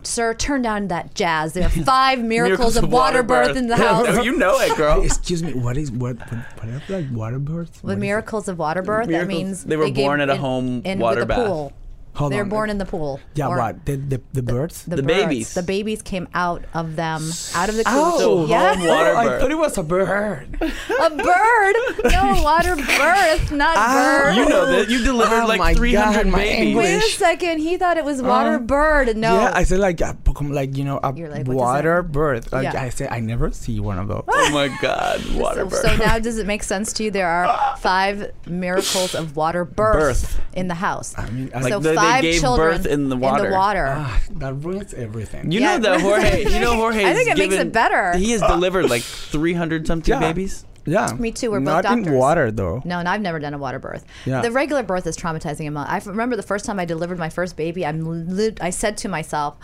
Sir, 0.02 0.34
turn 0.34 0.62
down 0.62 0.88
that 0.88 1.14
jazz. 1.14 1.52
There 1.52 1.64
are 1.66 1.68
five 1.84 2.20
miracles, 2.22 2.76
of 2.76 2.90
water 2.90 3.22
birth 3.22 3.56
in 3.56 3.68
the 3.68 3.76
house. 3.76 4.06
No, 4.06 4.22
you 4.22 4.36
know 4.36 4.58
it, 4.60 4.76
girl. 4.76 5.02
Excuse 5.04 5.42
me. 5.42 5.52
What 5.54 5.76
is 5.76 5.90
what? 5.90 6.16
What, 6.18 6.40
what 6.58 6.68
are 6.68 7.00
like 7.00 7.06
water 7.12 7.38
birds? 7.38 7.80
The 7.80 7.96
miracles 7.96 8.48
of 8.48 8.58
water 8.58 8.82
birth. 8.82 9.08
That 9.08 9.28
means 9.28 9.64
They 9.64 9.76
were 9.76 9.86
gave 9.86 10.04
born 10.06 10.20
at 10.20 10.30
a 10.30 10.34
in- 10.34 10.40
home 10.40 10.82
in 10.84 10.98
water 10.98 11.20
with 11.20 11.30
a 11.30 11.34
pool. 11.34 11.72
Hold 12.14 12.32
They're 12.32 12.42
on. 12.42 12.48
born 12.48 12.70
in 12.70 12.78
the 12.78 12.84
pool. 12.86 13.18
Yeah, 13.34 13.48
Or 13.48 13.58
what? 13.58 13.84
The 13.86 13.96
the, 13.96 14.20
the 14.32 14.42
birds? 14.42 14.84
The 14.84 14.96
birds. 15.02 15.06
babies. 15.06 15.54
The 15.54 15.62
babies 15.64 16.00
came 16.00 16.28
out 16.32 16.62
of 16.72 16.94
them, 16.94 17.22
out 17.56 17.68
of 17.68 17.74
the 17.76 17.82
Oh, 17.86 18.44
coochie. 18.46 18.50
yeah. 18.50 18.74
home 18.76 18.86
water 18.86 19.14
I 19.16 19.38
thought 19.40 19.50
it 19.50 19.58
was 19.58 19.76
a 19.78 19.82
bird. 19.82 20.46
a 20.62 21.10
bird. 21.10 21.74
No, 22.12 22.40
water 22.42 22.76
birth, 22.98 23.50
not 23.50 23.76
ah, 23.76 24.20
bird. 24.26 24.36
You 24.36 24.48
know 24.48 24.66
that 24.70 24.88
you 24.88 25.02
delivered 25.04 25.42
Oh 25.42 25.46
like 25.46 25.76
300 25.76 26.14
God, 26.14 26.26
my 26.28 26.38
babies. 26.38 26.76
Wait 26.76 26.96
a 26.98 27.00
second. 27.02 27.58
He 27.58 27.76
thought 27.78 27.96
it 27.96 28.04
was 28.04 28.22
water 28.22 28.54
uh, 28.56 28.58
bird. 28.60 29.16
No. 29.16 29.34
Yeah, 29.34 29.52
I 29.52 29.64
said 29.64 29.80
like 29.80 30.00
a, 30.00 30.16
like 30.42 30.76
you 30.76 30.84
know 30.84 31.00
a 31.02 31.12
You're 31.16 31.28
like, 31.30 31.48
what 31.48 31.56
water 31.56 31.96
that- 32.02 32.12
bird. 32.12 32.52
Like 32.52 32.64
Yeah. 32.72 32.80
I 32.80 32.90
said, 32.90 33.08
I 33.10 33.18
never 33.20 33.50
see 33.50 33.80
one 33.80 33.98
of 33.98 34.06
those. 34.06 34.22
Oh 34.28 34.50
my 34.52 34.68
God, 34.80 35.20
water 35.34 35.62
so, 35.62 35.68
birth. 35.68 35.80
so 35.82 35.96
now 35.96 36.18
does 36.20 36.38
it 36.38 36.46
make 36.46 36.62
sense 36.62 36.92
to 36.94 37.02
you? 37.04 37.10
There 37.10 37.28
are 37.28 37.76
five 37.78 38.30
miracles 38.46 39.16
of 39.16 39.34
water 39.34 39.64
birth, 39.64 40.22
Birth. 40.22 40.40
in 40.54 40.68
the 40.68 40.74
house. 40.74 41.12
I 41.18 41.28
mean, 41.30 41.50
I- 41.52 41.62
so 41.68 41.78
Like 41.78 41.82
the- 41.82 41.94
they 42.04 42.10
five 42.12 42.22
gave 42.22 42.40
children 42.40 42.76
birth 42.76 42.86
in 42.86 43.08
the 43.08 43.16
water. 43.16 43.86
Ah, 43.96 44.20
that 44.30 44.54
ruins 44.54 44.94
everything. 44.94 45.50
you 45.50 45.60
Yeah. 45.60 45.76
know 45.76 45.82
that 45.82 46.00
Jorge. 46.00 46.44
You 46.44 46.60
know 46.60 46.74
Jorge. 46.82 47.04
I 47.04 47.14
think 47.14 47.28
has 47.28 47.38
it 47.38 47.42
makes 47.42 47.54
it 47.54 47.72
better. 47.72 48.16
He 48.16 48.30
has 48.32 48.40
delivered 48.42 48.88
like 48.90 49.02
300 49.34 49.86
something 49.86 50.12
Yeah. 50.12 50.20
babies. 50.20 50.64
yeah, 50.86 51.08
Me 51.18 51.32
too, 51.32 51.50
we're 51.50 51.60
both 51.60 51.84
not 51.84 51.98
in 51.98 52.12
water 52.12 52.50
though. 52.50 52.82
No, 52.84 52.98
and 52.98 53.08
I've 53.08 53.22
never 53.22 53.38
done 53.38 53.54
a 53.54 53.58
water 53.58 53.78
birth. 53.78 54.04
Yeah. 54.26 54.42
The 54.42 54.50
regular 54.52 54.82
birth 54.82 55.06
is 55.06 55.16
traumatizing. 55.16 55.64
I 55.76 55.98
remember 56.04 56.36
the 56.36 56.42
first 56.42 56.64
time 56.66 56.78
I 56.78 56.84
delivered 56.84 57.18
my 57.18 57.30
first 57.30 57.56
baby. 57.56 57.86
I'm 57.86 58.00
li- 58.36 58.56
I 58.60 58.68
said 58.70 58.96
to 58.98 59.08
myself, 59.08 59.56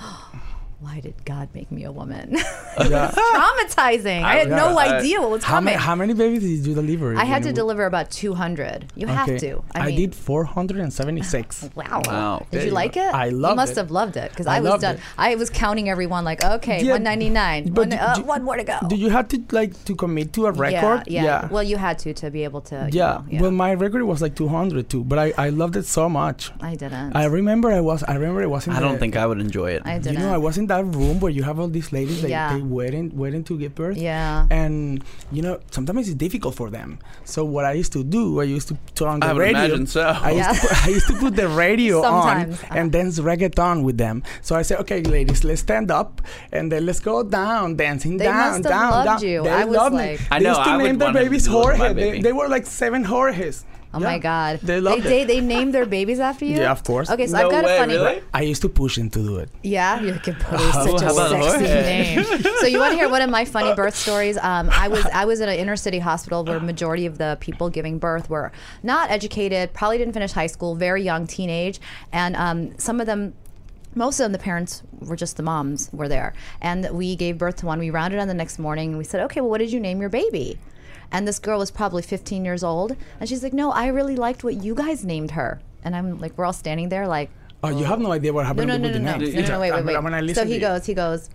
"Why 0.81 1.01
did 1.01 1.15
God 1.25 1.49
make 1.55 1.71
me 1.71 1.85
a 1.85 1.93
woman?" 1.93 2.37
Yeah. 2.81 3.11
traumatizing. 3.11 4.23
I 4.23 4.37
had 4.37 4.49
no 4.51 4.71
Yeah. 4.71 4.97
idea 4.99 5.21
what 5.21 5.31
was 5.31 5.45
How 5.45 5.55
coming. 5.57 5.75
many 5.75 5.77
how 5.89 5.95
many 5.95 6.15
babies 6.15 6.41
did 6.43 6.67
you 6.67 6.75
deliver? 6.75 7.17
I 7.17 7.25
had 7.25 7.43
to 7.45 7.53
deliver 7.53 7.85
about 7.85 8.11
200. 8.11 8.87
You 8.97 9.07
have 9.07 9.27
to. 9.39 9.63
I, 9.75 9.81
I, 9.81 9.87
mean, 9.87 9.97
did 9.97 10.15
476. 10.15 11.71
Wow. 11.81 12.03
Wow. 12.07 12.39
Did 12.39 12.47
There 12.51 12.61
you 12.63 12.67
you 12.69 12.73
like 12.75 12.97
it? 12.97 13.13
I 13.15 13.29
loved 13.29 13.45
it. 13.45 13.49
You 13.53 13.57
must 13.57 13.73
it. 13.73 13.77
have 13.79 13.91
loved 13.91 14.17
it 14.17 14.31
because 14.31 14.47
I 14.47 14.57
I, 14.57 14.61
was 14.61 14.81
done. 14.81 14.97
it. 14.97 15.01
I 15.19 15.35
was 15.35 15.49
counting 15.51 15.89
everyone 15.89 16.25
like, 16.25 16.45
okay, 16.45 16.79
Yeah, 16.83 16.93
199. 16.93 17.73
but 17.73 17.81
One, 17.81 17.89
do- 17.91 17.97
uh, 17.97 18.15
do- 18.17 18.23
one 18.25 18.43
more 18.45 18.57
to 18.57 18.65
go. 18.65 18.79
Do 18.89 18.97
you 18.97 19.11
have 19.11 19.29
to 19.29 19.39
like 19.53 19.73
to 19.85 19.95
commit 19.95 20.33
to 20.35 20.47
a 20.47 20.53
record? 20.53 21.05
Yeah, 21.07 21.25
yeah. 21.25 21.49
Well, 21.49 21.63
you 21.63 21.77
had 21.77 21.99
to 22.01 22.15
to 22.15 22.31
be 22.31 22.45
able 22.45 22.61
to. 22.73 22.77
you 22.93 22.99
yeah. 23.01 23.07
know, 23.13 23.25
yeah. 23.31 23.41
Well, 23.43 23.51
my 23.51 23.75
record 23.75 24.03
was 24.05 24.21
like 24.23 24.35
200 24.35 24.89
too, 24.89 25.05
but 25.05 25.19
I, 25.19 25.33
I 25.39 25.49
loved 25.51 25.77
it 25.77 25.87
so 25.87 26.09
much. 26.09 26.51
I 26.61 26.75
didn't. 26.75 27.15
I 27.17 27.25
remember 27.27 27.71
I 27.71 27.81
was 27.81 28.03
I 28.05 28.15
remember 28.15 28.43
I 28.43 28.47
was 28.47 28.67
in 28.67 28.73
I 28.75 28.81
don't 28.81 28.95
the- 28.95 28.99
think 28.99 29.17
I 29.17 29.27
would 29.27 29.41
enjoy 29.41 29.71
it. 29.77 29.83
I 29.85 29.95
You 29.97 30.01
didn't. 30.01 30.21
know, 30.21 30.33
I 30.35 30.39
was 30.39 30.59
in 30.59 30.67
that 30.73 30.85
room 30.99 31.21
where 31.23 31.33
you 31.39 31.43
have 31.49 31.59
all 31.61 31.69
these 31.79 31.91
ladies 31.99 32.23
like 32.25 32.31
Yeah. 32.31 32.55
they 32.55 32.63
waiting 32.79 33.07
waiting 33.23 33.43
to 33.51 33.55
give 33.63 33.75
birth. 33.75 33.99
Yeah. 33.99 34.47
And 34.63 35.05
you 35.37 35.43
know, 35.45 35.55
sometimes 35.77 36.09
it's 36.09 36.19
difficult 36.27 36.55
for 36.61 36.69
them. 36.71 36.99
So 37.25 37.45
what 37.55 37.65
I 37.65 37.73
used 37.83 37.93
to 37.99 38.03
do, 38.17 38.41
I 38.41 38.47
used 38.57 38.69
to 38.73 38.77
turn 38.99 39.09
on 39.15 39.21
the 39.21 39.27
I 39.27 39.33
would 39.35 39.41
radio. 39.47 39.61
imagine 39.65 39.87
so. 39.87 40.03
I, 40.03 40.31
Yeah. 40.33 40.49
used 40.51 40.63
to 40.63 40.69
put, 40.69 40.77
I 40.87 40.89
used 40.99 41.09
to 41.13 41.17
put 41.25 41.33
the 41.43 41.49
radio 41.65 41.97
on 42.03 42.37
uh. 42.53 42.77
and 42.79 42.91
dance 42.97 43.19
reggaeton 43.21 43.77
with 43.89 43.97
them. 44.05 44.23
So 44.47 44.51
I 44.61 44.63
said, 44.63 44.79
okay, 44.83 45.01
ladies, 45.17 45.45
let's 45.45 45.61
stand 45.69 45.91
up 46.01 46.23
and 46.53 46.65
then 46.73 46.87
let's 46.87 47.01
go 47.01 47.23
down, 47.23 47.77
dancing 47.77 48.17
They 48.17 48.25
down, 48.25 48.37
must 48.63 48.65
have 48.65 48.73
down, 48.81 48.91
loved 48.93 49.07
down. 49.23 49.31
you. 49.31 49.39
They 49.43 49.51
I 49.51 49.65
was 49.65 49.77
loved 49.77 49.95
like- 49.97 50.21
me. 50.21 50.27
I 50.31 50.39
know, 50.39 50.51
used 50.51 50.65
to 50.65 50.71
I 50.71 50.77
name 50.83 50.99
their 50.99 51.09
wanna 51.09 51.21
babies 51.23 51.45
do 51.47 51.53
it 51.53 51.57
with 51.57 51.79
my 51.79 51.87
Jorge. 51.87 51.95
baby. 51.95 52.17
They, 52.19 52.23
they 52.27 52.33
were 52.39 52.49
like 52.49 52.67
seven 52.67 53.03
Jorges. 53.05 53.65
Oh 53.93 53.99
Yeah. 53.99 54.07
my 54.07 54.19
God! 54.19 54.61
They 54.63 54.81
loved 54.81 55.03
they, 55.03 55.23
it. 55.23 55.27
they 55.27 55.41
named 55.41 55.75
their 55.75 55.85
babies 55.85 56.21
after 56.21 56.45
you. 56.45 56.57
Yeah, 56.59 56.71
of 56.71 56.85
course. 56.85 57.11
Okay, 57.11 57.27
so 57.27 57.37
No 57.37 57.47
I've 57.47 57.51
got 57.51 57.65
way, 57.65 57.77
a 57.77 57.79
funny. 57.81 57.95
really? 57.95 58.23
I 58.33 58.43
used 58.43 58.63
to 58.63 58.69
push 58.69 58.97
him 58.97 59.11
to 59.11 59.19
do 59.19 59.39
it. 59.39 59.49
Yeah, 59.65 60.01
you're 60.01 60.13
like, 60.13 60.25
"But 60.27 60.37
it's 60.37 60.77
Oh, 60.77 60.97
such 60.97 61.03
a 61.03 61.11
sexy 61.11 61.37
Jorge? 61.37 61.83
name. 61.83 62.25
so 62.61 62.67
you 62.67 62.79
want 62.79 62.93
to 62.93 62.97
hear 62.99 63.09
one 63.09 63.21
of 63.23 63.31
my 63.31 63.45
funny 63.45 63.75
birth 63.75 63.97
stories? 63.97 64.37
Um, 64.39 64.71
I 64.71 64.87
was 64.87 65.05
I 65.07 65.25
was 65.25 65.41
in 65.41 65.49
an 65.49 65.57
inner 65.59 65.75
city 65.77 65.99
hospital 65.99 66.45
where 66.45 66.61
majority 66.61 67.05
of 67.07 67.19
the 67.19 67.37
people 67.41 67.69
giving 67.69 67.99
birth 67.99 68.31
were 68.31 68.53
not 68.85 69.11
educated, 69.11 69.73
probably 69.75 69.99
didn't 69.99 70.15
finish 70.15 70.31
high 70.33 70.47
school, 70.47 70.77
very 70.77 71.03
young, 71.03 71.27
teenage, 71.27 71.81
and 72.13 72.37
um, 72.37 72.79
some 72.79 73.01
of 73.01 73.07
them. 73.07 73.35
Most 73.97 74.21
of 74.21 74.25
them, 74.25 74.31
the 74.31 74.39
parents 74.39 74.85
were 75.01 75.17
just 75.17 75.37
the 75.37 75.43
moms 75.43 75.91
were 75.93 76.07
there, 76.09 76.33
and 76.61 76.89
we 76.93 77.17
gave 77.17 77.39
birth 77.39 77.57
to 77.57 77.67
one. 77.67 77.81
We 77.81 77.91
rounded 77.91 78.21
on 78.21 78.29
the 78.29 78.35
next 78.35 78.61
morning, 78.61 78.91
and 78.91 78.99
we 78.99 79.03
said, 79.05 79.21
"Okay, 79.23 79.41
well, 79.41 79.51
what 79.51 79.59
did 79.59 79.73
you 79.73 79.81
name 79.81 80.01
your 80.01 80.11
baby?" 80.11 80.59
And 81.13 81.27
this 81.27 81.39
girl 81.39 81.59
was 81.59 81.71
probably 81.71 82.03
15 82.03 82.45
years 82.45 82.63
old, 82.63 82.97
and 83.19 83.29
she's 83.29 83.43
like, 83.43 83.53
"No, 83.53 83.73
I 83.73 83.89
really 83.89 84.17
liked 84.17 84.45
what 84.45 84.63
you 84.63 84.75
guys 84.75 85.05
named 85.05 85.33
her." 85.33 85.61
And 85.83 85.97
I'm 85.97 86.19
like, 86.21 86.37
we're 86.37 86.45
all 86.45 86.53
standing 86.53 86.89
there, 86.89 87.09
like, 87.09 87.31
Oh, 87.63 87.69
you 87.69 87.85
have 87.85 88.01
no 88.01 88.13
idea 88.13 88.33
what 88.33 88.47
happened 88.47 88.69
no, 88.69 88.77
no, 88.79 88.83
with 88.83 88.93
no, 88.93 88.99
the 88.99 89.05
no, 89.05 89.11
no, 89.19 89.41
no, 89.43 89.49
no, 89.49 89.61
wait, 89.61 89.73
wait, 89.85 90.03
wait. 90.03 90.35
So 90.35 90.47
he 90.47 90.59
goes, 90.59 90.87
he 90.87 90.95
goes, 90.95 91.29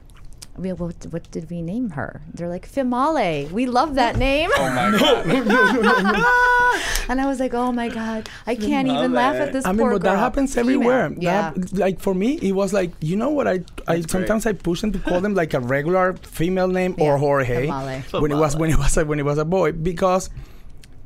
"We- 0.58 0.74
what, 0.74 0.96
what 1.12 1.30
did 1.32 1.50
we 1.50 1.62
name 1.62 1.92
her? 1.92 2.22
They're 2.34 2.50
like, 2.50 2.70
Fimale. 2.72 3.52
We 3.52 3.66
love 3.66 3.96
that 3.96 4.18
name. 4.28 4.50
Oh 4.56 4.70
my 4.70 4.92
God. 4.98 5.26
and 7.10 7.22
I 7.22 7.26
was 7.26 7.40
like, 7.40 7.54
oh 7.54 7.72
my 7.72 7.90
God, 7.90 8.30
I 8.48 8.56
can't 8.56 8.88
even 8.88 9.14
laugh 9.14 9.36
at 9.36 9.54
this 9.54 9.66
I 9.66 9.72
mean, 9.72 9.80
poor 9.80 9.92
but 9.94 10.02
that 10.04 10.12
girl." 10.12 10.20
happens 10.20 10.54
Female. 10.56 10.66
everywhere. 10.76 11.14
Yeah. 11.18 11.52
That- 11.56 11.74
like 11.78 12.00
for 12.00 12.14
me, 12.14 12.40
it 12.42 12.54
was 12.54 12.74
like 12.74 12.92
you 13.02 13.16
know 13.16 13.30
what 13.30 13.48
I 13.48 13.60
I 13.88 13.98
That's 14.00 14.12
sometimes 14.12 14.46
I 14.46 14.54
push 14.54 14.82
them 14.82 14.92
to 14.94 15.00
call 15.00 15.22
them 15.22 15.34
like 15.36 15.54
a 15.54 15.60
regular 15.60 16.14
female 16.24 16.68
name 16.68 16.96
Yeah, 16.98 17.06
or 17.14 17.18
Jorge 17.18 17.68
Famale. 17.68 18.22
when 18.22 18.32
it 18.32 18.36
was 18.38 18.56
when 18.56 18.70
it 18.70 18.78
was 18.78 18.98
a, 18.98 19.06
when 19.06 19.20
it 19.20 19.26
was 19.26 19.38
a 19.38 19.46
boy 19.46 19.72
because 19.72 20.30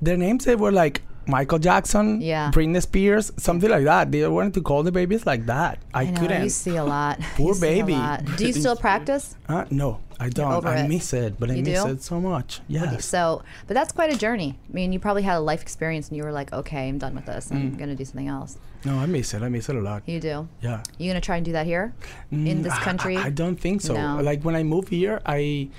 their 0.02 0.18
names 0.18 0.46
they 0.46 0.56
were 0.56 0.72
like 0.72 1.02
Michael 1.28 1.60
Jackson, 1.60 2.22
Yeah. 2.22 2.52
Britney 2.52 2.82
Spears, 2.82 3.32
something 3.38 3.70
like 3.70 3.84
that. 3.84 4.12
They 4.12 4.28
wanted 4.28 4.54
to 4.56 4.62
call 4.62 4.82
the 4.84 4.92
babies 4.92 5.26
like 5.26 5.46
that. 5.46 5.78
I, 5.94 6.02
I 6.04 6.10
know, 6.12 6.20
couldn't. 6.22 6.44
you 6.44 6.50
see 6.50 6.76
a 6.78 6.84
lot. 6.84 7.20
Poor 7.36 7.54
You 7.54 7.62
baby. 7.62 7.94
lot. 7.94 8.26
Do 8.38 8.48
you 8.48 8.54
still 8.54 8.76
practice? 8.88 9.36
Uh, 9.48 9.66
no, 9.70 10.00
I 10.20 10.30
don't. 10.30 10.66
I 10.66 10.88
miss 10.88 11.14
it, 11.14 11.40
but 11.40 11.52
I 11.52 11.62
miss 11.62 11.84
do? 11.84 11.90
it 11.92 12.02
so 12.04 12.20
much. 12.20 12.62
Yes. 12.68 13.06
So, 13.06 13.44
but 13.68 13.76
that's 13.76 13.92
quite 13.92 14.12
a 14.14 14.18
journey. 14.18 14.58
I 14.70 14.74
mean, 14.74 14.92
you 14.92 15.00
probably 15.00 15.22
had 15.24 15.38
a 15.38 15.40
life 15.40 15.62
experience 15.62 16.08
and 16.10 16.18
you 16.18 16.24
were 16.24 16.32
like, 16.32 16.52
okay, 16.52 16.88
I'm 16.90 16.98
done 16.98 17.14
with 17.16 17.26
this. 17.26 17.50
Mm. 17.50 17.56
I'm 17.56 17.76
going 17.78 17.90
to 17.90 17.96
do 17.96 18.06
something 18.06 18.28
else. 18.28 18.58
No, 18.86 18.98
I 18.98 19.06
miss 19.06 19.34
it. 19.34 19.42
I 19.44 19.50
miss 19.50 19.68
it 19.70 19.76
a 19.76 19.82
lot. 19.82 20.04
You 20.08 20.20
do. 20.20 20.48
Yeah. 20.62 20.82
You 20.98 21.12
going 21.12 21.22
to 21.22 21.26
try 21.26 21.36
and 21.36 21.46
do 21.46 21.52
that 21.52 21.66
here 21.66 21.94
in 22.32 22.46
Mm, 22.46 22.64
this 22.64 22.78
country? 22.80 23.18
I, 23.18 23.26
I 23.26 23.30
don't 23.30 23.58
think 23.60 23.82
so. 23.82 23.94
No. 23.94 24.22
Like 24.24 24.42
when 24.44 24.56
I 24.56 24.64
moved 24.64 24.90
here, 24.90 25.22
I 25.26 25.70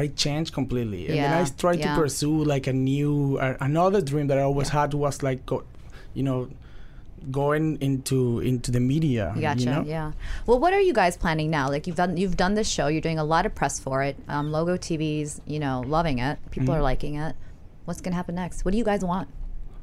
I 0.00 0.06
changed 0.24 0.52
completely, 0.60 1.02
and 1.08 1.16
then 1.18 1.32
I 1.32 1.44
tried 1.62 1.78
yeah. 1.80 1.94
to 1.94 2.00
pursue 2.00 2.44
like 2.54 2.66
a 2.66 2.72
new 2.72 3.38
uh, 3.46 3.56
another 3.60 4.00
dream 4.10 4.26
that 4.30 4.38
I 4.38 4.44
always 4.50 4.68
had 4.78 4.94
was 4.94 5.22
like 5.28 5.44
go, 5.50 5.56
you 6.14 6.22
know, 6.28 6.48
going 7.30 7.78
into 7.80 8.40
into 8.40 8.70
the 8.76 8.80
media. 8.80 9.34
Gotcha. 9.40 9.60
You 9.60 9.66
know? 9.66 9.82
Yeah. 9.86 10.12
Well, 10.46 10.58
what 10.60 10.72
are 10.72 10.80
you 10.88 10.92
guys 10.92 11.16
planning 11.16 11.50
now? 11.50 11.68
Like 11.68 11.86
you've 11.86 11.96
done 11.96 12.16
you've 12.16 12.36
done 12.36 12.54
this 12.54 12.68
show. 12.68 12.86
You're 12.86 13.06
doing 13.08 13.18
a 13.18 13.24
lot 13.34 13.44
of 13.46 13.54
press 13.54 13.80
for 13.80 14.02
it. 14.08 14.16
Um, 14.28 14.52
Logo 14.52 14.76
TV's 14.76 15.40
you 15.46 15.58
know 15.58 15.82
loving 15.96 16.18
it. 16.18 16.38
People 16.50 16.68
Mm-hmm. 16.68 16.78
are 16.78 16.82
liking 16.82 17.14
it. 17.16 17.34
What's 17.84 18.00
gonna 18.00 18.16
happen 18.16 18.34
next? 18.36 18.64
What 18.64 18.72
do 18.72 18.78
you 18.78 18.84
guys 18.84 19.02
want? 19.04 19.28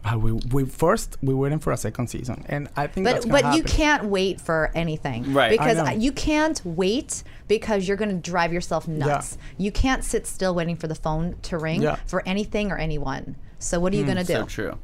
Uh, 0.06 0.18
we 0.20 0.34
we 0.52 0.66
first 0.66 1.18
we 1.24 1.34
waiting 1.34 1.58
for 1.58 1.74
a 1.74 1.78
second 1.78 2.08
season, 2.08 2.46
and 2.48 2.70
I 2.76 2.86
think 2.86 3.06
that's 3.06 3.26
But 3.26 3.42
gonna 3.42 3.54
but 3.54 3.58
you 3.58 3.64
can't 3.64 4.06
wait 4.06 4.40
for 4.40 4.72
anything, 4.76 5.34
Right. 5.34 5.50
Because 5.50 5.78
know. 5.78 5.90
you 5.90 6.12
can't 6.12 6.62
wait 6.64 7.24
because 7.48 7.88
you're 7.88 7.98
gonna 7.98 8.14
drive 8.14 8.54
yourself 8.54 8.88
nuts. 8.88 9.38
You 9.58 9.72
can't 9.72 10.04
sit 10.04 10.28
still 10.28 10.54
waiting 10.54 10.76
for 10.76 10.88
the 10.88 10.96
phone 10.96 11.36
to 11.44 11.58
ring 11.58 11.82
Yeah. 11.82 11.96
for 12.06 12.22
anything 12.28 12.72
or 12.72 12.78
anyone. 12.78 13.36
So 13.58 13.80
what 13.80 13.94
are 13.94 13.96
you 13.96 14.06
gonna 14.06 14.24
do? 14.24 14.34
So 14.34 14.46
true. 14.46 14.78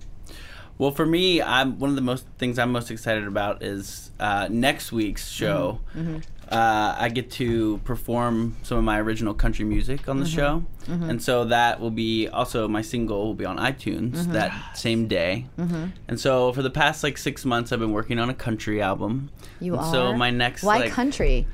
Well, 0.79 0.89
for 0.91 1.05
me, 1.05 1.39
I'm 1.43 1.77
one 1.77 1.91
of 1.91 1.95
the 1.95 2.01
most 2.01 2.25
things 2.39 2.57
I'm 2.57 2.71
most 2.71 2.89
excited 2.89 3.27
about 3.27 3.61
is 3.61 4.09
uh, 4.19 4.47
next 4.49 4.91
week's 4.91 5.29
show. 5.29 5.79
Mm-hmm. 5.95 6.40
Uh, 6.51 6.95
I 6.99 7.07
get 7.09 7.31
to 7.31 7.77
perform 7.85 8.57
some 8.63 8.77
of 8.77 8.83
my 8.83 8.99
original 8.99 9.33
country 9.33 9.63
music 9.63 10.09
on 10.09 10.19
the 10.19 10.25
Mm-hmm. 10.25 10.35
show, 10.35 10.63
and 11.09 11.21
so 11.23 11.45
that 11.45 11.79
will 11.79 11.91
be 11.91 12.27
also 12.27 12.67
my 12.67 12.81
single 12.81 13.25
will 13.27 13.33
be 13.33 13.45
on 13.45 13.57
iTunes 13.57 14.11
Mm-hmm. 14.17 14.33
that 14.33 14.77
same 14.77 15.07
day. 15.07 15.45
And 15.57 16.19
so 16.19 16.51
for 16.51 16.61
the 16.61 16.69
past 16.69 17.03
like 17.03 17.17
six 17.17 17.45
months, 17.45 17.71
I've 17.71 17.79
been 17.79 17.93
working 17.93 18.19
on 18.19 18.29
a 18.29 18.33
country 18.33 18.81
album. 18.81 19.29
You 19.61 19.73
And 19.75 19.81
are. 19.81 19.91
So 19.93 20.13
my 20.13 20.29
next 20.29 20.63
Why 20.63 20.79
like, 20.79 20.91
country? 20.91 21.47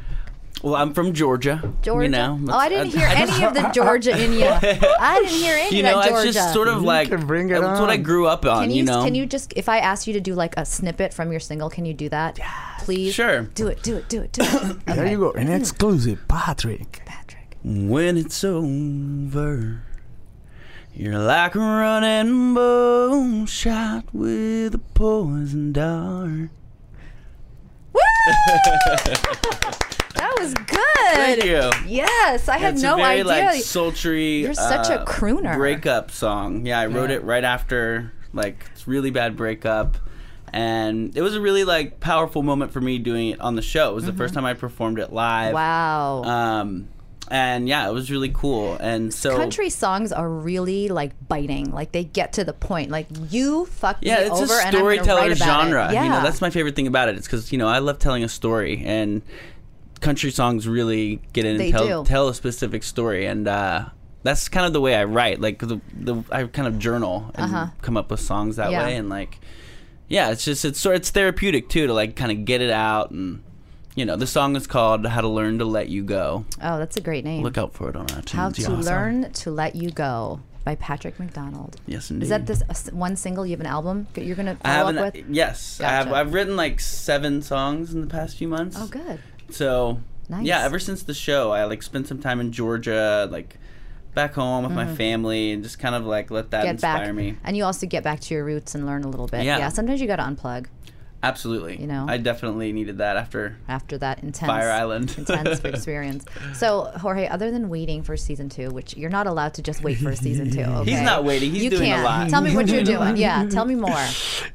Well, 0.64 0.76
I'm 0.76 0.94
from 0.94 1.14
Georgia. 1.14 1.74
Georgia. 1.82 2.06
You 2.06 2.10
know, 2.10 2.40
oh, 2.50 2.58
I 2.58 2.70
didn't 2.70 2.88
hear 2.88 3.08
any 3.12 3.44
of 3.44 3.54
the 3.54 3.70
Georgia 3.74 4.12
in 4.12 4.34
you. 4.34 4.46
I 4.46 5.20
didn't 5.22 5.38
hear 5.38 5.56
any 5.56 5.78
You 5.78 5.86
of 5.86 5.92
know, 5.92 6.02
that 6.02 6.10
Georgia. 6.10 6.28
it's 6.28 6.38
just 6.38 6.54
sort 6.54 6.68
of 6.68 6.82
like 6.82 7.10
can 7.10 7.26
bring 7.26 7.50
it 7.50 7.58
it's 7.58 7.80
what 7.80 7.90
I 7.90 7.98
grew 7.98 8.28
up 8.28 8.46
on. 8.46 8.64
Can 8.64 8.72
you, 8.72 8.84
know, 8.84 9.04
can 9.04 9.16
you 9.16 9.26
just 9.26 9.54
if 9.56 9.70
I 9.70 9.80
asked 9.80 10.08
you 10.08 10.14
to 10.14 10.22
do 10.22 10.34
like 10.34 10.56
a 10.58 10.66
snippet 10.66 11.14
from 11.14 11.32
your 11.32 11.40
single, 11.40 11.70
can 11.70 11.86
you 11.86 11.94
do 11.94 12.10
that? 12.10 12.38
Yeah. 12.38 12.52
Please. 12.80 13.14
Sure. 13.14 13.44
Do 13.44 13.68
it. 13.68 13.84
Do 13.84 13.98
it. 13.98 14.10
Do 14.10 14.22
it. 14.22 14.32
Do 14.32 14.42
it. 14.44 14.78
There 14.86 15.08
you 15.08 15.18
go, 15.18 15.32
an 15.34 15.48
mm. 15.48 15.60
exclusive, 15.60 16.28
Patrick. 16.28 17.02
Patrick. 17.06 17.58
When 17.64 18.18
it's 18.18 18.44
over, 18.44 19.84
you're 20.94 21.20
like 21.20 21.56
a 21.56 21.60
running 21.60 22.54
bow 22.54 23.46
shot 23.46 24.06
with 24.14 24.74
a 24.74 24.80
poison 24.96 25.74
dart. 25.74 26.50
That 30.18 30.36
was 30.40 30.54
good. 30.54 30.80
Thank 31.14 31.44
you. 31.46 31.70
Yes, 31.88 32.48
I 32.50 32.58
had 32.58 32.74
it's 32.76 32.84
no 32.84 32.94
a 32.94 32.98
very, 32.98 33.20
idea. 33.22 33.26
like 33.26 33.62
sultry. 33.64 34.42
You're 34.42 34.54
such 34.54 34.90
a 34.90 35.02
uh, 35.02 35.06
crooner. 35.06 35.56
Breakup 35.56 36.12
song. 36.12 36.66
Yeah, 36.66 36.80
I 36.80 36.88
wrote 36.88 37.10
Yeah. 37.10 37.18
it 37.18 37.24
right 37.24 37.44
after 37.44 38.14
like 38.34 38.66
it's 38.74 38.88
really 38.88 39.10
bad 39.12 39.36
breakup, 39.38 39.98
and 40.54 41.16
it 41.16 41.22
was 41.22 41.36
a 41.36 41.42
really 41.42 41.64
like 41.64 42.00
powerful 42.00 42.44
moment 42.44 42.72
for 42.72 42.82
me 42.82 42.98
doing 43.00 43.30
it 43.30 43.40
on 43.42 43.56
the 43.56 43.62
show. 43.62 43.92
It 43.92 43.96
was 43.96 44.06
the 44.06 44.14
first 44.14 44.34
Mm-hmm. 44.34 44.44
time 44.44 44.46
I 44.46 44.54
performed 44.54 45.00
it 45.00 45.12
live. 45.14 45.54
wow. 45.54 46.24
Um, 46.24 46.90
and 47.30 47.68
yeah, 47.68 47.90
it 47.90 47.92
was 47.94 48.10
really 48.10 48.30
cool. 48.30 48.78
And 48.80 49.14
so 49.14 49.36
Country 49.36 49.70
songs 49.70 50.14
are 50.14 50.30
really 50.30 50.88
like 50.88 51.12
biting. 51.28 51.72
Like 51.74 51.92
they 51.92 52.06
get 52.06 52.34
to 52.34 52.46
the 52.46 52.54
point. 52.54 52.90
Like 52.90 53.08
you 53.30 53.66
fucked 53.66 54.06
Yeah, 54.06 54.20
me 54.20 54.26
it's 54.28 54.32
over 54.42 54.54
a 54.54 54.58
and 54.66 54.68
I'm 54.68 54.74
storyteller 54.74 55.36
genre. 55.36 55.90
It. 55.90 55.94
Yeah. 55.94 56.04
You 56.06 56.10
know, 56.10 56.22
that's 56.24 56.40
my 56.40 56.50
favorite 56.50 56.76
thing 56.78 56.88
about 56.88 57.10
it. 57.10 57.18
It's 57.18 57.28
because 57.28 57.52
you 57.52 57.58
know 57.58 57.68
I 57.68 57.80
love 57.80 58.00
telling 58.00 58.24
a 58.24 58.30
story, 58.30 58.82
and 58.86 59.22
country 60.02 60.32
songs 60.32 60.68
really 60.68 61.22
get 61.34 61.46
in 61.46 61.60
and 61.60 61.72
tell 61.72 62.04
tell 62.04 62.28
a 62.30 62.34
specific 62.34 62.84
story, 62.84 63.26
and 63.26 63.48
uh, 63.48 63.86
that's 64.24 64.50
kind 64.50 64.66
of 64.66 64.74
the 64.74 64.82
way 64.82 64.96
I 64.96 65.04
write. 65.06 65.40
Like 65.42 65.60
the, 65.60 65.80
the 65.94 66.24
I 66.32 66.44
kind 66.46 66.68
of 66.68 66.80
journal 66.80 67.32
and 67.36 67.72
come 67.82 67.98
up 67.98 68.12
with 68.12 68.20
songs 68.20 68.56
that 68.58 68.64
Uh-huh. 68.68 68.72
Yeah. 68.72 68.86
way, 68.86 68.96
and 68.96 69.10
like 69.10 69.40
yeah, 70.08 70.32
it's 70.32 70.46
just 70.46 70.64
it's 70.66 70.80
sort 70.80 70.96
it's 70.96 71.10
therapeutic 71.10 71.70
too 71.70 71.88
to 71.88 71.94
like 71.94 72.16
kind 72.16 72.32
of 72.32 72.46
get 72.46 72.62
it 72.62 72.72
out 72.72 73.12
and. 73.12 73.44
You 73.96 74.06
know, 74.06 74.16
the 74.16 74.28
song 74.28 74.56
is 74.56 74.68
called 74.68 75.08
"How 75.08 75.22
to 75.22 75.28
Learn 75.28 75.58
to 75.58 75.66
Let 75.66 75.90
You 75.90 76.04
Go." 76.04 76.46
oh, 76.62 76.78
that's 76.78 76.98
a 76.98 77.02
great 77.02 77.26
name. 77.26 77.42
Look 77.42 77.58
out 77.58 77.74
for 77.74 77.90
it 77.90 77.96
on 77.96 78.06
iTunes. 78.06 78.30
How 78.30 78.50
to 78.52 78.62
Yeah. 78.62 78.68
learn 78.78 79.32
to 79.32 79.50
let 79.50 79.76
you 79.76 79.90
go 79.90 80.40
by 80.64 80.76
Patrick 80.76 81.20
McDonald. 81.20 81.78
Yes, 81.88 82.12
indeed. 82.12 82.26
Is 82.26 82.30
that 82.30 82.46
this 82.46 82.62
uh, 82.70 82.76
one 82.96 83.16
single? 83.16 83.44
You 83.44 83.54
have 83.54 83.60
an 83.60 83.66
album 83.66 84.06
that 84.14 84.24
you're 84.24 84.36
gonna 84.36 84.56
I 84.64 84.76
follow 84.82 84.94
have 84.94 84.98
up 85.08 85.16
an, 85.16 85.26
with? 85.28 85.36
yes, 85.36 85.82
I 85.82 85.90
have. 85.90 86.14
I've 86.14 86.32
written 86.32 86.56
like 86.56 86.80
seven 86.80 87.42
songs 87.42 87.92
in 87.92 88.02
the 88.02 88.06
past 88.08 88.38
few 88.38 88.48
months. 88.48 88.78
Oh, 88.80 88.86
good. 88.86 89.20
So 89.50 90.00
Nice. 90.30 90.46
yeah, 90.46 90.64
ever 90.64 90.80
since 90.80 91.04
the 91.04 91.14
show, 91.14 91.52
I 91.52 91.64
like 91.66 91.82
spent 91.84 92.08
some 92.08 92.20
time 92.20 92.40
in 92.40 92.52
Georgia, 92.52 93.28
like 93.32 93.58
back 94.14 94.34
home 94.34 94.64
with 94.66 94.74
my 94.74 94.94
family, 94.96 95.52
and 95.54 95.64
just 95.64 95.80
kind 95.80 95.96
of 95.96 96.06
like 96.06 96.30
let 96.32 96.52
that 96.52 96.58
Mm-hmm. 96.60 96.66
Get 96.66 96.72
inspire 96.72 97.06
back, 97.08 97.16
me. 97.16 97.36
and 97.44 97.56
you 97.56 97.64
also 97.64 97.88
get 97.88 98.04
back 98.04 98.20
to 98.22 98.34
your 98.34 98.44
roots 98.44 98.76
and 98.76 98.86
learn 98.86 99.04
a 99.04 99.08
little 99.10 99.28
bit. 99.28 99.44
Yeah. 99.46 99.70
sometimes 99.70 100.02
you 100.02 100.08
got 100.08 100.18
to 100.18 100.24
unplug 100.24 100.66
Absolutely, 101.24 101.80
You 101.82 101.88
know? 101.88 102.06
I 102.08 102.18
definitely 102.18 102.72
needed 102.72 103.00
that 103.00 103.18
after. 103.18 103.58
after 103.68 103.98
that 103.98 104.20
intense 104.24 104.48
Fire 104.50 104.70
Island. 104.72 105.16
intense 105.18 105.60
experience. 105.66 106.26
So 106.54 106.92
Jorge, 107.02 107.28
other 107.28 107.50
than 107.52 107.70
waiting 107.70 108.04
for 108.04 108.16
season 108.16 108.50
two, 108.50 108.70
which 108.70 108.96
you're 108.96 109.10
not 109.10 109.26
allowed 109.28 109.54
to 109.56 109.62
just 109.64 109.84
wait 109.84 109.98
for 109.98 110.16
season 110.16 110.52
two. 110.52 110.62
Okay? 110.78 110.92
He's 110.92 111.02
not 111.02 111.24
waiting, 111.24 111.52
he's 111.52 111.64
you 111.64 111.70
doing 111.72 111.92
a 111.92 111.96
can't. 111.96 112.04
lot. 112.04 112.30
Tell 112.30 112.42
me 112.42 112.56
what 112.56 112.68
you're 112.68 112.84
doing. 112.84 113.18
Yeah, 113.28 113.46
tell 113.50 113.66
me 113.66 113.76
more. 113.76 114.06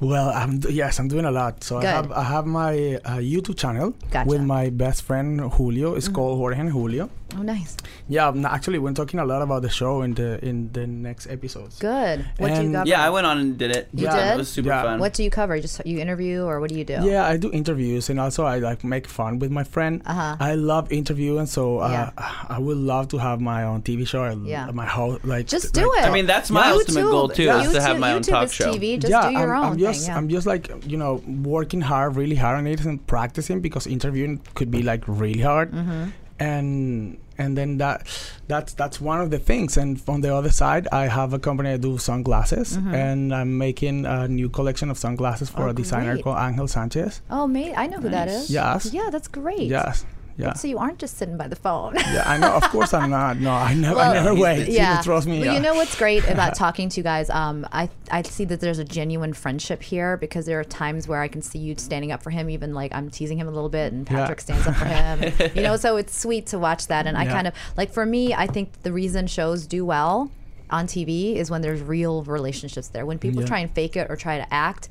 Well, 0.00 0.28
I'm 0.30 0.60
yes, 0.70 0.98
I'm 1.00 1.08
doing 1.08 1.24
a 1.24 1.30
lot. 1.30 1.64
So 1.64 1.80
Good. 1.80 1.88
I 1.88 1.92
have 1.92 2.12
I 2.12 2.22
have 2.24 2.46
my 2.46 2.72
uh, 3.04 3.16
YouTube 3.18 3.56
channel 3.58 3.90
Gotcha. 3.90 4.18
Mm-hmm. 4.20 4.28
with 4.28 4.42
my 4.42 4.70
best 4.70 5.02
friend 5.02 5.40
Julio. 5.52 5.94
It's 5.94 6.08
called 6.08 6.38
Jorge 6.38 6.58
and 6.60 6.70
Julio. 6.70 7.10
Oh, 7.38 7.42
nice. 7.42 7.76
Yeah, 8.08 8.30
actually 8.44 8.78
we're 8.78 8.92
talking 8.92 9.18
a 9.20 9.24
lot 9.24 9.40
about 9.42 9.62
the 9.62 9.70
show 9.70 10.02
in 10.02 10.12
the 10.14 10.38
in 10.44 10.70
the 10.72 10.86
next 10.86 11.26
episodes. 11.28 11.78
Good. 11.78 12.26
What 12.36 12.48
do 12.48 12.54
you 12.54 12.60
And- 12.60 12.74
cover? 12.74 12.88
Yeah, 12.88 13.04
I 13.06 13.10
went 13.10 13.26
on 13.26 13.38
and 13.38 13.56
did 13.56 13.70
it. 13.74 13.88
You 13.94 14.04
yeah, 14.04 14.16
did? 14.16 14.34
It 14.34 14.36
was 14.38 14.48
super 14.50 14.68
Yeah. 14.68 14.82
fun. 14.82 15.00
What 15.00 15.14
do 15.14 15.22
you 15.24 15.30
cover? 15.30 15.58
Just 15.60 15.80
you 15.86 15.98
interview 15.98 16.42
or 16.44 16.60
what 16.60 16.68
do 16.68 16.76
you 16.76 16.84
do? 16.84 16.98
Yeah, 17.02 17.24
I 17.26 17.36
do 17.38 17.50
interviews 17.52 18.10
and 18.10 18.20
also 18.20 18.44
I 18.44 18.58
like 18.58 18.84
make 18.84 19.06
fun 19.08 19.38
with 19.38 19.50
my 19.50 19.64
friend. 19.64 20.02
Uh-huh. 20.04 20.36
I 20.40 20.54
love 20.56 20.92
interviewing, 20.92 21.46
so 21.46 21.78
uh, 21.78 21.88
Yeah. 21.88 22.10
I 22.48 22.58
would 22.58 22.76
love 22.76 23.08
to 23.08 23.18
have 23.18 23.40
my 23.40 23.64
own 23.64 23.80
TV 23.82 24.04
show. 24.06 24.22
I- 24.24 24.36
Yeah. 24.44 24.70
my 24.74 24.86
whole 24.86 25.18
like 25.24 25.46
Just 25.46 25.74
like, 25.76 25.84
do 25.84 25.92
it. 25.96 26.04
I 26.04 26.10
mean, 26.12 26.26
that's 26.26 26.50
my 26.50 26.70
ultimate 26.70 27.02
goal 27.08 27.28
too, 27.28 27.46
YouTube, 27.48 27.64
is 27.66 27.72
to 27.72 27.80
have 27.80 27.98
my 27.98 28.12
own 28.12 28.22
YouTube 28.22 28.30
talk 28.30 28.44
is 28.44 28.52
show. 28.54 28.72
TV. 28.72 28.98
Just 29.00 29.10
yeah, 29.10 29.28
do 29.30 29.38
your 29.38 29.54
I'm, 29.54 29.64
own 29.64 29.72
I'm 29.72 29.78
just 29.78 30.00
thing. 30.00 30.10
Yeah. 30.12 30.18
I'm 30.18 30.28
just 30.28 30.46
like 30.46 30.68
you 30.86 30.98
know 30.98 31.22
working 31.26 31.80
hard, 31.80 32.16
really 32.16 32.36
hard 32.36 32.58
on 32.58 32.66
it 32.66 32.84
and 32.84 33.00
practicing 33.06 33.60
because 33.60 33.86
interviewing 33.86 34.40
could 34.54 34.70
be 34.70 34.82
like 34.82 35.04
really 35.06 35.40
hard, 35.40 35.72
Mm-hmm. 35.72 36.04
and 36.40 37.16
and 37.38 37.56
then 37.56 37.78
that 37.78 38.06
that's 38.48 38.72
that's 38.74 39.00
one 39.00 39.20
of 39.20 39.30
the 39.30 39.38
things. 39.38 39.76
And 39.76 40.00
on 40.08 40.20
the 40.20 40.34
other 40.34 40.50
side, 40.50 40.88
I 40.92 41.06
have 41.08 41.32
a 41.32 41.38
company 41.38 41.70
I 41.70 41.76
do 41.76 41.98
sunglasses, 41.98 42.76
and 42.76 43.34
I'm 43.34 43.56
making 43.58 44.06
a 44.06 44.28
new 44.28 44.48
collection 44.48 44.90
of 44.90 44.98
sunglasses 44.98 45.48
for 45.50 45.60
Mm-hmm. 45.62 45.66
Oh, 45.68 45.70
a 45.70 45.74
designer 45.74 46.12
great. 46.14 46.24
called 46.24 46.38
Angel 46.38 46.68
Sanchez. 46.68 47.20
oh, 47.30 47.46
mate, 47.46 47.74
I 47.76 47.86
know 47.86 47.98
who 47.98 48.08
that 48.10 48.28
Nice. 48.28 48.44
is. 48.44 48.50
Yes. 48.50 48.92
Yeah, 48.92 49.10
that's 49.10 49.28
great. 49.28 49.68
Yes. 49.68 50.04
Yeah. 50.36 50.54
So 50.54 50.66
you 50.68 50.78
aren't 50.78 50.98
just 50.98 51.16
sitting 51.18 51.36
by 51.36 51.48
the 51.48 51.56
phone. 51.56 51.94
yeah, 51.96 52.22
I 52.26 52.38
know. 52.38 52.52
Of 52.52 52.62
course, 52.70 52.94
I'm 52.94 53.10
not. 53.10 53.36
No, 53.38 53.50
I 53.50 53.74
never, 53.74 53.96
Well, 53.96 54.10
I 54.10 54.14
never 54.14 54.34
wait. 54.34 54.68
yeah. 54.68 54.96
You 54.98 55.02
trust 55.04 55.26
me. 55.26 55.38
Well, 55.38 55.46
yeah. 55.48 55.54
you 55.54 55.60
know 55.60 55.74
what's 55.74 55.96
great 55.96 56.26
about 56.28 56.54
talking 56.64 56.88
to 56.88 56.96
you 56.98 57.04
guys? 57.04 57.28
Um, 57.30 57.66
I 57.72 57.90
I 58.10 58.22
see 58.22 58.44
that 58.46 58.60
there's 58.60 58.78
a 58.78 58.84
genuine 58.84 59.32
friendship 59.34 59.82
here 59.82 60.16
because 60.16 60.46
there 60.46 60.58
are 60.58 60.64
times 60.64 61.06
where 61.06 61.20
I 61.20 61.28
can 61.28 61.42
see 61.42 61.58
you 61.58 61.74
standing 61.76 62.12
up 62.12 62.22
for 62.22 62.30
him, 62.30 62.48
even 62.50 62.72
like 62.74 62.94
I'm 62.94 63.10
teasing 63.10 63.38
him 63.38 63.46
a 63.48 63.50
little 63.50 63.68
bit, 63.68 63.92
and 63.92 64.08
Yeah. 64.10 64.16
Patrick 64.18 64.40
stands 64.40 64.66
up 64.66 64.74
for 64.76 64.84
him. 64.86 65.22
and, 65.22 65.52
you 65.56 65.62
know, 65.62 65.76
so 65.76 65.96
it's 65.96 66.18
sweet 66.18 66.46
to 66.48 66.58
watch 66.58 66.86
that. 66.88 67.06
And 67.06 67.16
I 67.16 67.26
kind 67.26 67.46
of 67.46 67.54
like 67.76 67.90
for 67.92 68.06
me, 68.06 68.32
I 68.34 68.46
think 68.46 68.82
the 68.82 68.92
reason 68.92 69.26
shows 69.26 69.66
do 69.66 69.84
well 69.84 70.30
on 70.70 70.86
TV 70.86 71.36
is 71.36 71.50
when 71.50 71.60
there's 71.60 71.82
real 71.82 72.22
relationships 72.24 72.88
there. 72.88 73.04
When 73.04 73.18
people 73.18 73.42
Yeah. 73.42 73.48
try 73.48 73.58
and 73.58 73.70
fake 73.70 73.96
it 73.96 74.10
or 74.10 74.16
try 74.16 74.38
to 74.38 74.54
act. 74.54 74.88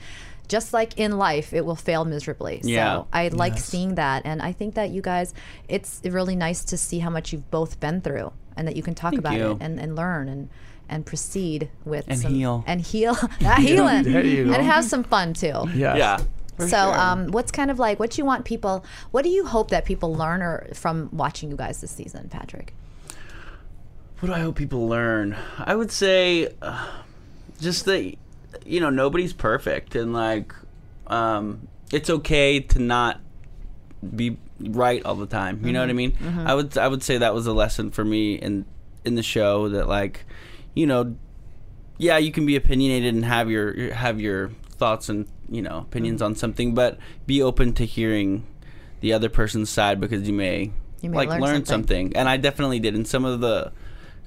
Just 0.48 0.74
like 0.74 1.00
in 1.00 1.18
life, 1.18 1.54
it 1.54 1.66
will 1.66 1.76
fail 1.78 2.04
miserably. 2.06 2.60
Yeah. 2.64 2.94
So 2.98 3.08
I 3.14 3.30
like 3.30 3.54
Yes. 3.54 3.66
seeing 3.66 3.96
that, 3.96 4.24
and 4.26 4.42
I 4.42 4.52
think 4.52 4.76
that 4.76 4.90
you 4.90 5.02
guys, 5.02 5.34
it's 5.70 6.02
really 6.04 6.36
nice 6.36 6.64
to 6.66 6.78
see 6.78 7.00
how 7.00 7.10
much 7.10 7.32
you've 7.32 7.50
both 7.52 7.80
been 7.80 8.02
through, 8.02 8.34
and 8.58 8.68
that 8.68 8.76
you 8.76 8.84
can 8.84 8.94
talk 8.96 9.12
Thank 9.12 9.20
about 9.20 9.36
you. 9.38 9.52
it 9.52 9.58
and, 9.62 9.80
and 9.80 9.96
learn 9.96 10.28
and 10.28 10.50
and 10.90 11.06
proceed 11.06 11.70
with 11.86 12.04
And 12.10 12.20
some, 12.20 12.34
heal. 12.34 12.66
and 12.68 12.82
heal 12.82 13.14
that 13.40 13.60
healing 13.70 14.04
There 14.04 14.26
you 14.26 14.46
go. 14.48 14.54
and 14.54 14.62
have 14.66 14.84
some 14.84 15.04
fun 15.04 15.34
too. 15.34 15.64
Yes. 15.74 15.98
Yeah. 15.98 16.18
So, 16.58 16.68
sure. 16.68 17.00
um, 17.00 17.28
what's 17.28 17.50
kind 17.50 17.72
of 17.72 17.80
like 17.80 17.98
what 17.98 18.12
do 18.12 18.18
you 18.22 18.26
want 18.26 18.44
people? 18.44 18.84
What 19.12 19.24
do 19.24 19.30
you 19.30 19.46
hope 19.46 19.70
that 19.70 19.86
people 19.86 20.14
learn 20.14 20.42
or 20.42 20.68
from 20.74 21.08
watching 21.14 21.50
you 21.50 21.56
guys 21.56 21.80
this 21.80 21.92
season, 21.92 22.28
Patrick? 22.28 22.74
What 24.20 24.28
do 24.28 24.34
I 24.34 24.40
hope 24.40 24.56
people 24.58 24.88
learn? 24.88 25.36
I 25.58 25.76
would 25.76 25.92
say 25.92 26.50
uh, 26.62 26.88
just 27.62 27.86
that 27.86 28.16
you 28.66 28.80
know 28.80 28.90
nobody's 28.90 29.34
perfect 29.34 29.96
and 29.96 30.14
like 30.14 30.54
um, 31.08 31.68
it's 31.92 32.10
okay 32.10 32.60
to 32.60 32.80
not 32.80 33.20
be 34.16 34.38
right 34.60 35.04
all 35.06 35.16
the 35.16 35.26
time. 35.26 35.66
You 35.66 35.74
know 35.74 35.82
what 35.82 35.90
I 35.90 35.94
mm-hmm. 35.94 35.98
mean? 35.98 36.12
Mm-hmm. 36.12 36.48
I 36.48 36.56
would 36.56 36.78
I 36.78 36.88
would 36.88 37.04
say 37.04 37.18
that 37.18 37.34
was 37.34 37.48
a 37.48 37.54
lesson 37.54 37.92
for 37.92 38.06
me 38.06 38.36
in 38.36 38.66
in 39.04 39.16
the 39.16 39.24
show 39.24 39.70
that 39.70 39.88
like 39.88 40.26
you 40.74 40.86
know 40.86 41.16
yeah 41.98 42.18
you 42.18 42.32
can 42.32 42.46
be 42.46 42.56
opinionated 42.56 43.14
and 43.14 43.26
have 43.26 43.50
your 43.50 43.94
have 43.94 44.20
your 44.20 44.50
thoughts 44.72 45.10
and 45.10 45.28
you 45.50 45.62
know 45.62 45.80
opinions 45.80 46.22
mm-hmm. 46.22 46.28
on 46.28 46.36
something 46.36 46.74
but 46.74 46.98
be 47.26 47.42
open 47.42 47.74
to 47.74 47.86
hearing 47.86 48.46
the 49.02 49.14
other 49.14 49.30
person's 49.30 49.70
side 49.70 50.00
because 50.00 50.28
you 50.28 50.34
may, 50.34 50.72
You 51.02 51.10
may 51.10 51.18
like 51.18 51.30
learn 51.30 51.42
learn, 51.42 51.66
something. 51.66 52.08
something. 52.08 52.16
and 52.16 52.30
I 52.30 52.38
definitely 52.38 52.80
did 52.80 52.96
in 52.96 53.04
some 53.04 53.26
of 53.26 53.42
the 53.42 53.72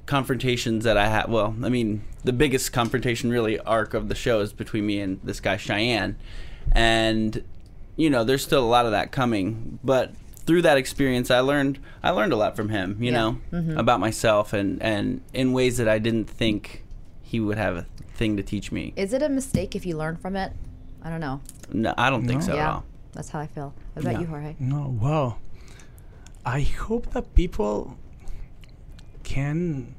confrontations 0.05 0.83
that 0.83 0.97
I 0.97 1.07
had 1.07 1.27
well 1.29 1.55
I 1.63 1.69
mean 1.69 2.03
the 2.23 2.33
biggest 2.33 2.71
confrontation 2.71 3.29
really 3.29 3.59
arc 3.59 3.93
of 3.93 4.07
the 4.07 4.15
show 4.15 4.39
is 4.41 4.53
between 4.53 4.85
me 4.85 4.99
and 4.99 5.19
this 5.23 5.39
guy 5.39 5.57
Cheyenne 5.57 6.15
and 6.71 7.43
you 7.95 8.09
know 8.09 8.23
there's 8.23 8.43
still 8.43 8.63
a 8.63 8.67
lot 8.67 8.85
of 8.85 8.91
that 8.91 9.11
coming 9.11 9.79
but 9.83 10.11
through 10.45 10.61
that 10.61 10.77
experience 10.77 11.31
I 11.31 11.39
learned 11.39 11.79
I 12.03 12.11
learned 12.11 12.33
a 12.33 12.35
lot 12.35 12.55
from 12.55 12.69
him 12.69 12.97
you 12.99 13.11
Yeah. 13.11 13.17
know 13.17 13.37
Mm-hmm. 13.51 13.77
about 13.77 13.99
myself 13.99 14.53
and 14.53 14.81
and 14.81 15.21
in 15.33 15.53
ways 15.53 15.77
that 15.77 15.87
I 15.89 15.97
didn't 15.99 16.29
think 16.29 16.83
he 17.23 17.39
would 17.39 17.57
have 17.57 17.75
a 17.77 17.85
thing 18.15 18.37
to 18.37 18.43
teach 18.43 18.71
me 18.71 18.93
Is 18.95 19.11
it 19.11 19.21
a 19.23 19.29
mistake 19.29 19.75
if 19.75 19.85
you 19.85 19.97
learn 19.97 20.15
from 20.17 20.35
it? 20.35 20.53
I 21.03 21.09
don't 21.09 21.19
know. 21.19 21.41
no 21.71 21.93
I 21.97 22.09
don't 22.09 22.25
think 22.27 22.41
No. 22.41 22.45
so 22.45 22.51
at 22.51 22.57
yeah, 22.57 22.71
all 22.73 22.83
that's 23.13 23.29
how 23.29 23.39
I 23.39 23.47
feel. 23.47 23.73
What 23.93 24.03
about 24.03 24.13
Yeah. 24.15 24.19
you, 24.19 24.25
Jorge? 24.27 24.55
No, 24.59 24.93
well, 25.01 25.39
I 26.45 26.59
hope 26.61 27.11
that 27.13 27.33
people 27.33 27.95
can 29.25 29.93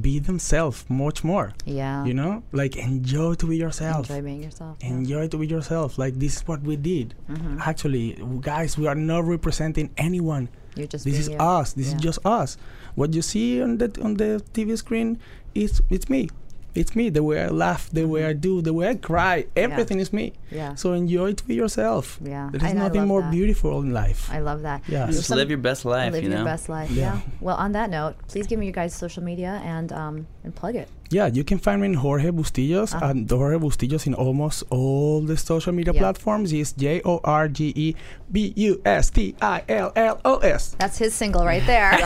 be 0.00 0.18
themselves 0.18 0.84
much 0.88 1.22
more. 1.22 1.52
Yeah, 1.66 2.04
You 2.08 2.14
know, 2.14 2.42
like 2.52 2.74
enjoy 2.76 3.34
to 3.34 3.46
be 3.46 3.56
yourself. 3.58 4.08
enjoy 4.08 4.22
being 4.24 4.42
yourself. 4.42 4.78
yeah. 4.80 4.88
Enjoy 4.96 5.28
to 5.28 5.36
be 5.36 5.46
yourself. 5.46 5.98
Like 5.98 6.14
this 6.18 6.36
is 6.36 6.42
what 6.48 6.62
we 6.62 6.76
did. 6.76 7.14
Mm-hmm. 7.28 7.58
Actually, 7.60 8.16
guys, 8.40 8.78
we 8.78 8.86
are 8.88 8.94
not 9.12 9.24
representing 9.24 9.90
anyone. 9.96 10.48
You're 10.74 10.86
just 10.86 11.04
This 11.04 11.18
is 11.18 11.28
us. 11.38 11.74
This 11.74 11.88
Yeah. 11.90 11.96
is 11.96 12.02
just 12.02 12.18
us. 12.24 12.56
What 12.94 13.12
you 13.14 13.22
see 13.22 13.60
on 13.62 13.76
the 13.78 13.88
on 14.02 14.14
the 14.14 14.42
TV 14.54 14.76
screen 14.78 15.18
is 15.54 15.82
it's 15.90 16.08
me. 16.08 16.30
It's 16.74 16.94
me. 16.94 17.08
The 17.10 17.22
way 17.22 17.42
I 17.42 17.48
laugh, 17.48 17.90
the 17.90 18.04
way 18.04 18.24
I 18.24 18.32
do, 18.32 18.62
the 18.62 18.72
way 18.72 18.88
I 18.90 18.94
cry, 18.94 19.46
everything 19.56 19.98
is 20.00 20.12
me. 20.12 20.30
Mm-hmm. 20.30 20.54
Yeah. 20.56 20.74
So 20.74 20.92
enjoy 20.92 21.30
it 21.30 21.42
with 21.46 21.56
yourself. 21.56 22.18
Yeah. 22.22 22.48
There 22.52 22.58
is 22.60 22.64
I 22.64 22.68
is 22.68 22.74
know, 22.74 22.80
I 22.80 22.84
nothing 22.88 23.06
more 23.06 23.22
that. 23.22 23.30
beautiful 23.30 23.80
in 23.80 23.92
life. 23.92 24.28
I 24.30 24.40
love 24.40 24.62
that. 24.62 24.82
Yeah. 24.88 25.06
Just 25.06 25.26
some- 25.28 25.38
live 25.38 25.48
your 25.48 25.58
best 25.58 25.84
life 25.84 26.12
live 26.12 26.22
you 26.22 26.28
know 26.30 26.36
your 26.36 26.44
best 26.44 26.68
life. 26.68 26.90
Yeah. 26.90 27.14
Yeah. 27.16 27.20
Well, 27.40 27.56
on 27.56 27.72
that 27.72 27.90
note, 27.90 28.14
please 28.28 28.46
give 28.46 28.58
me 28.58 28.66
your 28.66 28.72
guys' 28.72 28.94
social 28.94 29.22
media 29.22 29.60
and 29.64 29.92
um, 29.92 30.26
and 30.44 30.54
plug 30.54 30.76
it. 30.76 30.88
Yeah, 31.10 31.26
you 31.26 31.42
can 31.44 31.58
find 31.58 31.80
me 31.82 31.88
in 31.88 31.94
Jorge 31.94 32.30
Bustillos 32.30 32.94
and 33.02 33.28
Jorge 33.28 33.56
Bustillos 33.58 34.06
in 34.06 34.14
almost 34.14 34.62
all 34.70 35.20
the 35.20 35.36
social 35.36 35.72
media 35.72 35.90
Uh-huh. 35.90 35.96
Yeah. 35.96 36.00
platforms. 36.12 36.52
It's 36.52 36.72
J 36.72 37.02
O 37.04 37.20
R 37.24 37.48
G 37.48 37.72
E 37.76 37.94
B 38.30 38.52
U 38.56 38.80
S 38.84 39.10
T 39.10 39.34
I 39.42 39.62
L 39.68 39.92
L 39.96 40.20
O 40.24 40.38
S. 40.38 40.76
That's 40.78 40.98
his 40.98 41.12
single 41.14 41.44
right 41.44 41.64
there. 41.66 41.90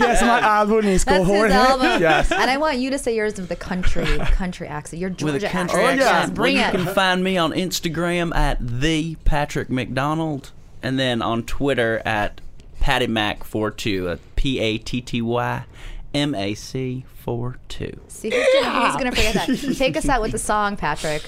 Yes, 0.00 0.20
my 0.22 0.40
album 0.40 0.84
is 0.86 1.04
That's 1.04 1.16
called 1.24 1.28
his 1.28 1.36
Jorge. 1.36 1.52
album. 1.54 2.00
Yes. 2.02 2.32
And 2.32 2.50
I 2.50 2.56
want 2.56 2.78
you 2.78 2.90
to 2.90 2.98
say 2.98 3.14
yours 3.14 3.36
with 3.36 3.48
the 3.48 3.56
country 3.56 4.04
country 4.18 4.66
accent. 4.66 5.00
Your 5.00 5.10
with 5.10 5.18
Georgia 5.18 5.46
a 5.46 5.50
country 5.50 5.80
accent. 5.82 6.00
Oh, 6.00 6.04
yeah. 6.04 6.10
accent. 6.18 6.34
Bring 6.34 6.56
well, 6.56 6.68
it. 6.74 6.78
You 6.78 6.84
can 6.84 6.94
find 6.94 7.22
me 7.24 7.36
on 7.38 7.52
Instagram 7.52 8.34
at 8.34 8.58
the 8.60 9.14
Patrick 9.24 9.70
McDonald, 9.70 10.50
and 10.82 10.98
then 10.98 11.22
on 11.22 11.44
Twitter 11.44 12.02
at 12.04 12.40
Patty 12.80 13.06
Mac 13.06 13.44
42 13.44 14.08
at 14.08 14.18
P 14.36 14.58
A 14.58 14.78
T 14.78 15.00
T 15.00 15.22
Y 15.22 15.64
M 16.12 16.34
A 16.34 16.54
C 16.54 17.04
42. 17.24 18.00
See, 18.08 18.30
who's 18.30 18.46
gonna, 18.62 18.86
who's 18.86 18.96
gonna 18.96 19.10
forget 19.12 19.34
that? 19.34 19.74
Take 19.78 19.96
us 19.96 20.08
out 20.08 20.20
with 20.22 20.32
the 20.32 20.38
song, 20.38 20.76
Patrick. 20.76 21.22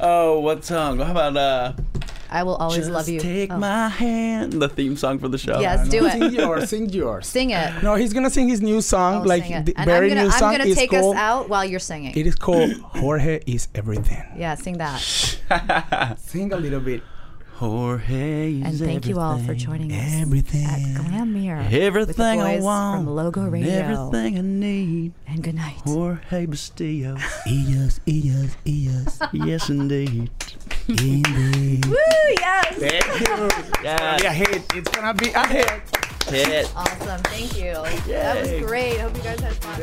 Oh, 0.00 0.40
what 0.40 0.64
song? 0.64 0.98
How 0.98 1.12
about 1.12 1.36
uh? 1.36 1.72
I 2.32 2.44
will 2.44 2.54
always 2.56 2.78
Just 2.78 2.90
love 2.90 3.08
you. 3.08 3.18
Take 3.20 3.52
Oh. 3.52 3.58
my 3.58 3.88
hand. 3.88 4.52
The 4.52 4.68
theme 4.68 4.96
song 4.96 5.18
for 5.18 5.26
the 5.28 5.36
show. 5.38 5.58
Yes, 5.60 5.88
do 5.88 6.06
it. 6.06 6.12
Sing 6.12 6.32
yours. 6.32 6.68
Sing 6.68 6.88
yours. 6.88 7.26
Sing 7.26 7.50
it. 7.50 7.82
No, 7.82 7.96
he's 7.96 8.12
gonna 8.12 8.30
sing 8.30 8.48
his 8.48 8.60
new 8.62 8.80
song, 8.80 9.22
Oh, 9.22 9.26
like 9.26 9.42
sing 9.42 9.52
it. 9.52 9.66
the 9.66 9.74
And 9.76 9.86
very 9.86 10.10
I'm 10.10 10.16
gonna, 10.16 10.24
new 10.28 10.30
song. 10.32 10.52
I'm 10.54 10.58
gonna 10.60 10.74
take 10.74 10.90
called, 10.90 11.16
us 11.16 11.20
out 11.20 11.48
while 11.48 11.64
you're 11.64 11.80
singing. 11.80 12.12
It 12.16 12.26
is 12.28 12.36
called 12.36 12.70
Jorge 12.82 13.40
is 13.46 13.66
everything. 13.74 14.22
yeah, 14.36 14.54
sing 14.54 14.78
that. 14.78 15.00
Sing 16.20 16.52
a 16.52 16.56
little 16.56 16.78
bit. 16.80 17.02
Jorge. 17.60 18.62
And 18.62 18.78
thank 18.78 19.06
you 19.06 19.20
all 19.20 19.36
for 19.38 19.54
joining 19.54 19.92
us 19.92 20.14
Everything. 20.22 20.64
at 20.64 20.78
GLAMMIR. 21.04 21.58
with 21.58 21.70
the 21.70 21.82
Everything 21.82 22.40
I 22.40 22.58
want. 22.58 23.04
from 23.04 23.14
Logo 23.14 23.42
and 23.42 23.52
Radio. 23.52 23.70
Everything 23.70 24.38
I 24.38 24.40
need. 24.40 25.12
And 25.28 25.42
good 25.42 25.56
night. 25.56 25.74
Jorge 25.84 26.46
Bustillo. 26.46 27.20
Ellos, 27.46 28.00
ellos, 28.06 28.56
ellos. 28.64 29.20
yes, 29.34 29.68
indeed. 29.68 30.30
Indeed. 30.88 31.84
Woo, 31.84 31.96
yes. 32.40 32.76
Thank 32.78 33.28
you. 33.28 33.50
Yeah. 33.84 34.16
Be 34.18 34.24
a 34.26 34.30
hit. 34.32 34.62
It's 34.74 34.90
gonna 34.90 35.12
be 35.12 35.28
a 35.28 35.46
hit. 35.46 35.70
Hit. 36.28 36.72
Awesome. 36.74 37.20
Thank 37.24 37.56
you. 37.58 37.74
That 38.12 38.40
was 38.40 38.52
great. 38.66 39.00
Hope 39.00 39.14
you 39.18 39.22
guys 39.22 39.40
had 39.40 39.54
fun. 39.56 39.82